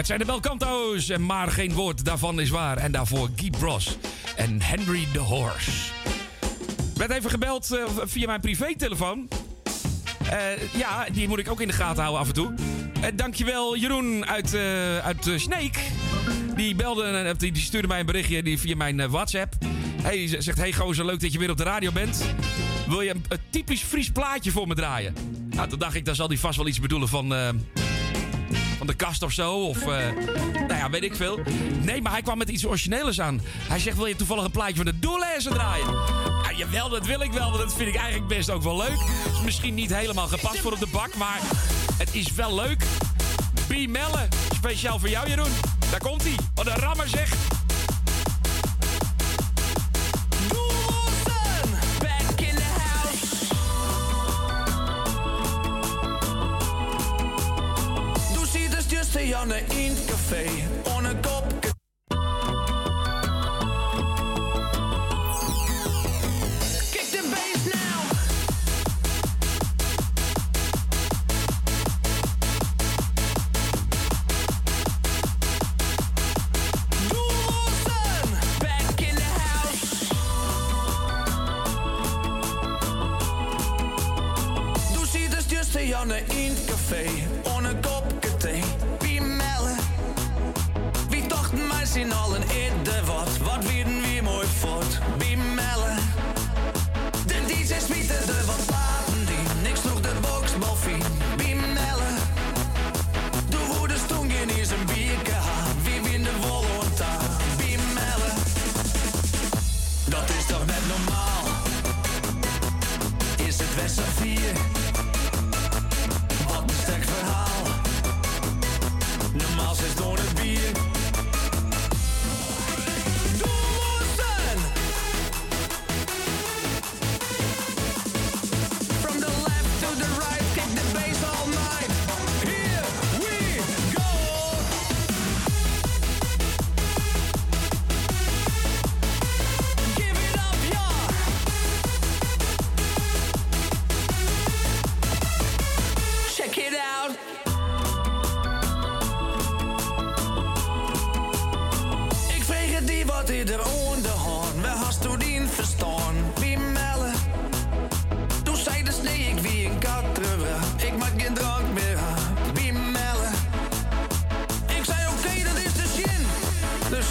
[0.09, 2.77] Zijn de Belcanto's, maar geen woord daarvan is waar.
[2.77, 3.97] En daarvoor Guy Bros
[4.35, 5.71] en Henry the Horse.
[6.95, 9.27] Werd even gebeld eh, via mijn privételefoon.
[10.29, 12.53] Eh, ja, die moet ik ook in de gaten houden af en toe.
[13.01, 14.55] Eh, dankjewel Jeroen uit,
[15.03, 15.79] uit Sneek.
[16.55, 19.53] Die belde, en die, stuurde mij een berichtje via mijn WhatsApp.
[20.01, 22.25] Hij z- zegt, hey gozer, leuk dat je weer op de radio bent.
[22.87, 25.13] Wil je een, typisch Fries plaatje voor me draaien?
[25.49, 27.33] Nou, toen dacht ik, dan zal hij vast wel iets bedoelen van...
[28.89, 29.53] de kast of zo.
[29.53, 29.87] Of, eh,
[30.53, 31.39] nou ja, weet ik veel.
[31.81, 33.41] Nee, maar hij kwam met iets origineels aan.
[33.45, 35.91] Hij zegt, wil je toevallig een plaatje van de doorlezer draaien?
[36.43, 37.51] Ja, jawel, dat wil ik wel.
[37.51, 38.99] Want dat vind ik eigenlijk best ook wel leuk.
[39.33, 41.39] Is misschien niet helemaal gepast voor op de bak, maar
[41.97, 42.83] het is wel leuk.
[43.67, 43.97] B.
[44.55, 45.51] Speciaal voor jou Jeroen.
[45.91, 46.35] Daar komt hij.
[46.53, 47.58] Wat een rammer zeg.
[60.31, 60.78] In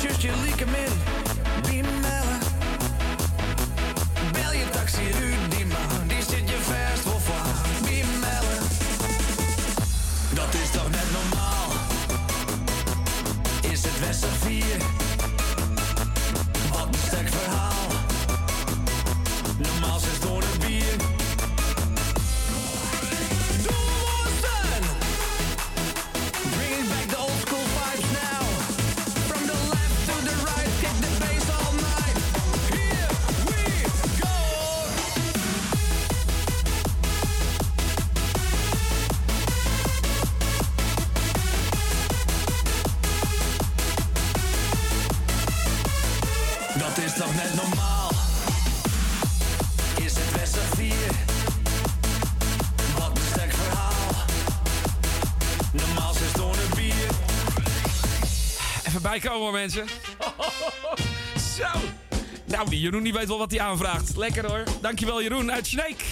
[0.02, 1.17] Dus zusje liek hem
[59.20, 59.86] Bijkomen hoor, mensen.
[61.56, 61.66] Zo.
[62.44, 64.16] Nou, Jeroen die weet wel wat hij aanvraagt.
[64.16, 64.62] Lekker hoor.
[64.80, 66.04] Dankjewel Jeroen uit Sneek.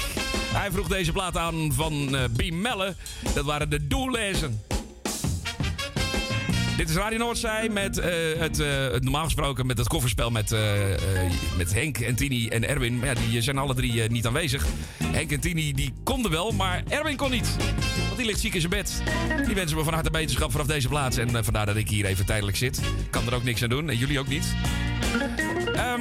[0.53, 2.53] Hij vroeg deze plaat aan van eh B.
[2.53, 2.95] Melle.
[3.35, 4.63] Dat waren de doellezen.
[6.77, 10.55] Dit is Radio Noordzij met eh, het, eh, het normaal gesproken met het kofferspel met,
[11.57, 13.01] met Henk en Tini en Erwin.
[13.03, 14.67] Ja, die zijn alle drie niet aanwezig.
[15.17, 17.57] Henk en Tini die konden wel, maar Erwin kon niet.
[18.05, 19.03] Want die ligt ziek in zijn bed.
[19.47, 21.17] Die wensen me van harte beterschap vanaf deze plaats.
[21.17, 22.81] En eh, vandaar dat ik hier even tijdelijk zit.
[23.11, 23.91] Kan er ook niks aan doen.
[23.91, 24.55] En jullie ook niet.
[25.75, 26.01] Ehm,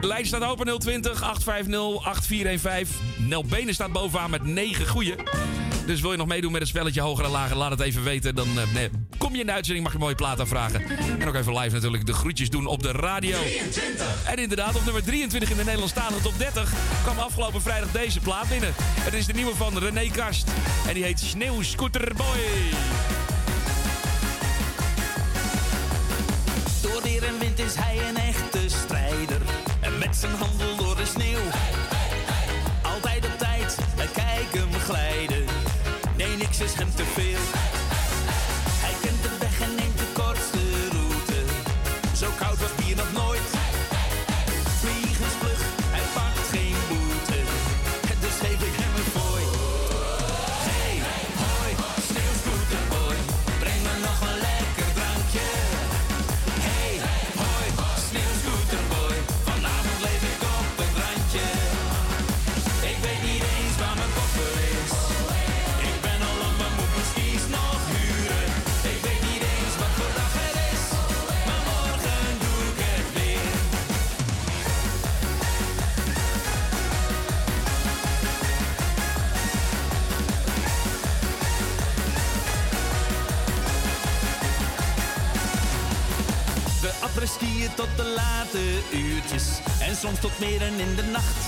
[0.00, 3.28] de lijn staat open 020 850 8415.
[3.28, 5.14] Nel Benen staat bovenaan met 9 goeie.
[5.86, 8.34] Dus wil je nog meedoen met het spelletje hoger en lager, laat het even weten.
[8.34, 8.84] Dan eh,
[9.18, 10.82] kom je in de uitzending, mag je een mooie plaat aanvragen.
[11.18, 13.38] En ook even live natuurlijk de groetjes doen op de radio.
[14.24, 16.72] En inderdaad, op nummer 23 in de Nederlandstalige top 30
[17.02, 18.74] kwam afgelopen vrijdag deze plaat binnen.
[18.76, 20.48] Het is de nieuwe van René Karst.
[20.88, 22.38] En die heet Sneeuwscooterboy.
[26.82, 29.40] Door weer en wind is hij een echte strijder.
[29.80, 31.44] En met zijn handel door de sneeuw.
[32.82, 33.76] Altijd op tijd,
[34.12, 35.44] kijk hem glijden.
[36.16, 37.73] Nee, niks is hem te veel.
[89.80, 91.43] En soms tot midden in de nacht.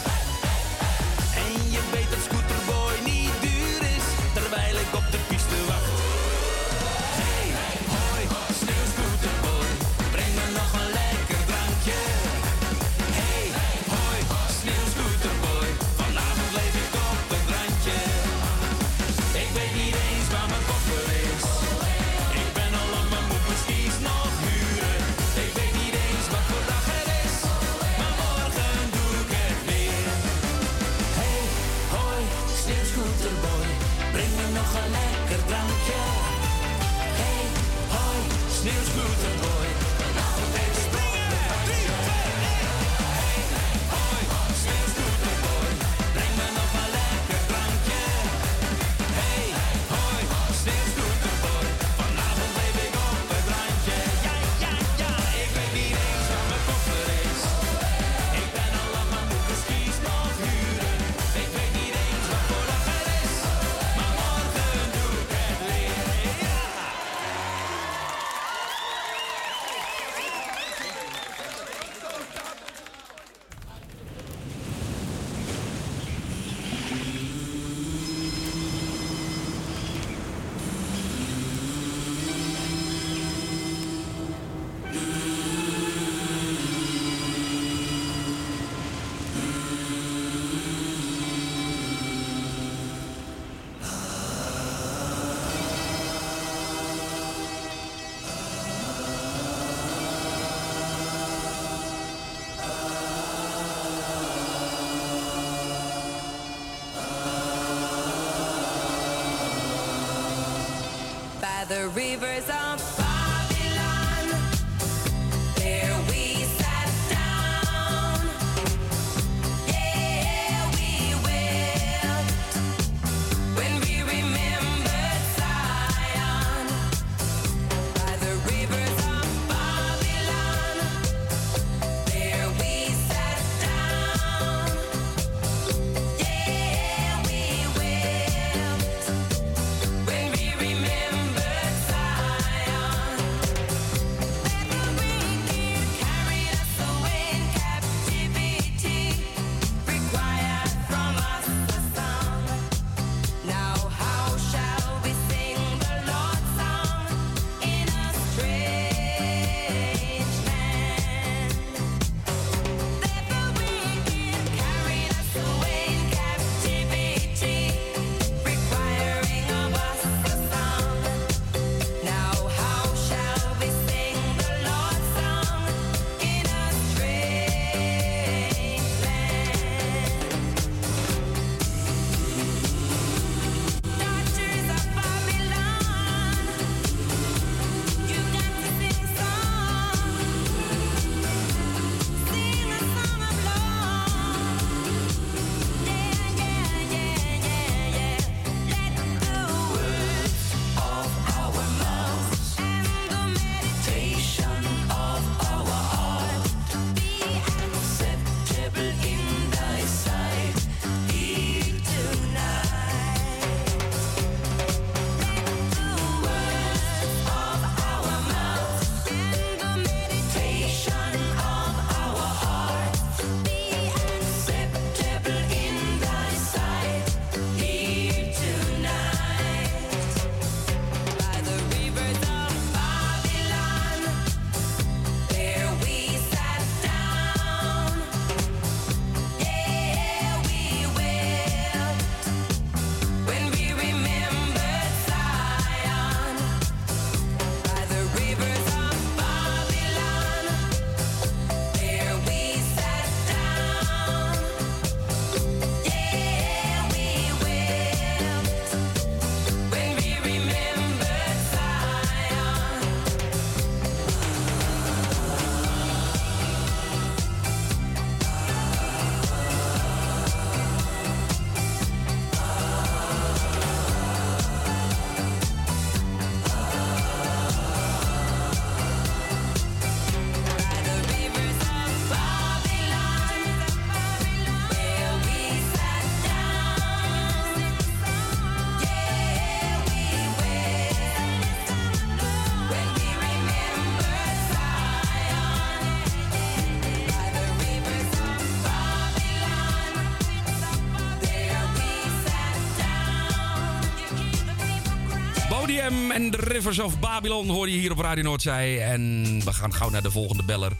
[306.16, 308.80] En The Rivers of Babylon hoor je hier op Radio Noordzee.
[308.80, 310.72] En we gaan gauw naar de volgende beller.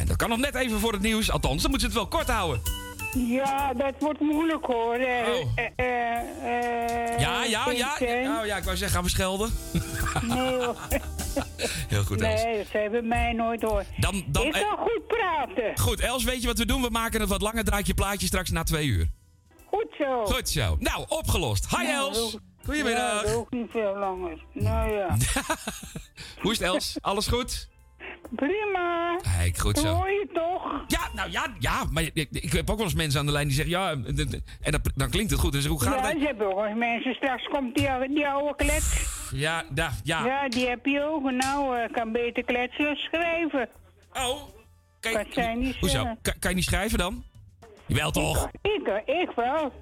[0.00, 1.30] En dat kan nog net even voor het nieuws.
[1.30, 2.60] Althans, dan moeten ze het wel kort houden.
[3.28, 4.94] Ja, dat wordt moeilijk hoor.
[4.94, 5.44] Eh, eh,
[5.76, 7.92] eh, eh, Ja, ja, ja.
[8.40, 9.50] Oh ja, ik wou zeggen, gaan we schelden?
[10.22, 10.76] Nee hoor.
[11.92, 12.42] Heel goed, Els.
[12.42, 13.84] Nee, ze hebben mij nooit hoor.
[13.96, 15.78] Dan, dan, Ik kan goed praten.
[15.78, 16.82] Goed, Els, weet je wat we doen?
[16.82, 17.64] We maken het wat langer.
[17.64, 19.10] Draai je plaatje straks na twee uur.
[19.64, 20.24] Goed zo.
[20.24, 20.76] Goed zo.
[20.78, 21.66] Nou, opgelost.
[21.76, 22.38] Hi Nou, Els.
[22.66, 23.22] Goedemiddag.
[23.22, 24.44] Ja, dat ook niet veel langer.
[24.52, 25.16] Nou ja.
[26.42, 26.96] Hoe is het Els?
[27.00, 27.68] Alles goed?
[28.36, 29.16] Prima.
[29.22, 29.90] Kijk, goed Dat zo.
[29.94, 30.84] hoor je toch?
[30.86, 33.46] Ja, nou ja, ja, maar ik, ik heb ook wel eens mensen aan de lijn
[33.46, 35.52] die zeggen ja, en dan, dan klinkt het goed.
[35.52, 36.18] Dus hoe gaat ja, het?
[36.20, 37.14] ze hebben ook eens mensen.
[37.14, 39.06] Straks komt die, oude- die oude klets.
[39.32, 40.26] Ja, ja, ja.
[40.26, 41.30] Ja, die heb je ook.
[41.30, 43.68] Nou, eh, kan beter kletsen dan schrijven.
[44.12, 44.42] Oh.
[45.12, 45.94] Wat zijn die Hoezo?
[45.96, 46.18] zeggen?
[46.22, 47.24] Kan, kan je niet schrijven dan?
[47.86, 48.48] Jawel toch?
[48.62, 49.72] Ik, eh, ik wel.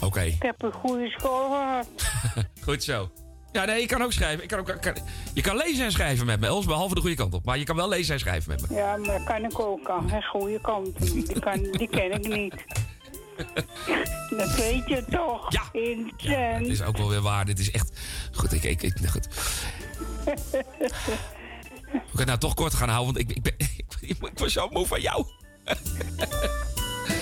[0.00, 1.86] Oké, Ik heb een goede school gehad.
[2.66, 3.10] goed zo.
[3.52, 4.42] Ja, nee, je kan ook schrijven.
[4.42, 4.96] Ik kan ook, kan-
[5.34, 7.44] je kan lezen en schrijven met me, Els, behalve de goede kant op.
[7.44, 8.76] Maar je kan wel lezen en schrijven met me.
[8.76, 9.86] Ja, maar dat kan ik ook.
[9.86, 10.98] Dat is goede kant.
[11.12, 12.54] Die, kan, die ken ik niet.
[14.38, 15.52] Dat weet je toch?
[15.52, 15.62] Ja.
[16.58, 17.44] Het is ook wel weer waar.
[17.44, 18.00] Dit is echt...
[18.32, 18.62] Goed, ik...
[18.62, 19.28] ik, ik goed.
[21.92, 24.52] We kunnen nou toch kort gaan houden, want ik, ik, ben, ik, ik, ik was
[24.52, 25.26] zo moe van jou.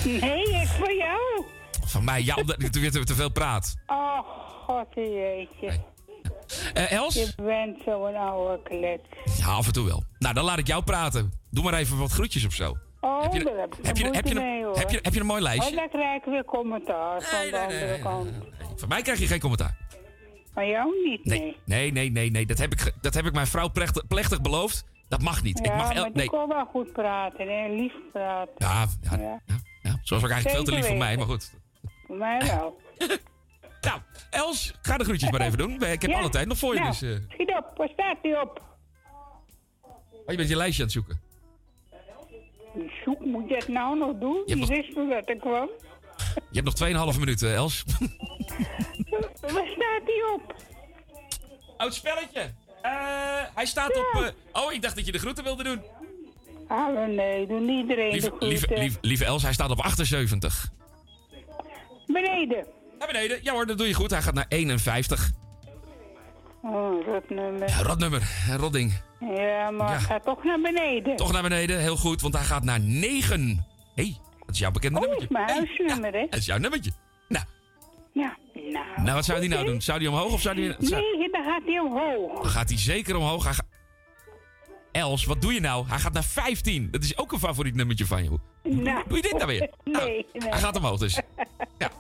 [0.05, 1.45] Nee, ik voor jou.
[1.95, 3.75] Van mij, ja, omdat ik weer te veel praat.
[3.87, 4.19] Oh,
[4.67, 5.81] god jeetje.
[6.75, 7.15] Eh, Els?
[7.15, 9.37] Je bent zo'n oude klets.
[9.39, 10.03] Ja, af en toe wel.
[10.19, 11.33] Nou, dan laat ik jou praten.
[11.51, 12.77] Doe maar even wat groetjes of zo.
[13.01, 13.39] Oh, Heb je-
[13.83, 15.71] heb je- moeite heb je een- mee, heb je- heb je een mooi lijstje?
[15.71, 18.29] Oh, dan krijg ik weer commentaar van de andere kant.
[18.77, 19.77] Van mij krijg je geen commentaar.
[20.53, 21.39] Van jou niet, nee.
[21.41, 22.31] Nee, nee, nee, nee.
[22.31, 22.47] nee.
[22.47, 24.85] Dat, heb ik, dat heb ik mijn vrouw plechtig, plechtig beloofd.
[25.09, 25.59] Dat mag niet.
[25.59, 26.27] Ja, ik mag maar die nee.
[26.29, 28.55] kon wel goed praten en lief praten.
[28.59, 29.41] Ja, ja, ja.
[29.83, 29.99] ja.
[30.03, 31.53] Zoals ook eigenlijk veel te lief voor mij, maar goed.
[32.15, 32.77] Voor mij wel.
[33.81, 34.01] Nou,
[34.31, 35.71] Els, ga de groetjes maar even doen.
[35.83, 37.03] Ik heb Ja, alle tijd nog voor je, nou, dus...
[37.03, 38.63] eh, Schiet op, waar staat die op?
[40.13, 41.21] oh, je bent je lijstje aan het zoeken.
[43.05, 44.43] Zoek moet je het nou nog doen?
[44.47, 45.69] Die wist nog dat ik kwam.
[46.51, 47.85] Je hebt nog 2,5 minuten, Els.
[49.41, 50.55] Waar staat die op?
[51.77, 52.41] Oud spelletje.
[52.83, 52.91] Eh,
[53.55, 54.23] hij staat op...
[54.23, 55.83] eh, oh, ik dacht dat je de groeten wilde doen.
[56.69, 58.79] Ah, nee, doe niet iedereen Lieve, de lieve, groeten.
[58.85, 60.71] lieve, lieve Els, hij staat op 78.
[62.07, 62.67] Beneden.
[62.99, 63.39] Naar beneden.
[63.43, 64.11] Ja hoor, dat doe je goed.
[64.11, 65.31] Hij gaat naar 51.
[66.63, 67.23] Oh, dat.
[67.71, 68.21] Ja, rotnummer.
[68.21, 69.01] eh, Rotding.
[69.21, 69.99] Ja, maar Ja.
[69.99, 71.17] ga toch naar beneden.
[71.17, 71.79] Toch naar beneden.
[71.81, 73.67] Heel goed, want hij gaat naar 9.
[73.95, 75.29] Hé, hey, dat is jouw bekende Oh, nummertje.
[75.29, 76.27] is mijn huisnummer, hè?
[76.31, 76.91] Dat is jouw nummertje.
[77.29, 77.45] Nou,
[78.13, 79.03] Ja, nou.
[79.03, 79.83] nou wat zou hij nou doen?
[79.83, 80.77] Zou hij omhoog of zou hij...
[80.79, 82.43] zou- Nee, dan gaat hij omhoog.
[82.43, 83.45] Dan gaat hij zeker omhoog.
[83.45, 83.55] Hij
[84.95, 85.87] Els, wat doe je nou?
[85.89, 86.91] Hij gaat naar 15.
[86.91, 88.29] Dat is ook een favoriet nummertje van je.
[88.29, 89.05] Hoe Nou.
[89.09, 89.71] doe je dit nou weer?
[89.85, 90.27] Nou, Nee.
[90.33, 91.21] Hij gaat omhoog dus.
[91.79, 91.91] Ja.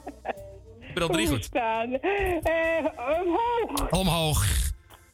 [0.80, 1.44] Ik ben al drie goed.
[1.44, 1.92] staan?
[1.92, 2.84] Eh,
[3.20, 3.90] omhoog.
[3.90, 4.46] Omhoog.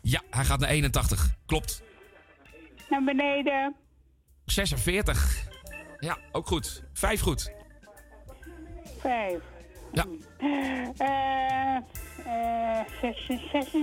[0.02, 1.35] Ja, hij gaat naar 81.
[1.47, 1.82] Klopt.
[2.90, 3.74] Naar beneden.
[4.44, 5.47] 46.
[5.98, 6.82] Ja, ook goed.
[6.93, 7.52] Vijf goed.
[9.01, 9.39] Vijf.
[9.93, 10.05] Ja.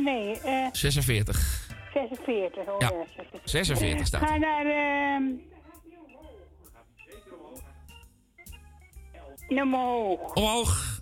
[0.03, 1.66] Nee, eh, 46.
[1.97, 2.67] 46.
[2.67, 3.03] Oh, Ja, ja.
[3.15, 3.41] 46.
[3.49, 4.21] 46 staat.
[4.29, 5.23] Ga naar, ehm
[9.47, 10.33] naar omhoog.
[10.33, 10.99] Omhoog.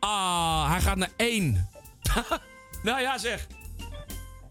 [0.00, 1.68] Ah, hij gaat naar 1.
[2.82, 3.46] nou ja, zeg.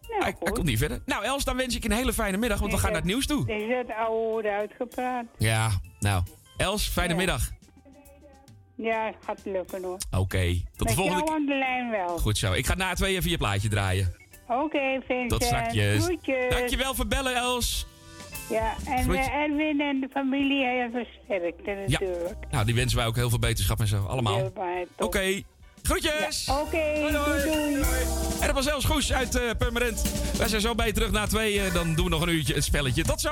[0.01, 1.01] hij, hij komt niet verder.
[1.05, 3.09] Nou, Els, dan wens ik je een hele fijne middag, want we gaan naar het
[3.09, 3.51] nieuws toe.
[3.51, 5.25] Is het oude uitgepraat?
[5.37, 5.69] Ja,
[5.99, 6.23] nou.
[6.57, 7.17] Els, fijne Ja.
[7.19, 7.49] middag.
[8.75, 9.97] Ja, het gaat lukken hoor.
[10.17, 11.33] Oké, tot de volgende keer.
[11.33, 12.17] aan de lijn wel.
[12.17, 12.53] Goed zo.
[12.53, 14.20] Ik ga na twee even je plaatje draaien.
[14.59, 15.29] Oké, Vincent.
[15.29, 15.73] Tot straks.
[15.77, 16.49] Groetjes.
[16.49, 17.85] Dankjewel voor bellen, Els.
[18.49, 19.27] Ja, en Groetjes.
[19.27, 21.73] eh, Erwin en de familie heel versterkt Ja.
[21.99, 22.35] natuurlijk.
[22.51, 24.05] Nou, die wensen wij ook heel veel beterschap en zo.
[24.05, 24.39] Allemaal.
[24.45, 24.85] Oké.
[24.97, 25.15] toch?
[25.83, 26.49] Groetjes.
[26.49, 27.41] Oké, Doei, doei.
[27.43, 28.01] doei, doei.
[28.39, 30.01] En dat was Els Goes uit eh, Permanent.
[30.37, 31.59] Wij zijn zo bij terug na twee.
[31.61, 33.03] eh, dan doen we nog een uurtje het spelletje.
[33.03, 33.31] Tot zo.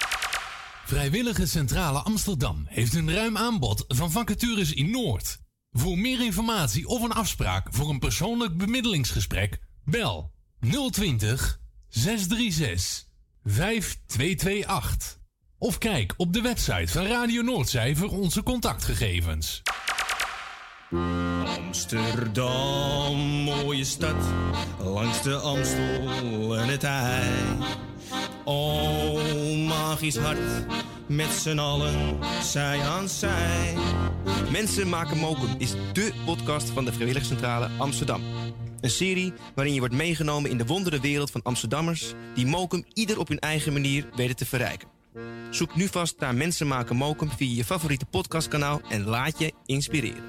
[0.91, 5.37] Vrijwillige Centrale Amsterdam heeft een ruim aanbod van vacatures in Noord.
[5.71, 10.31] Voor meer informatie of een afspraak voor een persoonlijk bemiddelingsgesprek, bel
[10.89, 13.05] 020 636
[13.43, 15.19] 5228.
[15.57, 19.61] Of kijk op de website van Radio Noordzij voor onze contactgegevens.
[21.45, 24.23] Amsterdam, mooie stad,
[24.79, 27.89] langs de Amstel en het IJ.
[28.43, 30.65] Oh, magisch hart,
[31.07, 33.73] met z'n allen, zij aan zij.
[34.51, 38.21] Mensen maken mokum is dé podcast van de Vrijwilligcentrale Amsterdam.
[38.81, 42.13] Een serie waarin je wordt meegenomen in de wondere wereld van Amsterdammers...
[42.35, 44.87] die mokum ieder op hun eigen manier weten te verrijken.
[45.49, 48.81] Zoek nu vast naar Mensen maken mokum via je favoriete podcastkanaal...
[48.89, 50.23] en laat je inspireren.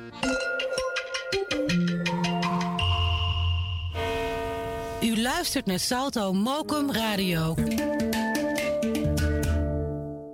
[5.03, 7.55] U luistert naar Salto Mokum Radio.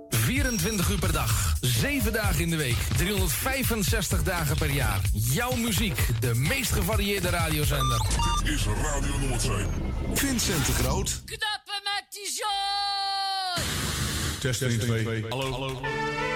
[0.09, 5.01] 24 uur per dag, 7 dagen in de week, 365 dagen per jaar.
[5.13, 8.01] Jouw muziek, de meest gevarieerde radiozender.
[8.43, 9.65] Dit is Radio Noordzee.
[10.13, 11.21] Vincent de Groot.
[11.25, 13.65] Knappen met die zooi!
[14.39, 15.25] Testing 2.
[15.29, 15.51] Hallo.
[15.51, 16.28] Hallo.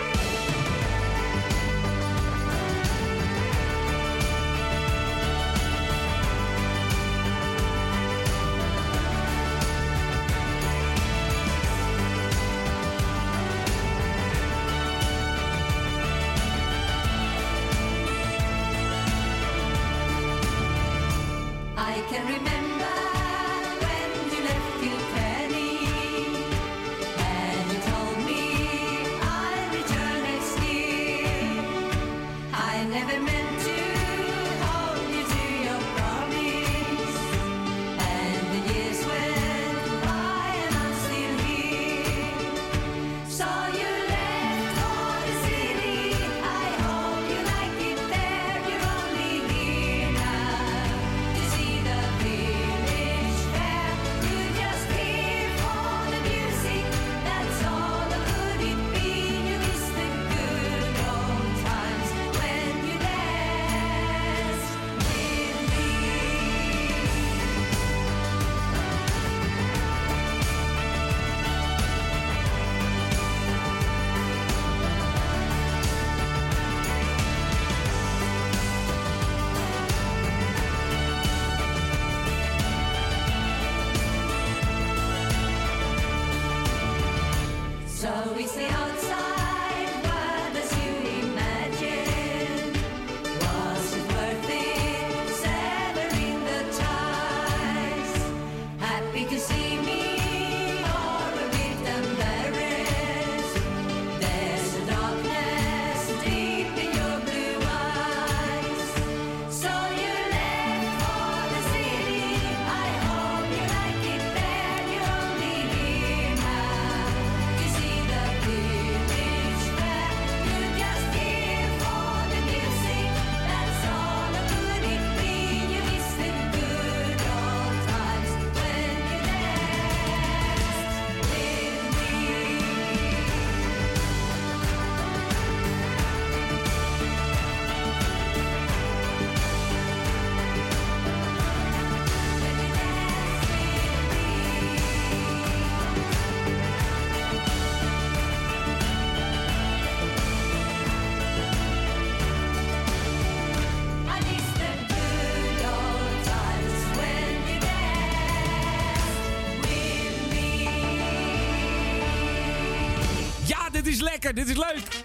[164.23, 165.03] Lekker, dit is leuk.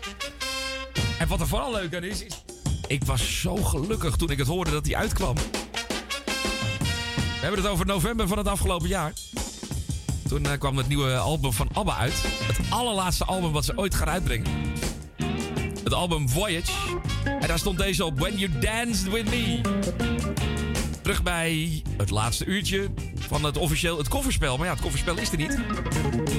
[1.18, 2.42] En wat er vooral leuk aan is, is...
[2.86, 5.34] Ik was zo gelukkig toen ik het hoorde dat hij uitkwam.
[5.34, 9.12] We hebben het over november van het afgelopen jaar.
[10.28, 12.22] Toen eh, kwam het nieuwe album van ABBA uit.
[12.22, 14.46] Het allerlaatste album wat ze ooit gaan uitbrengen.
[15.84, 16.72] Het album Voyage.
[17.24, 19.60] En daar stond deze op, When You Danced With Me.
[21.02, 22.90] Terug bij het laatste uurtje
[23.28, 24.56] van het officieel het kofferspel.
[24.56, 25.58] Maar ja, het kofferspel is er niet.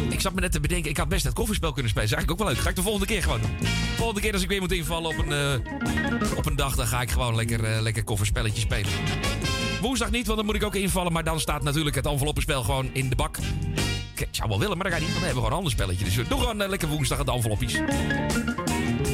[0.09, 2.09] Ik zat me net te bedenken, ik had best het kofferspel kunnen spelen.
[2.09, 2.63] Dat is eigenlijk ook wel leuk.
[2.63, 3.41] Ga ik de volgende keer gewoon.
[3.59, 6.75] De volgende keer als ik weer moet invallen op een, eh, op een dag...
[6.75, 8.91] dan ga ik gewoon lekker, eh, lekker kofferspelletje spelen.
[9.81, 11.11] Woensdag niet, want dan moet ik ook invallen.
[11.11, 13.37] Maar dan staat natuurlijk het enveloppenspel gewoon in de bak.
[14.15, 15.11] Ik zou wel willen, maar dat gaat niet.
[15.11, 16.05] Want dan hebben we gewoon een ander spelletje.
[16.05, 17.73] Dus doe gewoon eh, lekker woensdag het envelopjes.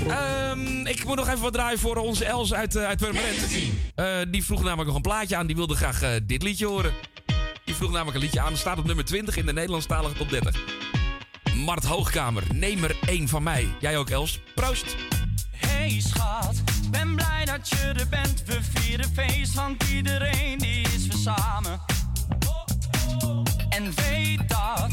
[0.08, 3.06] Ehm, ik moet nog even wat draaien voor onze Els uit, eh, uit.
[3.96, 5.48] Eh, die vroeg namelijk nog een plaatje aan.
[5.48, 6.94] Die wilde graag eh, dit liedje horen.
[7.76, 8.58] Die vroeg namelijk een liedje aan.
[8.58, 10.64] Staat op nummer 20 in de Nederlandstalige top 30.
[11.56, 13.68] Mart Hoogkamer, neem er één van mij.
[13.80, 14.40] Jij ook, Els.
[14.54, 14.96] Proost.
[15.52, 16.62] Hey schat,
[16.92, 18.44] ben blij dat je er bent.
[18.46, 21.80] We vieren feest, want iedereen die is weer samen.
[23.70, 24.92] En weet dat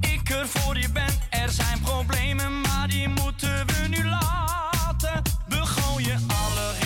[0.00, 1.12] ik er voor je ben.
[1.30, 5.22] Er zijn problemen, maar die moeten we nu laten.
[5.48, 6.83] We gooien alle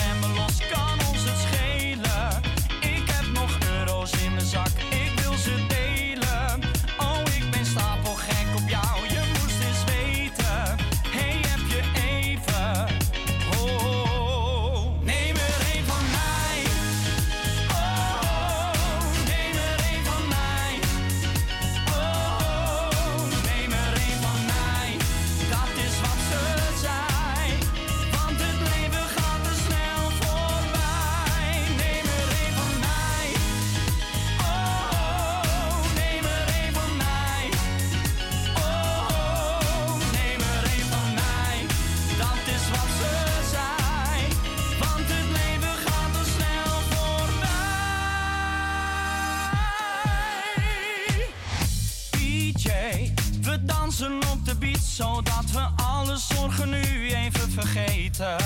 [57.60, 58.36] vergeten.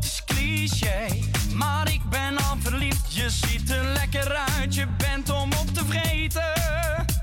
[0.00, 1.06] Is cliché,
[1.54, 3.14] maar ik ben al verliefd.
[3.14, 6.52] Je ziet er lekker uit, je bent om op te vreten.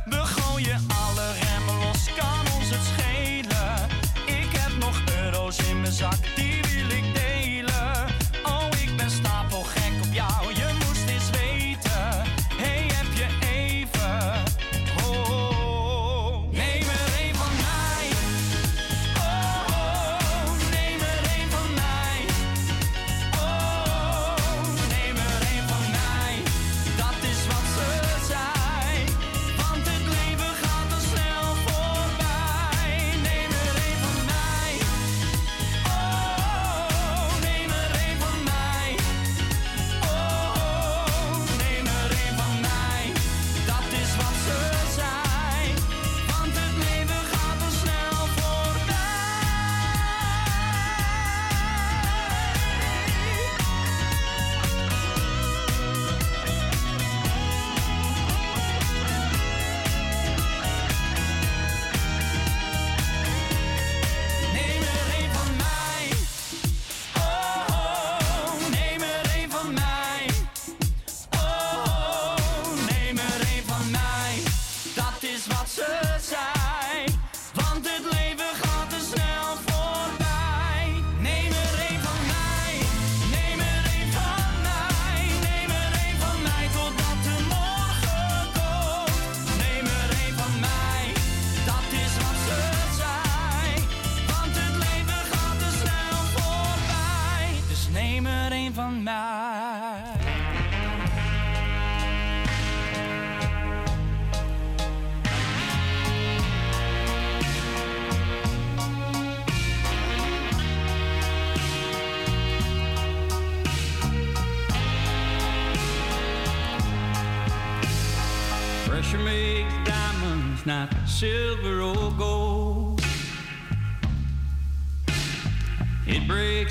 [0.05, 3.87] We gooien alle remmen los, kan ons het schelen.
[4.25, 6.19] Ik heb nog euro's in mijn zak,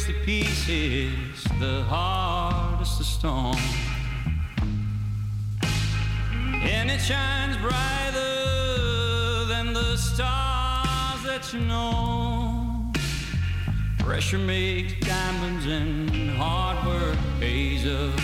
[0.06, 3.56] to pieces the hardest of stone.
[6.62, 12.92] And it shines brighter than the stars that you know.
[13.98, 18.20] Pressure makes diamonds and hard work pays us.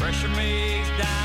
[0.00, 1.21] Pressure makes diamonds,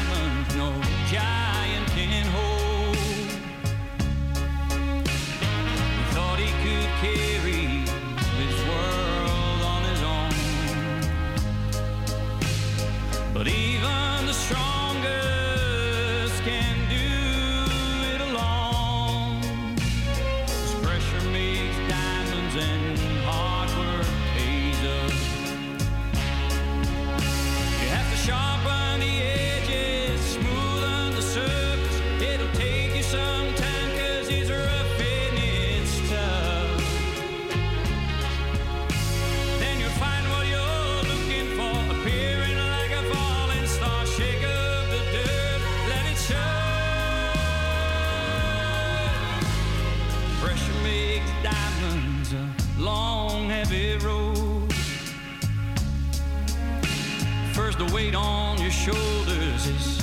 [58.87, 59.96] shoulders is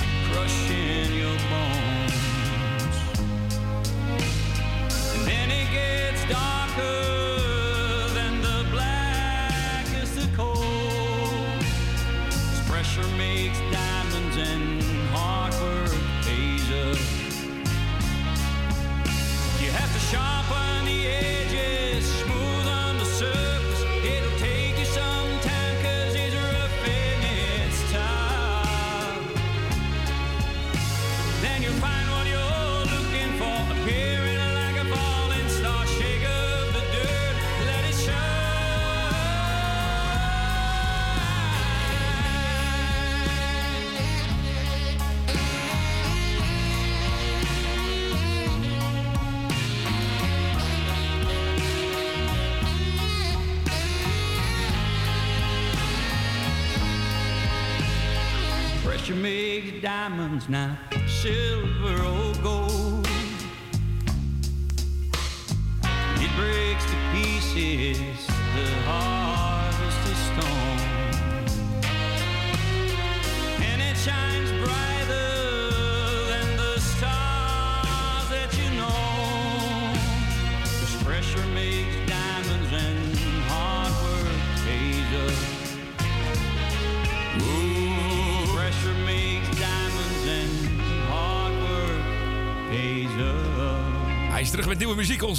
[60.47, 60.84] diamonds,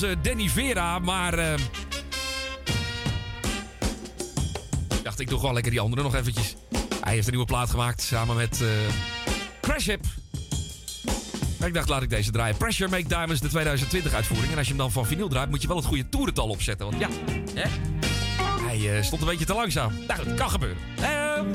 [0.03, 0.99] onze Danny Vera.
[0.99, 1.39] Maar.
[4.89, 6.55] ik dacht, ik doe gewoon lekker die andere nog eventjes.
[7.01, 8.69] Hij heeft een nieuwe plaat gemaakt samen met eh
[9.61, 10.05] Crash Hip.
[11.65, 12.57] Ik dacht, laat ik deze draaien.
[12.57, 14.53] Pressure Make Diamonds, de 2020 uitvoering.
[14.53, 16.87] En als je hem dan van vinyl draait, moet je wel het goede toerental opzetten.
[16.87, 17.09] Want ja,
[17.55, 17.69] hè?
[18.67, 19.93] hij eh, stond een beetje te langzaam.
[20.07, 20.79] Nou goed, kan gebeuren.
[21.01, 21.47] Ehm,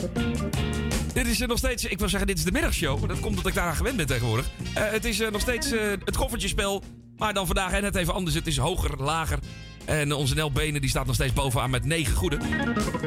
[1.13, 2.99] dit is eh, nog steeds, ik wil zeggen, dit is de middagshow.
[2.99, 4.49] Maar dat komt omdat ik daaraan gewend ben tegenwoordig.
[4.73, 5.69] Het is nog steeds
[6.05, 6.83] het koffertjespel.
[7.21, 8.35] Maar dan vandaag net even anders.
[8.35, 9.39] Het is hoger, lager.
[9.85, 12.37] En onze Nel Benen die staat nog steeds bovenaan met 9 goede.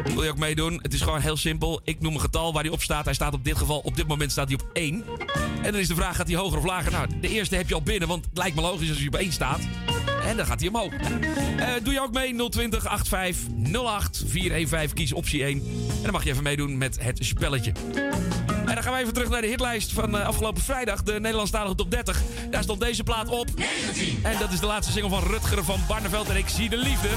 [0.05, 0.79] Wil je ook meedoen?
[0.83, 1.81] Het is gewoon heel simpel.
[1.85, 3.05] Ik noem een getal waar hij op staat.
[3.05, 5.05] Hij staat op dit geval, op dit moment staat hij op 1.
[5.63, 6.93] En dan is de vraag, gaat hij hoger of lager?
[6.93, 9.15] Nou, de eerste heb je al binnen, want het lijkt me logisch als hij op
[9.15, 9.61] 1 staat.
[10.27, 10.93] En dan gaat hij omhoog.
[10.93, 12.49] Eh, doe je ook mee?
[12.49, 14.97] 020 85 08 415.
[14.97, 15.59] Kies optie 1.
[15.59, 17.73] En dan mag je even meedoen met het spelletje.
[18.67, 21.03] En dan gaan we even terug naar de hitlijst van eh, afgelopen vrijdag.
[21.03, 22.23] De Nederlandstalige top 30.
[22.51, 23.49] Daar stond deze plaat op.
[24.23, 26.29] En dat is de laatste single van Rutger van Barneveld.
[26.29, 27.09] En ik zie de liefde.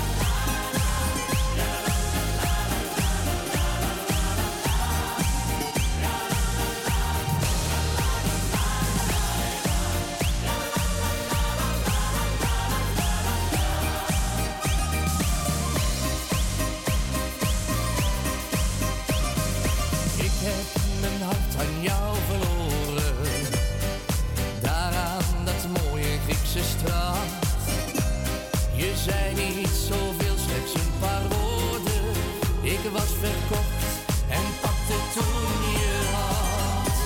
[32.97, 33.85] Was verkocht
[34.29, 36.97] en pakte toen je hand.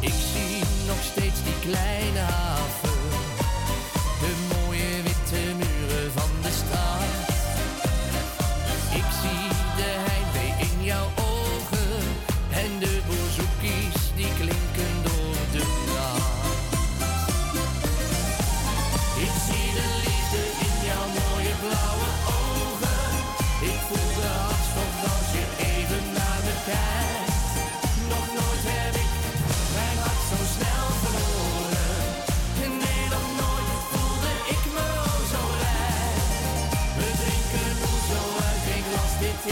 [0.00, 2.45] Ik zie nog steeds die kleine.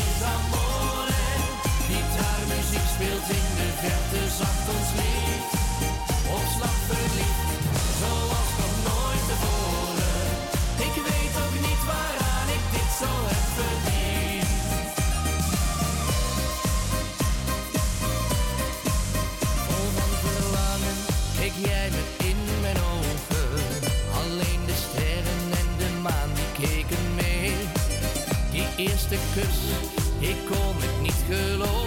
[0.03, 1.23] Is amore.
[1.89, 5.51] Gitaarmuziek speelt in de verte zacht ons lied.
[6.37, 6.77] Op slag
[30.19, 31.84] ik kon het niet geloven.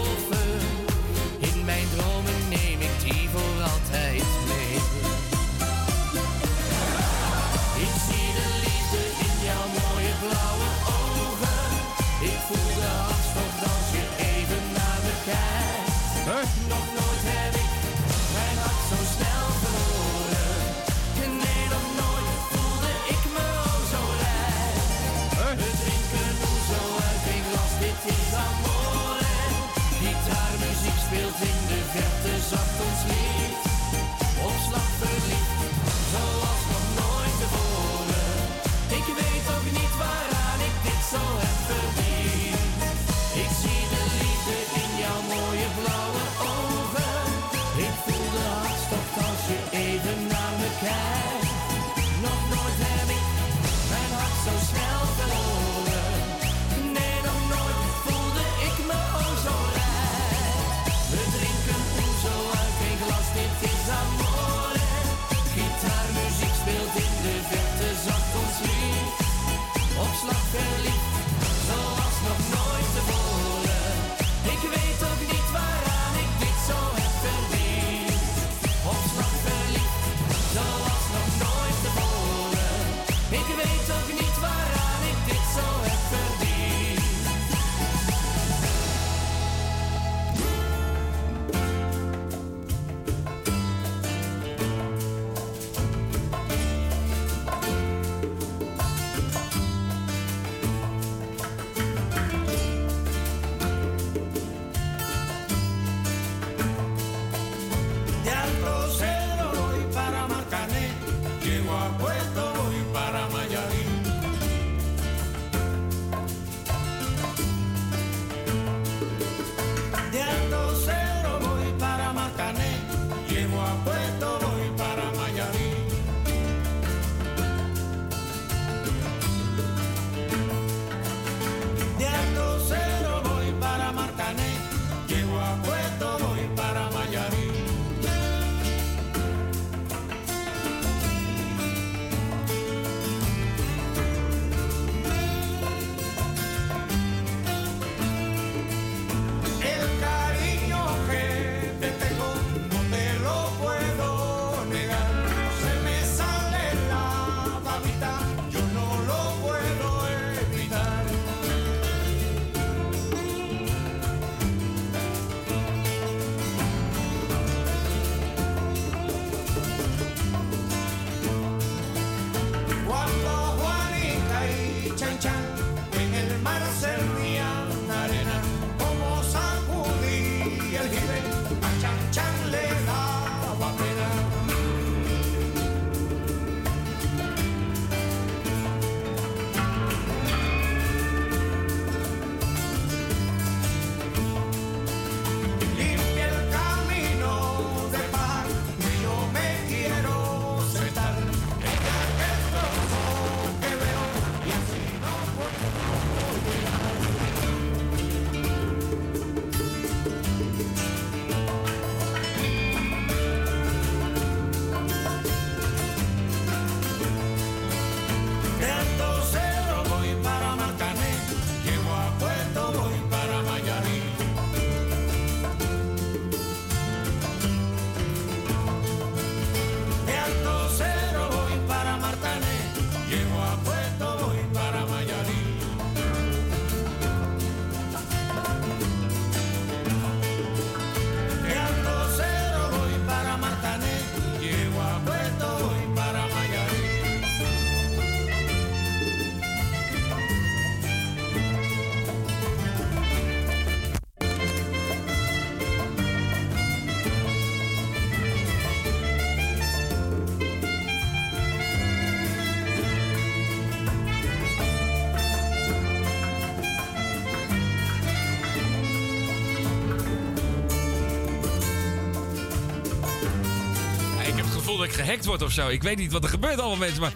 [274.97, 275.67] Gehackt word of zo.
[275.67, 277.13] Ik weet niet wat er gebeurt allemaal mensen, maar...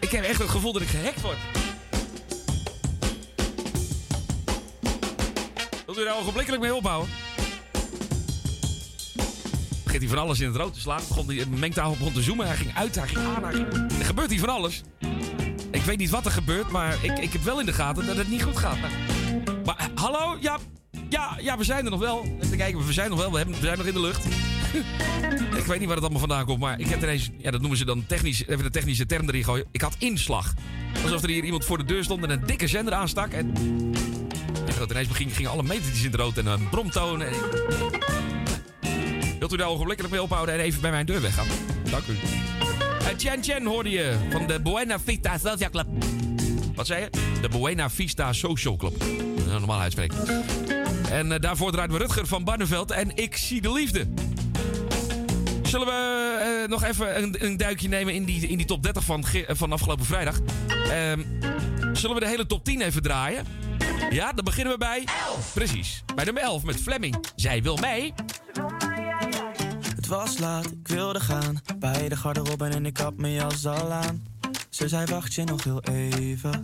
[0.00, 1.36] Ik heb echt het gevoel dat ik gehackt word.
[5.86, 7.10] Wilt u daar ogenblikkelijk mee ophouden?
[9.84, 11.00] Begint hij van alles in het rood te slaan.
[11.08, 12.46] Begon die mengtafel begon te zoomen.
[12.46, 13.44] Hij ging uit, hij ging aan.
[13.44, 13.92] Hij ging...
[13.98, 14.82] Er gebeurt hier van alles.
[15.70, 18.16] Ik weet niet wat er gebeurt, maar ik, ik heb wel in de gaten dat
[18.16, 18.76] het niet goed gaat.
[19.64, 20.36] Maar hallo?
[20.40, 20.58] Ja,
[21.08, 22.36] ja, ja, we zijn er nog wel.
[22.40, 23.30] Even kijken, we zijn nog wel.
[23.30, 24.26] We, hebben, we zijn nog in de lucht.
[25.56, 27.30] Ik weet niet waar het allemaal vandaan komt, maar ik heb er eens...
[27.36, 28.46] Ja, dat noemen ze dan technisch...
[28.46, 29.66] Even de technische term erin gooien.
[29.70, 30.54] Ik had inslag.
[31.02, 33.32] Alsof er hier iemand voor de deur stond en een dikke zender aanstak.
[33.32, 33.54] En,
[34.66, 37.22] en dat ineens gingen, alle metertjes in het rood en een bromtoon.
[37.22, 37.32] En...
[39.38, 41.46] Wilt u daar ogenblikkelijk mee ophouden en even bij mijn deur weggaan?
[41.90, 42.16] Dank u.
[43.16, 45.86] Chen Chen hoorde je van de Buena Vista Social Club.
[46.74, 47.10] Wat zei je?
[47.40, 49.04] De Buena Vista Social Club.
[49.46, 50.44] Normaal uitspreken.
[51.10, 54.08] En eh, daarvoor draaien we Rutger van Barneveld en Ik zie de liefde.
[55.68, 59.04] Zullen we eh, nog even een, een duikje nemen in die, in die top 30
[59.04, 60.40] van, van afgelopen vrijdag?
[60.90, 61.22] Ehm,
[61.92, 63.46] zullen we de hele top 10 even draaien?
[64.10, 65.04] Ja, dan beginnen we bij...
[65.26, 65.52] 11.
[65.54, 66.02] Precies.
[66.14, 67.24] Bij nummer 11 met Fleming.
[67.34, 68.12] Zij wil mee.
[69.96, 71.60] Het was laat, ik wilde gaan.
[71.78, 74.26] Bij de garderobe en ik had mijn jas al aan.
[74.70, 76.60] Ze zei wacht je nog heel even.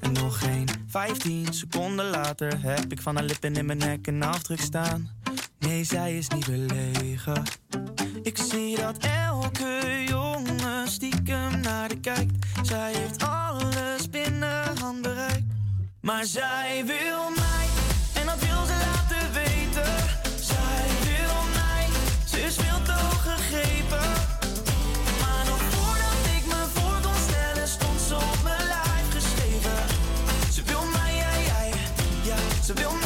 [0.00, 4.22] En nog geen 15 seconden later heb ik van haar lippen in mijn nek een
[4.22, 5.10] afdruk staan.
[5.66, 7.42] Nee, zij is niet belegen.
[8.22, 12.46] Ik zie dat elke jongen stiekem naar de kijkt.
[12.62, 15.44] Zij heeft alles binnen handbereik.
[16.00, 17.66] Maar zij wil mij,
[18.14, 19.94] en dat wil ze laten weten.
[20.40, 21.86] Zij wil mij,
[22.24, 24.10] ze is veel te hoog gegrepen.
[25.20, 29.78] Maar nog voordat ik me voor kon stellen, stond ze op mijn lijf geschreven.
[30.52, 31.72] Ze wil mij, jij, jij,
[32.22, 33.05] ja, ze wil mij,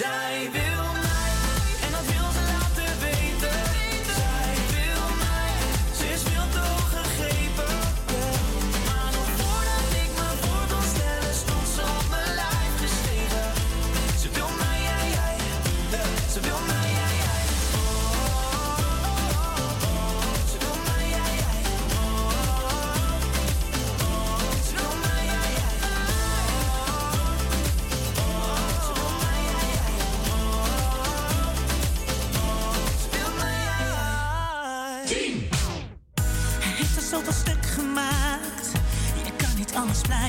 [0.00, 0.79] Zij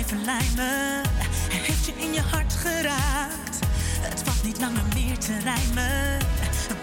[0.09, 3.59] Hij heeft je in je hart geraakt.
[3.99, 6.17] Het valt niet langer meer te rijmen.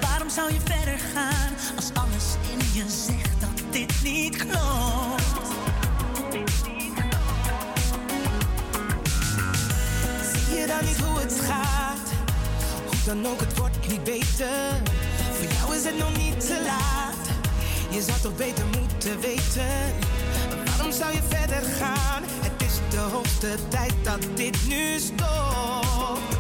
[0.01, 5.47] Waarom zou je verder gaan als alles in je zegt dat dit niet klopt?
[10.33, 12.09] Zie je dan niet hoe het gaat?
[12.87, 14.83] Hoe dan ook, het wordt niet beter.
[15.33, 17.27] Voor jou is het nog niet te laat.
[17.91, 19.95] Je zou toch beter moeten weten.
[20.65, 22.23] Waarom zou je verder gaan?
[22.41, 26.37] Het is de hoogste tijd dat dit nu stopt.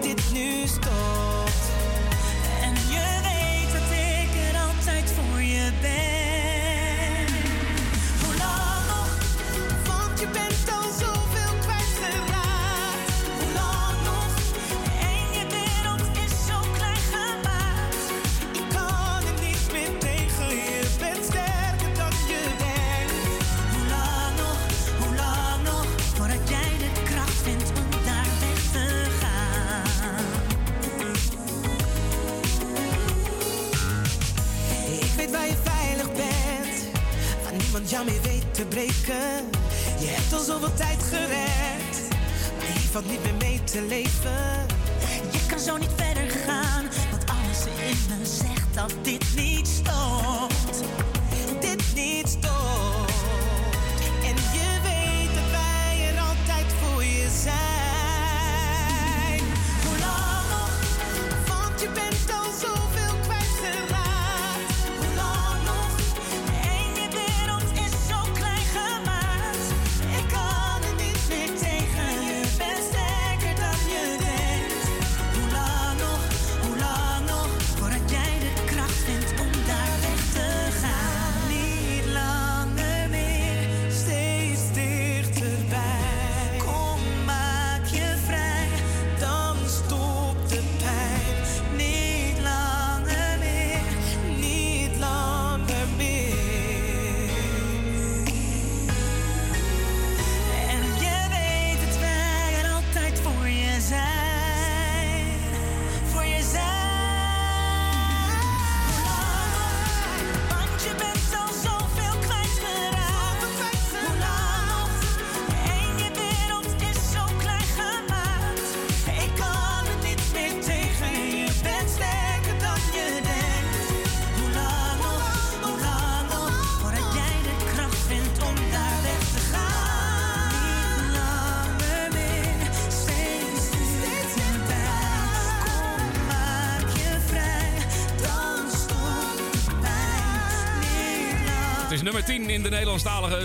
[0.00, 1.62] Dit nu stopt.
[2.62, 7.34] En je weet dat ik er altijd voor je ben.
[8.22, 9.10] Hoe lang nog?
[9.86, 11.23] Want je bent al zoveel
[38.54, 39.50] te breken.
[39.98, 42.08] Je hebt al zoveel tijd gered,
[42.58, 44.66] maar hier valt niet meer mee te leven.
[45.32, 49.53] Je kan zo niet verder gaan, want alles in me zegt dat dit niet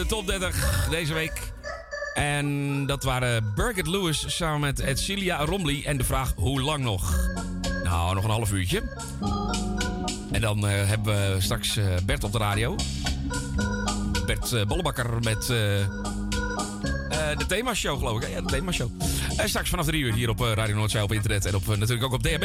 [0.07, 1.51] Top 30 deze week.
[2.13, 5.81] En dat waren Birgit Lewis samen met Edcilia Romley.
[5.85, 7.29] En de vraag, hoe lang nog?
[7.83, 8.83] Nou, nog een half uurtje.
[10.31, 12.75] En dan eh, hebben we straks eh, Bert op de radio.
[14.25, 15.45] Bert eh, Bollebakker met
[17.37, 18.29] de themashow, geloof ik.
[18.29, 18.89] Ja, de themashow.
[19.37, 21.45] En straks vanaf drie uur hier op Radio Noordzee op internet.
[21.45, 22.43] En op, natuurlijk ook op DHB+.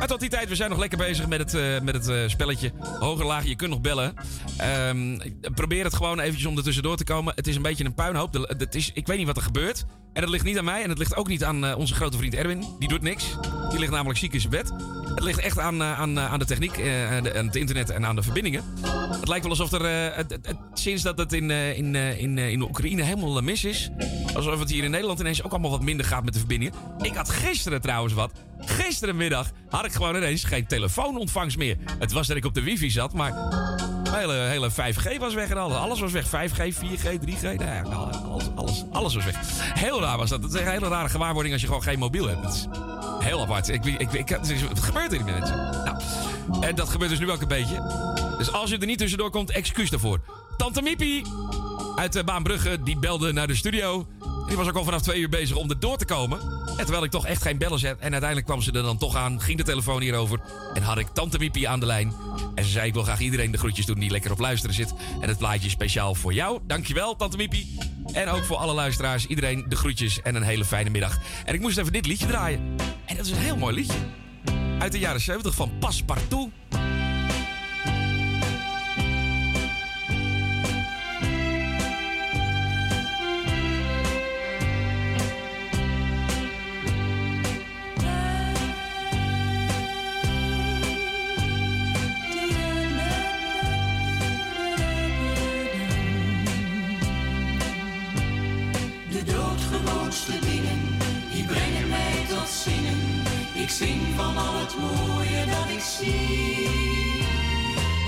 [0.00, 2.72] En tot die tijd, we zijn nog lekker bezig met het, met het spelletje.
[2.98, 4.14] Hoger, laag, je kunt nog bellen.
[4.58, 5.18] Ehm,
[5.54, 7.32] probeer het gewoon eventjes om er tussendoor te komen.
[7.36, 8.56] Het is een beetje een puinhoop.
[8.70, 9.84] Is, ik weet niet wat er gebeurt.
[10.12, 10.82] En dat ligt niet aan mij.
[10.82, 12.64] En het ligt ook niet aan eh, onze grote vriend Erwin.
[12.78, 13.24] Die doet niks.
[13.70, 14.72] Die ligt namelijk ziek in zijn bed.
[15.14, 18.16] Het ligt echt aan, eh, aan, eh, aan de techniek, de- het internet en aan
[18.16, 18.64] de verbindingen.
[19.10, 21.94] Het lijkt wel alsof er eh, het- het- het- sinds dat het in, eh, in,
[21.94, 23.90] eh, in, in Oekraïne helemaal mis is.
[24.34, 26.74] Alsof het hier in Nederland ineens ook allemaal wat minder gaat met de verbindingen.
[27.02, 28.32] Ik had gisteren trouwens wat.
[28.60, 31.76] Gisterenmiddag had ik gewoon ineens geen telefoonontvangst meer.
[31.98, 33.34] Het was dat ik op de wifi zat, maar
[34.10, 35.76] hele, hele 5G was weg en alles.
[35.76, 36.26] Alles was weg.
[36.26, 37.42] 5G, 4G, 3G.
[37.58, 37.84] Nou
[38.24, 39.36] alles, alles, alles was weg.
[39.74, 40.42] Heel raar was dat.
[40.42, 42.42] Het is een hele rare gewaarwording als je gewoon geen mobiel hebt.
[42.44, 42.68] Het
[43.18, 43.68] heel apart.
[43.68, 44.28] Ik, ik, ik,
[44.68, 45.56] wat gebeurt er mensen?
[45.56, 45.96] Nou,
[46.60, 48.06] en dat gebeurt dus nu ook een beetje.
[48.38, 50.20] Dus als je er niet tussendoor komt, excuus daarvoor.
[50.56, 51.24] Tante Miepie
[51.96, 54.06] uit uh, Baanbrugge, die belde naar de studio.
[54.46, 56.40] Die was ook al vanaf twee uur bezig om er door te komen.
[56.66, 57.98] En terwijl ik toch echt geen bellen zet.
[57.98, 59.40] En uiteindelijk kwam ze er dan toch aan.
[59.40, 60.40] Ging de telefoon hierover.
[60.74, 62.12] En had ik Tante Miepie aan de lijn.
[62.54, 64.94] En ze zei, ik wil graag iedereen de groetjes doen die lekker op luisteren zit.
[65.20, 66.60] En het plaatje speciaal voor jou.
[66.66, 67.78] Dankjewel, Tante Miepie.
[68.12, 69.26] En ook voor alle luisteraars.
[69.26, 71.18] Iedereen de groetjes en een hele fijne middag.
[71.44, 72.60] En ik moest even dit liedje draaien.
[73.04, 73.98] En dat is een heel mooi liedje.
[74.78, 76.50] Uit de jaren 70 van Passepartout.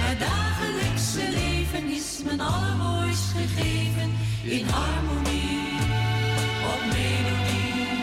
[0.08, 4.10] Het dagelijkse leven is mijn allermooist gegeven
[4.42, 5.72] in harmonie,
[6.72, 7.98] op melodie.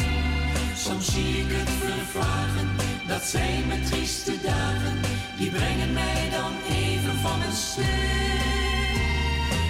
[0.76, 2.70] Soms zie ik het vervagen,
[3.08, 5.00] dat zijn mijn trieste dagen,
[5.38, 7.86] die brengen mij dan even van een stuk.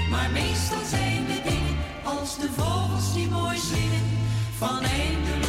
[0.10, 4.08] Maar meestal zijn de dingen als de vogels die mooi zingen
[4.58, 5.47] van eindeloos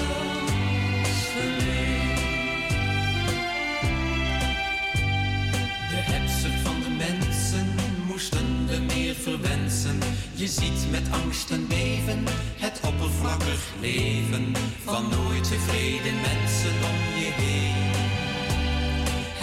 [10.38, 12.24] Je ziet met angst en beven
[12.56, 14.52] het oppervlakkig leven
[14.84, 17.90] van nooit tevreden mensen om je heen.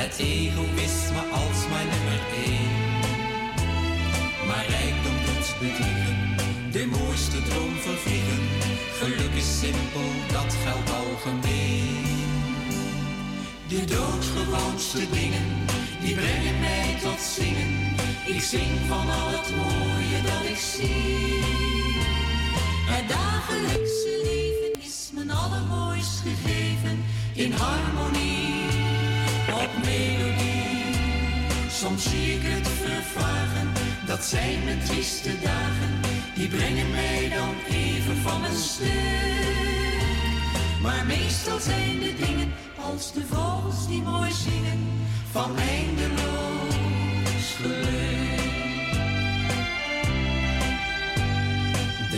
[0.01, 2.73] Het egoïsme als mijn nummer één.
[4.47, 6.17] Maar rijkdom doet bedriegen,
[6.71, 8.43] de mooiste droom vervliegen.
[8.99, 12.17] Geluk is simpel, dat geldt algemeen.
[13.67, 15.47] De doodgewoonste dingen,
[16.01, 17.94] die brengen mij tot zingen.
[18.25, 21.43] Ik zing van al het mooie dat ik zie.
[22.85, 28.65] Het dagelijkse leven is mijn allermooist gegeven in harmonie,
[29.63, 30.95] op melodie.
[31.69, 33.71] Soms zie ik het vervagen,
[34.05, 35.93] dat zijn mijn trieste dagen.
[36.35, 39.55] Die brengen mij dan even van mijn stuk.
[40.81, 42.53] Maar meestal zijn de dingen
[42.91, 44.79] als de vogels die mooi zingen
[45.31, 46.75] van eindeloos
[47.61, 48.14] geluk.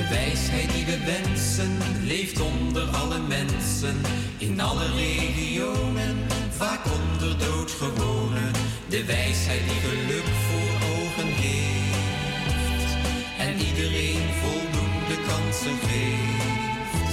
[0.09, 3.95] Wijsheid die we wensen leeft onder alle mensen,
[4.37, 6.17] in alle regionen,
[6.49, 8.51] vaak onder doodgewonen.
[8.89, 12.91] De wijsheid die geluk voor ogen heeft
[13.37, 17.11] en iedereen voldoende kansen geeft.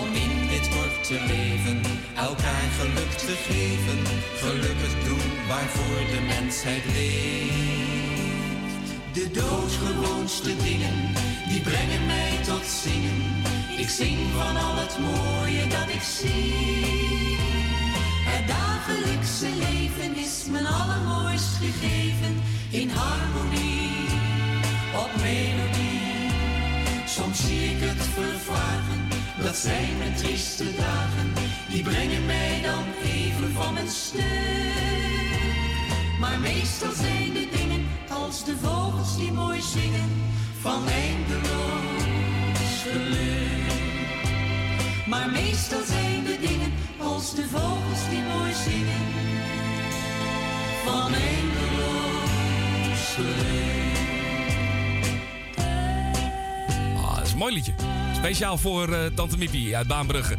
[0.00, 1.80] Om in dit korte leven
[2.16, 4.00] elkaar geluk te geven,
[4.36, 7.86] gelukkig doen waarvoor de mensheid leeft.
[9.12, 11.14] De doodgewoonste dingen,
[11.48, 13.22] die brengen mij tot zingen.
[13.76, 17.36] Ik zing van al het mooie dat ik zie.
[18.30, 24.08] Het dagelijkse leven is mijn allermooist gegeven in harmonie,
[25.02, 26.30] op melodie.
[27.06, 29.08] Soms zie ik het vervagen,
[29.42, 31.32] dat zijn mijn trieste dagen.
[31.68, 34.24] Die brengen mij dan even van mijn stuk.
[36.20, 40.26] Maar meestal zijn de dingen als de vogels die mooi zingen
[40.66, 43.72] van eindeloos geluk.
[45.06, 49.06] Maar meestal zijn de dingen als de vogels die mooi zingen
[50.84, 53.96] van eindeloos geluk.
[56.96, 57.74] Ah, dat is een mooi liedje.
[58.14, 60.36] Speciaal voor eh, Tante Miepie uit Baanbrugge.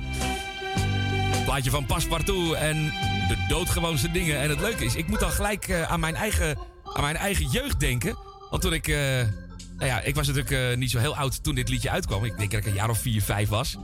[1.46, 2.84] Plaatje van Paspartout en
[3.28, 4.40] de doodgewoonste dingen.
[4.40, 7.50] En het leuke is, ik moet dan gelijk eh, aan, mijn eigen, aan mijn eigen
[7.50, 8.18] jeugd denken.
[8.50, 8.88] Want toen ik...
[8.88, 9.47] eh,
[9.78, 12.24] nou ja, ik was natuurlijk eh, niet zo heel oud toen dit liedje uitkwam.
[12.24, 13.78] Ik denk dat ik een jaar of vier, vijf was.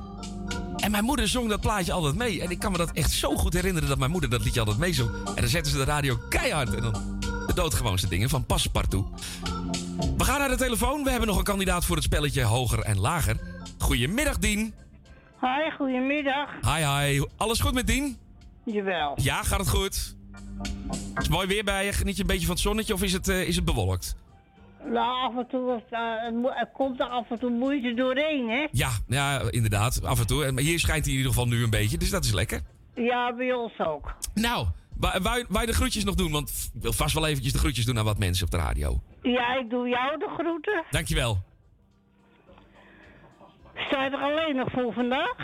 [0.78, 2.42] En mijn moeder zong dat plaatje altijd mee.
[2.42, 4.78] En ik kan me dat echt zo goed herinneren dat mijn moeder dat liedje altijd
[4.78, 5.10] meezong.
[5.26, 6.74] En dan zetten ze de radio keihard.
[6.76, 9.06] En dan de doodgewoonste dingen van Paspartout.
[10.18, 11.04] We gaan naar de telefoon.
[11.04, 13.38] We hebben nog een kandidaat voor het spelletje Hoger en Lager.
[13.78, 14.74] Goedemiddag, Dien.
[15.38, 16.50] Hoi, goedemiddag.
[16.62, 17.24] Hi, hi.
[17.38, 18.18] Alles goed met Dien?
[18.64, 19.14] Jawel.
[19.22, 20.16] Ja, gaat het goed?
[20.92, 21.94] Is het mooi weer bij je?
[21.94, 24.16] Geniet je een beetje van het zonnetje of is het, eh, is het bewolkt?
[24.86, 28.68] Nou, af en toe eh, er komt er af en toe moeite doorheen, hè?
[28.72, 30.04] Ja, ja, inderdaad.
[30.06, 30.52] Af en toe.
[30.52, 32.62] Maar hier schijnt hij in ieder geval nu een beetje, dus dat is lekker.
[32.96, 34.14] Ja, bij ons ook.
[34.34, 36.32] Nou, wou, wou, wou je de groetjes nog doen?
[36.32, 39.02] Want ik wil vast wel eventjes de groetjes doen aan wat mensen op de radio.
[39.22, 40.84] Ja, ik doe jou de groeten.
[40.90, 41.38] Dankjewel.
[43.76, 45.36] Sta je er alleen nog voor vandaag?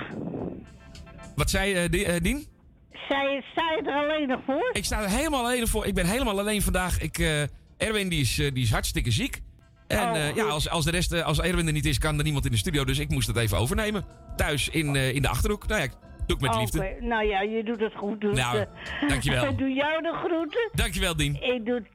[1.35, 2.47] Wat zei je, Di- eh, Dien?
[2.91, 4.69] Sta je, sta je er alleen nog voor?
[4.73, 5.85] Ik sta er helemaal alleen voor.
[5.85, 7.01] Ik ben helemaal alleen vandaag.
[7.01, 7.41] Ik, eh,
[7.79, 9.41] Erwin die is, eh, die is hartstikke ziek.
[9.87, 12.17] En Oh, eh, ja, als, als, de rest, eh, als Erwin er niet is, kan
[12.17, 12.83] er niemand in de studio.
[12.85, 14.05] Dus ik moest het even overnemen.
[14.35, 15.67] Thuis in, in de Achterhoek.
[15.67, 15.87] Nou ja,
[16.27, 16.97] doe ik met liefde.
[16.99, 18.21] nou ja, je doet het goed.
[18.21, 18.65] Dus, Nou,
[19.07, 19.43] dankjewel.
[19.47, 20.69] ik doe jou de groeten.
[20.71, 21.41] Dankjewel, Dien.
[21.43, 21.85] Ik doe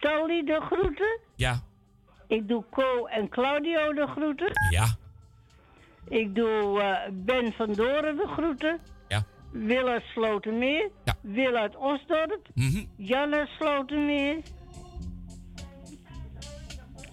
[0.00, 1.20] Tolly de groeten.
[1.36, 1.62] Ja,
[2.28, 4.50] Ik doe Co en Claudio de groeten.
[4.70, 4.96] ja,
[6.08, 8.78] Ik doe Ben van Doren de groeten.
[9.08, 9.24] Ja.
[9.52, 10.88] Wil uit Slotermeer.
[11.04, 11.16] Ja.
[11.20, 12.48] Wil uit Osdorp.
[12.54, 12.84] Mhm.
[12.96, 14.36] Jan uit Slotermeer.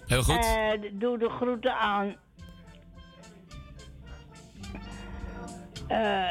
[0.06, 0.44] Heel goed.
[0.44, 2.16] Eh, doe de groeten aan.
[5.88, 6.30] Eh,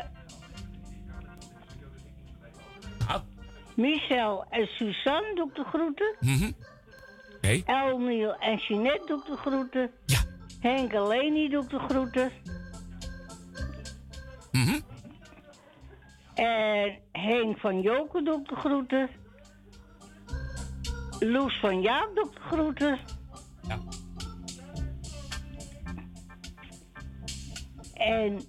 [3.75, 6.15] Michel en Suzanne doe ik de groeten.
[6.19, 6.51] Mhm.
[7.35, 7.61] Oké.
[7.65, 9.91] Elmiel en Jeanette doe ik de groeten.
[10.05, 10.19] Ja.
[10.59, 12.31] Henk en Leni doe ik de groeten.
[14.51, 14.79] Mhm.
[16.33, 19.09] En Henk van Joken doe ik de groeten.
[21.19, 22.99] Loes van Jaap doe ik de groeten.
[28.05, 28.39] En,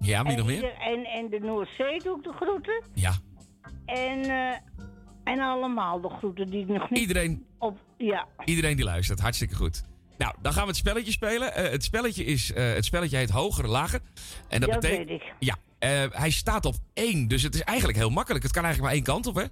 [0.00, 0.72] Ja, wie nog meer?
[0.74, 2.82] en, en de Noordzee doe ik de groeten.
[2.94, 3.12] Ja.
[3.86, 4.56] En, eh,
[5.24, 7.78] en allemaal de groeten die ik nog niet Iedereen, op...
[7.96, 8.26] Ja.
[8.44, 9.84] iedereen die luistert, hartstikke goed.
[10.18, 11.54] Nou, dan gaan we het spelletje spelen.
[11.54, 14.00] Eh, het, spelletje is, eh, het spelletje heet hoger, lager.
[14.48, 15.08] En dat Dat betekent...
[15.08, 15.34] weet ik.
[15.38, 15.56] Ja,
[16.10, 18.42] hij staat op één, dus het is eigenlijk heel makkelijk.
[18.42, 19.44] Het kan eigenlijk maar één kant op, hè?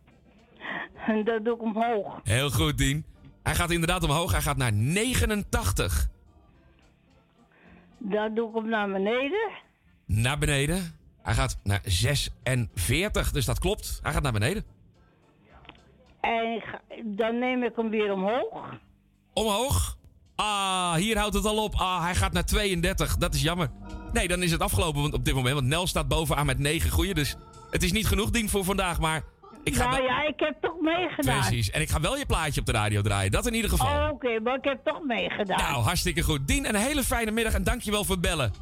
[1.13, 2.21] En dat doe ik omhoog.
[2.23, 3.05] Heel goed, Dien.
[3.43, 4.33] Hij gaat inderdaad omhoog.
[4.33, 6.09] Hij gaat naar 89.
[7.99, 9.51] Dat doe ik hem naar beneden.
[10.07, 10.99] Naar beneden.
[11.23, 13.99] Hij gaat naar 46, dus dat klopt.
[14.03, 14.65] Hij gaat naar beneden.
[16.21, 16.63] En
[17.05, 18.79] dan neem ik hem weer omhoog.
[19.33, 19.97] Omhoog.
[20.37, 21.75] Ah, hier houdt het al op.
[21.75, 23.17] Ah, hij gaat naar 32.
[23.17, 23.71] Dat is jammer.
[24.13, 25.55] Nee, dan is het afgelopen want op dit moment.
[25.55, 27.15] Want Nel staat bovenaan met 9 goeie.
[27.15, 27.37] Dus
[27.71, 29.01] het is niet genoeg ding voor vandaag.
[29.01, 29.23] Maar
[29.67, 31.41] ik ga nou wel- ja, ik heb toch meegedaan.
[31.41, 31.71] Precies.
[31.71, 33.31] En ik ga wel je plaatje op de radio draaien.
[33.31, 33.87] Dat in ieder geval.
[33.87, 35.59] Oh, Oké, maar ik heb toch meegedaan.
[35.59, 36.47] Nou, hartstikke goed.
[36.49, 38.53] Dien, een hele fijne middag en dankjewel voor het bellen.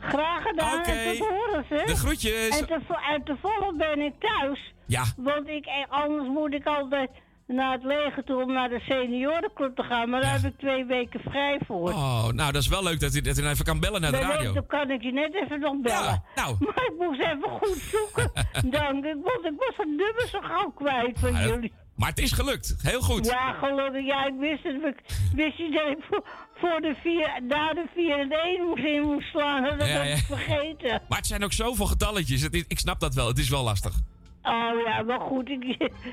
[0.00, 1.16] Graag gedaan Oké.
[1.18, 1.86] horen.
[1.86, 2.60] De groetjes.
[2.60, 2.80] En, te,
[3.14, 4.72] en toevallig ben ik thuis.
[4.86, 5.04] Ja.
[5.16, 7.10] Want ik, eh, anders moet ik altijd
[7.56, 10.10] naar het leger toe om naar de seniorenclub te gaan.
[10.10, 11.88] Maar daar heb ik twee weken vrij voor.
[11.92, 14.18] Oh, nou, dat is wel leuk dat u, dat u even kan bellen naar de
[14.18, 14.52] radio.
[14.52, 16.22] dan kan ik je net even nog bellen.
[16.34, 16.56] nou.
[16.64, 18.32] Maar ik moest even goed zoeken.
[18.80, 21.72] Dank ik, want ik was een nummer zo gauw kwijt van dat- jullie.
[21.96, 22.74] Maar het is gelukt.
[22.82, 23.26] Heel goed.
[23.26, 24.04] Ja, gelukkig.
[24.06, 24.74] Ja, ik wist het.
[24.74, 25.02] Ik
[25.34, 29.02] wist je dat ik voor, voor de vier, na de 4 en 1 moest in
[29.02, 29.62] moest slaan.
[29.62, 30.14] Dat Ja, heb ja.
[30.14, 31.02] ik vergeten.
[31.08, 32.42] Maar het zijn ook zoveel getalletjes.
[32.42, 33.26] Het ik snap dat wel.
[33.28, 33.94] Het is wel lastig.
[34.48, 35.48] Oh ja, maar goed.
[35.48, 35.64] Ik,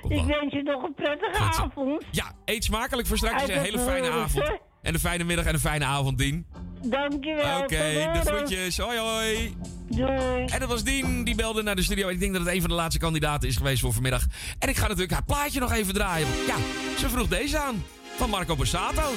[0.07, 2.03] ik wens je nog een prettige avond.
[2.11, 3.47] Ja, eet smakelijk voor straks.
[3.47, 4.51] Een hele fijne avond.
[4.81, 6.45] En een fijne middag en een fijne avond, Dien.
[6.81, 7.59] Dankjewel.
[7.59, 8.77] Oké, tot de groetjes.
[8.77, 9.55] Hoi, hoi.
[9.89, 10.45] Doei.
[10.45, 12.07] En dat was Dien, die belde naar de studio.
[12.07, 14.25] Ik denk dat het een van de laatste kandidaten is geweest voor vanmiddag.
[14.59, 16.27] En ik ga natuurlijk haar plaatje nog even draaien.
[16.47, 16.55] Ja,
[16.97, 17.83] ze vroeg deze aan.
[18.15, 19.11] Van Marco Borsato.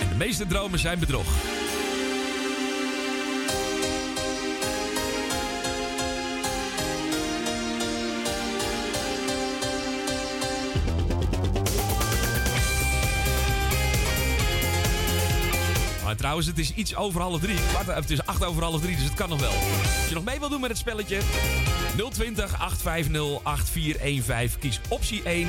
[0.00, 1.26] En de meeste dromen zijn bedrog.
[16.30, 17.56] Trouwens, het is iets over half drie.
[17.56, 19.50] Eh, Het is acht over half drie, dus het kan nog wel.
[19.50, 21.20] Als je nog mee wil doen met het spelletje...
[22.10, 24.58] 020 850 8415.
[24.60, 25.48] Kies optie 1.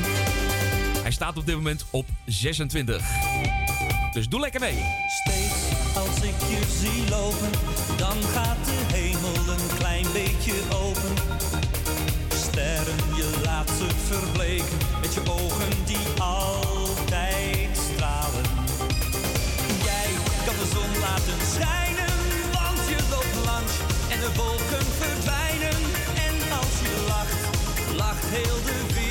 [1.01, 3.01] Hij staat op dit moment op 26.
[4.13, 4.83] Dus doe lekker mee.
[5.23, 7.49] Steeds als ik je zie lopen,
[7.97, 11.13] dan gaat de hemel een klein beetje open.
[12.35, 16.60] Sterren, je laat ze verbleken met je ogen die altijd
[28.31, 29.10] heel de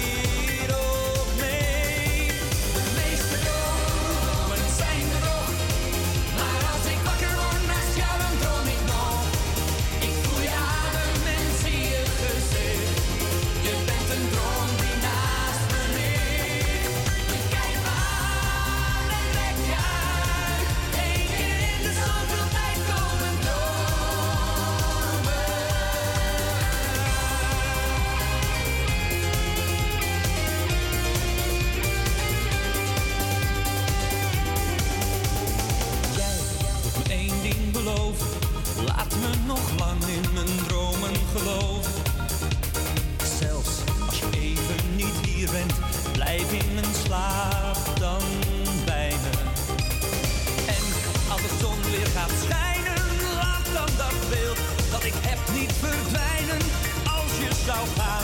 [57.80, 58.19] Als je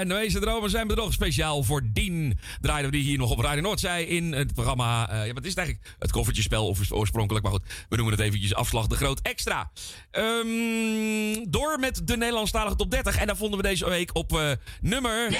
[0.00, 1.12] en de meeste dromen zijn bedrog.
[1.12, 5.10] Speciaal voor Dien draaiden we die hier nog op Radio Noordzij in het programma.
[5.10, 5.96] eh, ja, wat is het eigenlijk?
[5.98, 7.44] Het koffertjespel of oorspronkelijk.
[7.44, 9.70] Maar goed, we noemen het eventjes afslag de groot extra.
[10.10, 13.16] Ehm, door met de Nederlandstalige top 30.
[13.16, 15.38] En daar vonden we deze week op eh, nummer...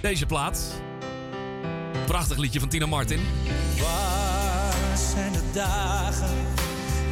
[0.00, 0.82] Deze plaat.
[2.06, 3.20] Prachtig liedje van Tina Martin.
[3.80, 6.36] Waar zijn de dagen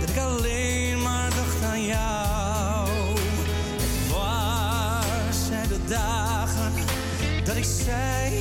[0.01, 2.89] dat ik alleen maar dacht aan jou?
[4.11, 6.28] Waar zijn de dagen
[7.59, 8.35] ik zei,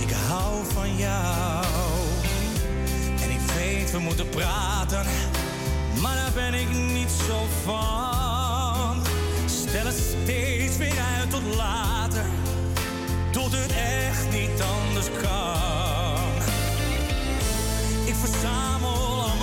[0.00, 1.64] ik hou van jou?
[3.22, 5.06] En ik weet, we moeten praten,
[6.00, 9.02] maar daar ben ik niet zo van.
[9.46, 12.24] Stel het steeds weer uit tot later,
[13.30, 16.32] tot het echt niet anders kan.
[18.04, 19.41] Ik verzamel al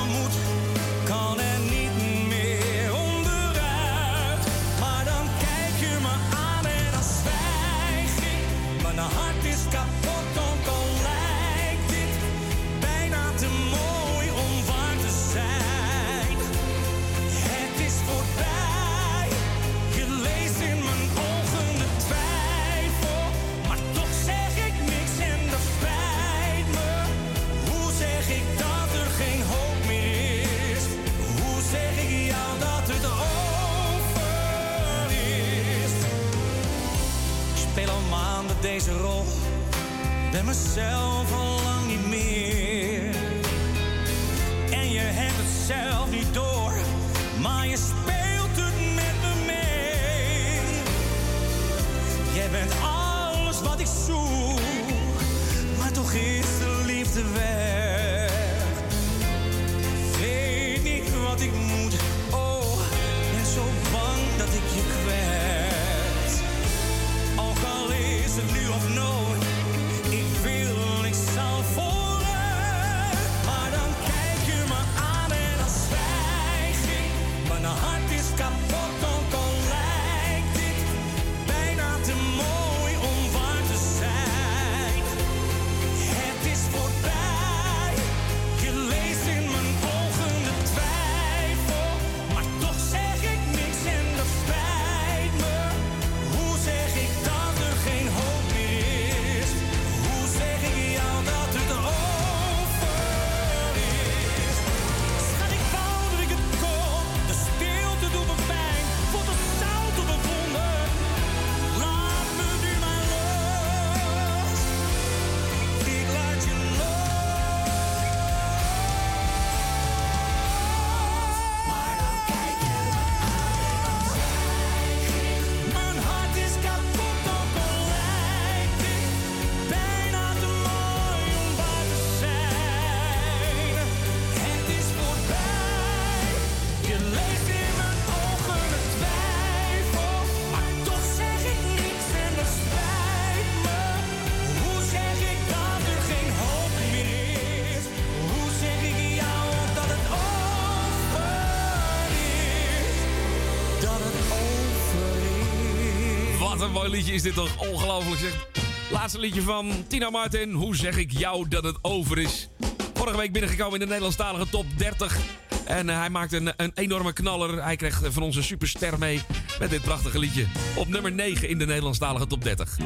[156.89, 157.71] mooi liedje is dit toch?
[157.71, 158.47] Ongelooflijk zeg.
[158.91, 160.51] Laatste liedje van Tina Martin.
[160.51, 162.49] Hoe zeg ik jou dat het over is?
[162.93, 165.17] Vorige week binnengekomen in de Nederlandstalige top 30.
[165.65, 167.63] En eh, hij maakte een, een enorme knaller.
[167.63, 169.21] Hij kreeg van ons een superster mee
[169.59, 170.45] met dit prachtige liedje.
[170.75, 172.77] Op nummer 9 in de Nederlandstalige top 30.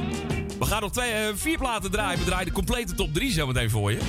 [0.59, 2.19] We gaan nog twee, eh, vier platen draaien.
[2.19, 3.99] We draaien de complete top 3 zo meteen voor je.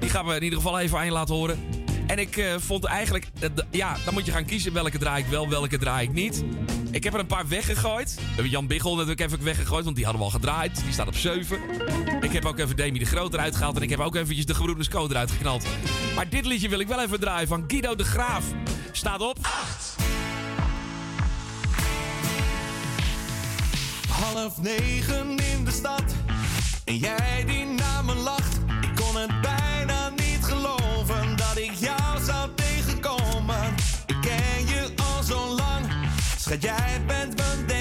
[0.00, 1.58] Die gaan we in ieder geval even aan je laten horen.
[2.06, 3.26] En ik eh, vond eigenlijk,
[3.70, 6.44] ja, dan moet je gaan kiezen welke draai ik wel, welke draai ik niet.
[6.92, 8.14] Ik heb er een paar weggegooid.
[8.14, 10.82] We hebben Jan Biggel natuurlijk even weggegooid, want die hadden we al gedraaid.
[10.84, 11.58] Die staat op 7.
[12.20, 14.54] Ik heb ook even Demi de Groot eruit gehaald en ik heb ook eventjes de
[14.54, 15.66] Gebroeders Co eruit geknald.
[16.14, 18.44] Maar dit liedje wil ik wel even draaien van Guido de Graaf.
[18.92, 19.96] Staat op 8.
[24.08, 26.14] Half negen in de stad
[26.84, 27.61] en jij die
[36.52, 37.71] schat jij bent mijn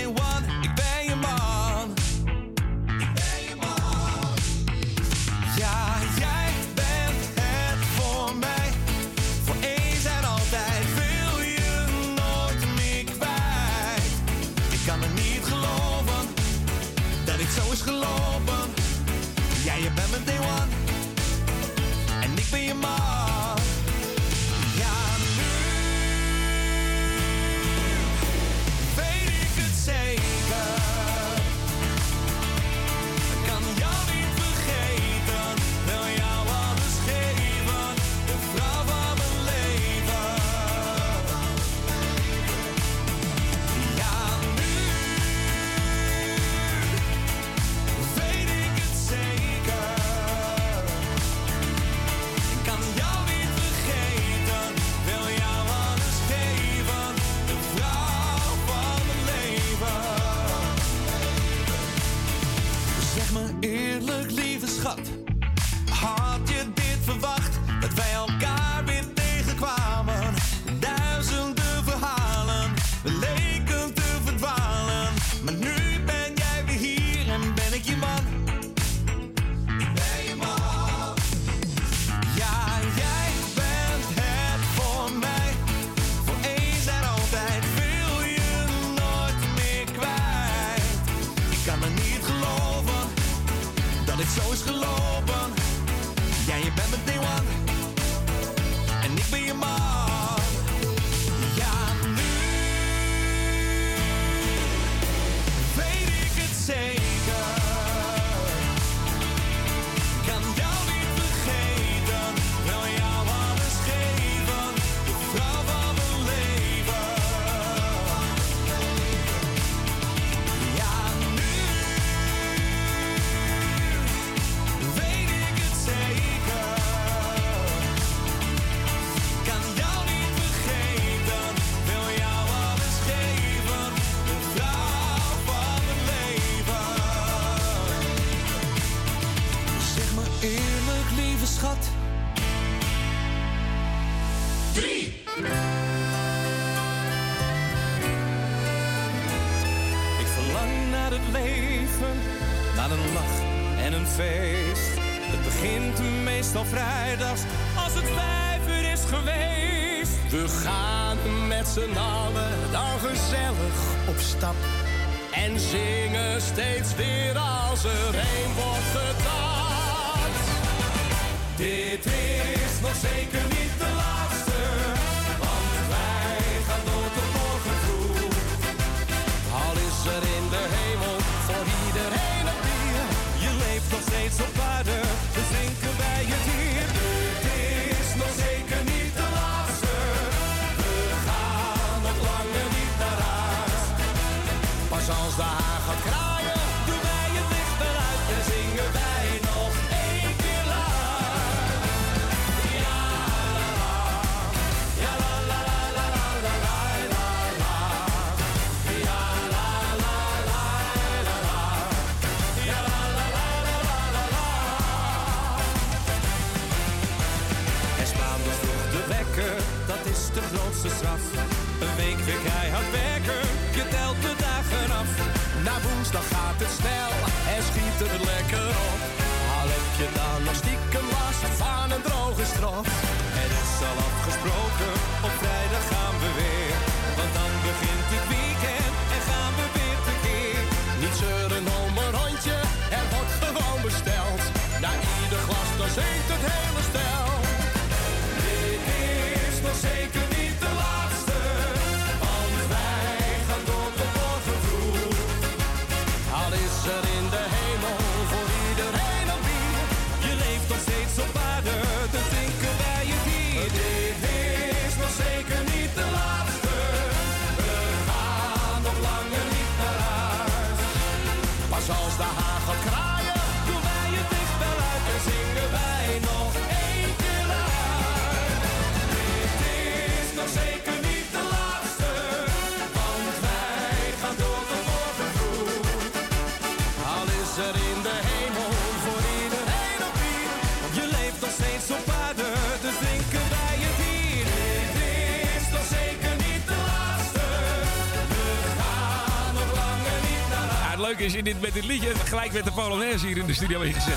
[301.21, 302.15] is in dit, met dit liedje.
[302.15, 304.13] Gelijk met de Polonaise hier in de studio ingezet.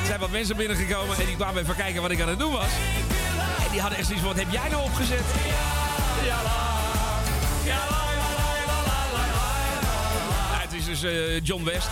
[0.00, 2.52] Er zijn wat mensen binnengekomen en die kwamen even kijken wat ik aan het doen
[2.52, 2.72] was.
[3.64, 5.24] En die hadden echt zoiets wat heb jij nou opgezet?
[10.62, 11.88] Het is dus eh, John West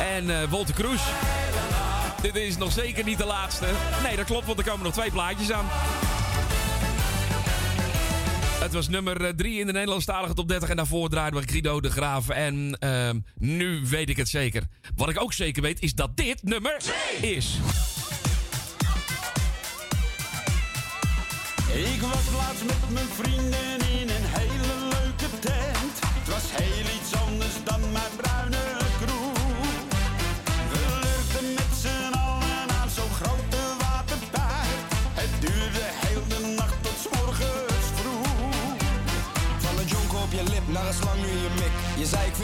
[0.00, 1.02] en eh, uh, Walter Cruz.
[2.22, 3.66] Dit is nog zeker niet de laatste.
[4.02, 5.66] Nee, dat klopt, want er komen nog twee plaatjes aan.
[8.60, 10.68] Het was nummer eh, 3 in de Nederlandstalige top 30.
[10.68, 14.62] En daarvoor draaiden we Guido de Graaf en ehm, nu weet ik het zeker.
[14.94, 16.76] Wat ik ook zeker weet is dat dit nummer
[17.20, 17.58] is.
[21.74, 24.15] Ik was laatst met mijn vrienden in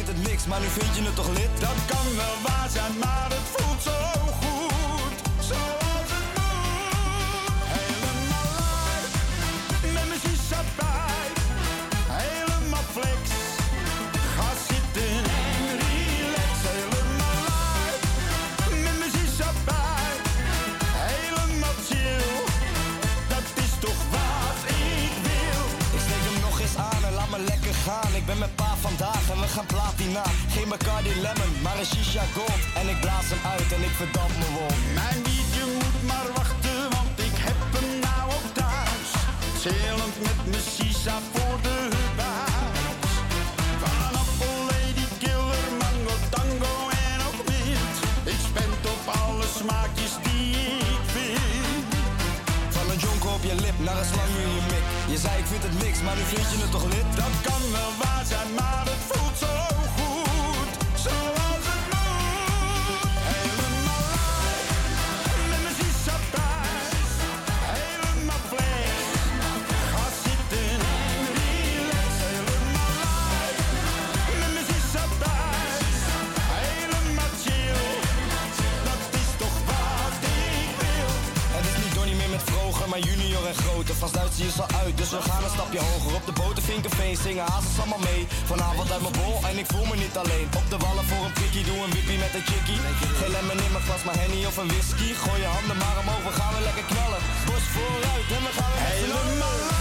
[0.07, 1.51] het niks, maar nu vind je het toch lid?
[1.61, 3.22] Dat kan wel waar zijn, maar
[84.03, 84.09] en groter.
[84.09, 86.15] Van Duits zie je al uit, dus we gaan een stapje hoger.
[86.21, 88.23] Op de boten Vinkerveen zingen hazels allemaal mee.
[88.51, 90.47] Vanavond uit mijn bol en ik voel me niet alleen.
[90.61, 92.81] Op de wallen voor een prikkie, doe een wippie met een chickie.
[93.21, 95.09] Geen lemon in mijn glas, maar henny of een whisky.
[95.23, 97.21] Gooi je handen maar omhoog, we gaan weer lekker knallen.
[97.47, 99.72] Bos vooruit en we gaan weer Helemaal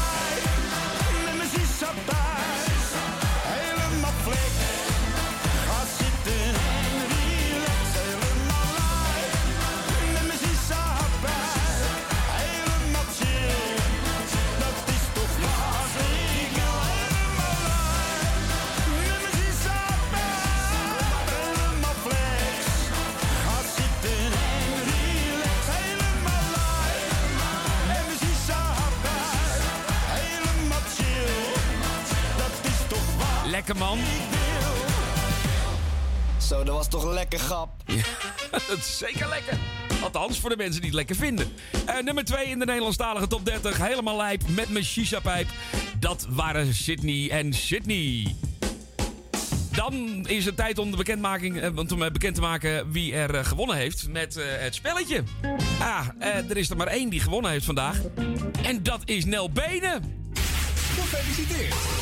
[33.71, 33.99] Lekker man.
[36.37, 37.69] Zo, dat was toch lekker grap.
[38.51, 39.57] dat is zeker lekker.
[40.03, 41.51] Althans, voor de mensen die het lekker vinden.
[41.85, 43.77] Eh, nummer 2 in de Nederlandstalige top 30.
[43.77, 45.47] Helemaal lijp met mijn shisha-pijp.
[45.99, 48.35] Dat waren Sydney en Sydney.
[49.71, 53.13] Dan is het tijd om de bekendmaking, eh, want om eh, bekend te maken wie
[53.13, 55.23] er gewonnen heeft met het spelletje.
[55.79, 57.97] Ah, eh, er is er maar één die gewonnen heeft vandaag.
[58.63, 60.29] En dat is Nel Benen.
[60.73, 62.00] Gefeliciteerd.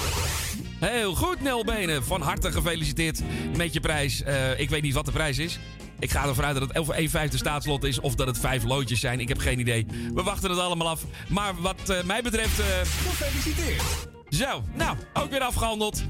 [0.80, 2.03] Heel goed, Nel Benen.
[2.03, 3.22] Van harte gefeliciteerd
[3.58, 4.24] met je prijs.
[4.24, 5.59] Eh, ik weet niet wat de prijs is.
[5.99, 8.64] Ik ga ervan uit dat het of 1 vijfde staatslot is of dat het vijf
[8.64, 9.19] loodjes zijn.
[9.19, 9.85] Ik heb geen idee.
[10.14, 11.01] We wachten het allemaal af.
[11.27, 12.59] Maar wat eh, mij betreft...
[12.59, 13.82] eh, Gefeliciteerd.
[14.30, 16.03] Zo, nou, ook weer afgehandeld.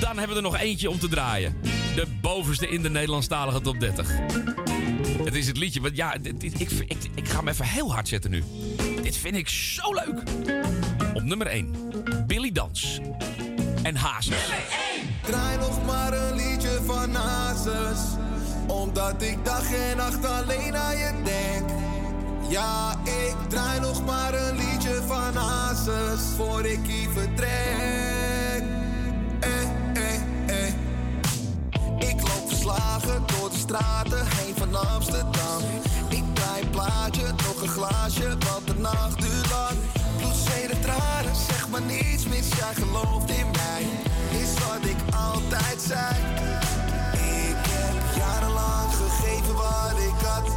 [0.00, 1.56] Dan hebben we er nog eentje om te draaien.
[1.94, 4.08] De bovenste in de Nederlandstalige top 30.
[5.24, 7.92] Het is het liedje, want ja, dit, dit- ik, ik, ik ga hem even heel
[7.92, 8.42] hard zetten nu.
[9.02, 10.22] Dit vind ik zo leuk.
[11.14, 11.74] Op nummer 1,
[12.26, 13.00] Billy Dans.
[13.84, 14.52] En Hazes.
[15.22, 18.00] Draai nog maar een liedje van Hazes.
[18.66, 21.70] Omdat ik dag en nacht alleen aan je denk.
[22.48, 26.22] Ja, ik draai nog maar een liedje van Hazes.
[26.36, 28.64] Voor ik hier vertrek.
[29.40, 30.14] Eh, eh,
[30.46, 30.74] eh.
[31.98, 35.62] Ik loop verslagen door de straten heen van Amsterdam.
[36.08, 37.36] Ik draai een plaatje, een
[37.86, 39.78] glaasje, want de nacht duurt lang.
[40.16, 43.82] Bloed, tranen, zeg maar niets mis, jij gelooft in mij.
[44.40, 46.14] Is wat ik altijd zei.
[47.12, 50.48] Ik heb jarenlang gegeven wat ik had.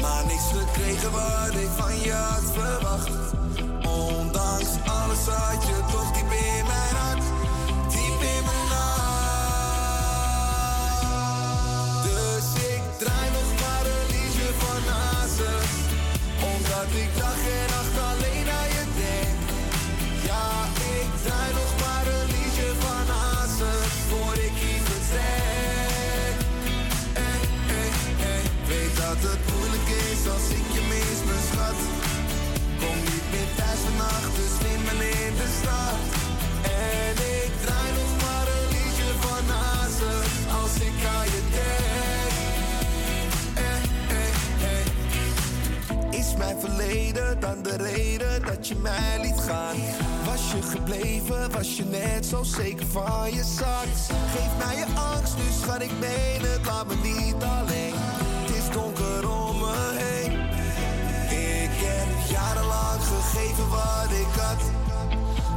[0.00, 3.10] Maar niks gekregen wat ik van je had verwacht.
[3.86, 7.23] Ondanks alles had je toch diep in mijn hart.
[46.38, 49.76] Mijn verleden dan de reden dat je mij liet gaan?
[50.24, 53.86] Was je gebleven, was je net zo zeker van je zak?
[54.34, 57.94] Geef mij je angst, nu schat ik meen het, laat me niet alleen.
[57.94, 60.32] Het is donker om me heen.
[61.62, 64.62] Ik heb jarenlang gegeven wat ik had.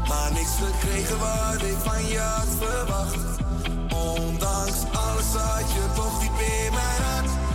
[0.07, 3.17] Maar niks gekregen wat ik van je had verwacht.
[3.89, 7.46] Ondanks alles had je toch diep in mijn hart.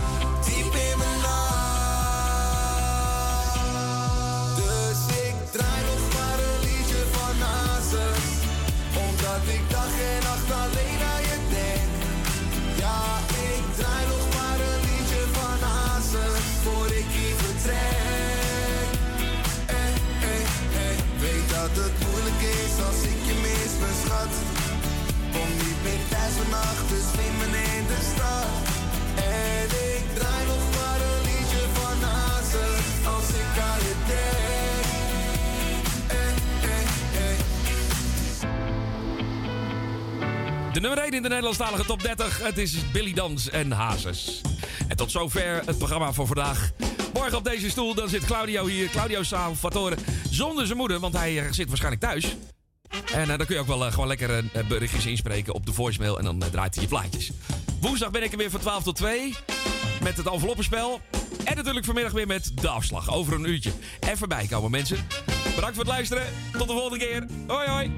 [10.51, 11.91] Alleen aan je denk.
[12.83, 12.99] Ja,
[13.51, 16.43] ik draai nog maar een liedje van Hazes.
[16.63, 18.89] Voor ik hier vertrek.
[19.65, 19.93] Eh,
[20.31, 20.43] eh,
[20.83, 20.97] eh.
[21.23, 24.33] Weet dat het moeilijk is als ik je mis, mijn schat.
[25.33, 27.07] Kom niet meer thuis vannacht, dus
[27.39, 27.47] me
[27.77, 28.51] in de stad.
[29.39, 30.62] En ik draai nog
[40.83, 42.43] nummer 1 in de Nederlandstalige top 30.
[42.43, 44.41] Het is Billy Dans en Hazes.
[44.87, 46.71] En tot zover het programma voor vandaag.
[47.13, 48.89] Morgen op deze stoel, dan zit Claudio hier.
[48.89, 49.95] Claudio Salvatore
[50.29, 52.35] zonder zijn moeder, want hij eh, zit waarschijnlijk thuis.
[53.13, 55.73] En eh, dan kun je ook wel eh, gewoon lekker eh, berichtjes inspreken op de
[55.73, 56.17] voicemail.
[56.17, 57.31] En dan draait hij je plaatjes.
[57.79, 59.35] Woensdag ben ik er weer van 12 tot 2.
[60.03, 61.01] Met het enveloppenspel.
[61.43, 63.13] En natuurlijk vanmiddag weer met de afslag.
[63.13, 63.71] Over een uurtje.
[63.99, 65.07] Even bijkomen mensen.
[65.55, 66.23] Bedankt voor het luisteren.
[66.51, 67.25] Tot de volgende keer.
[67.47, 67.91] Hoi hoi.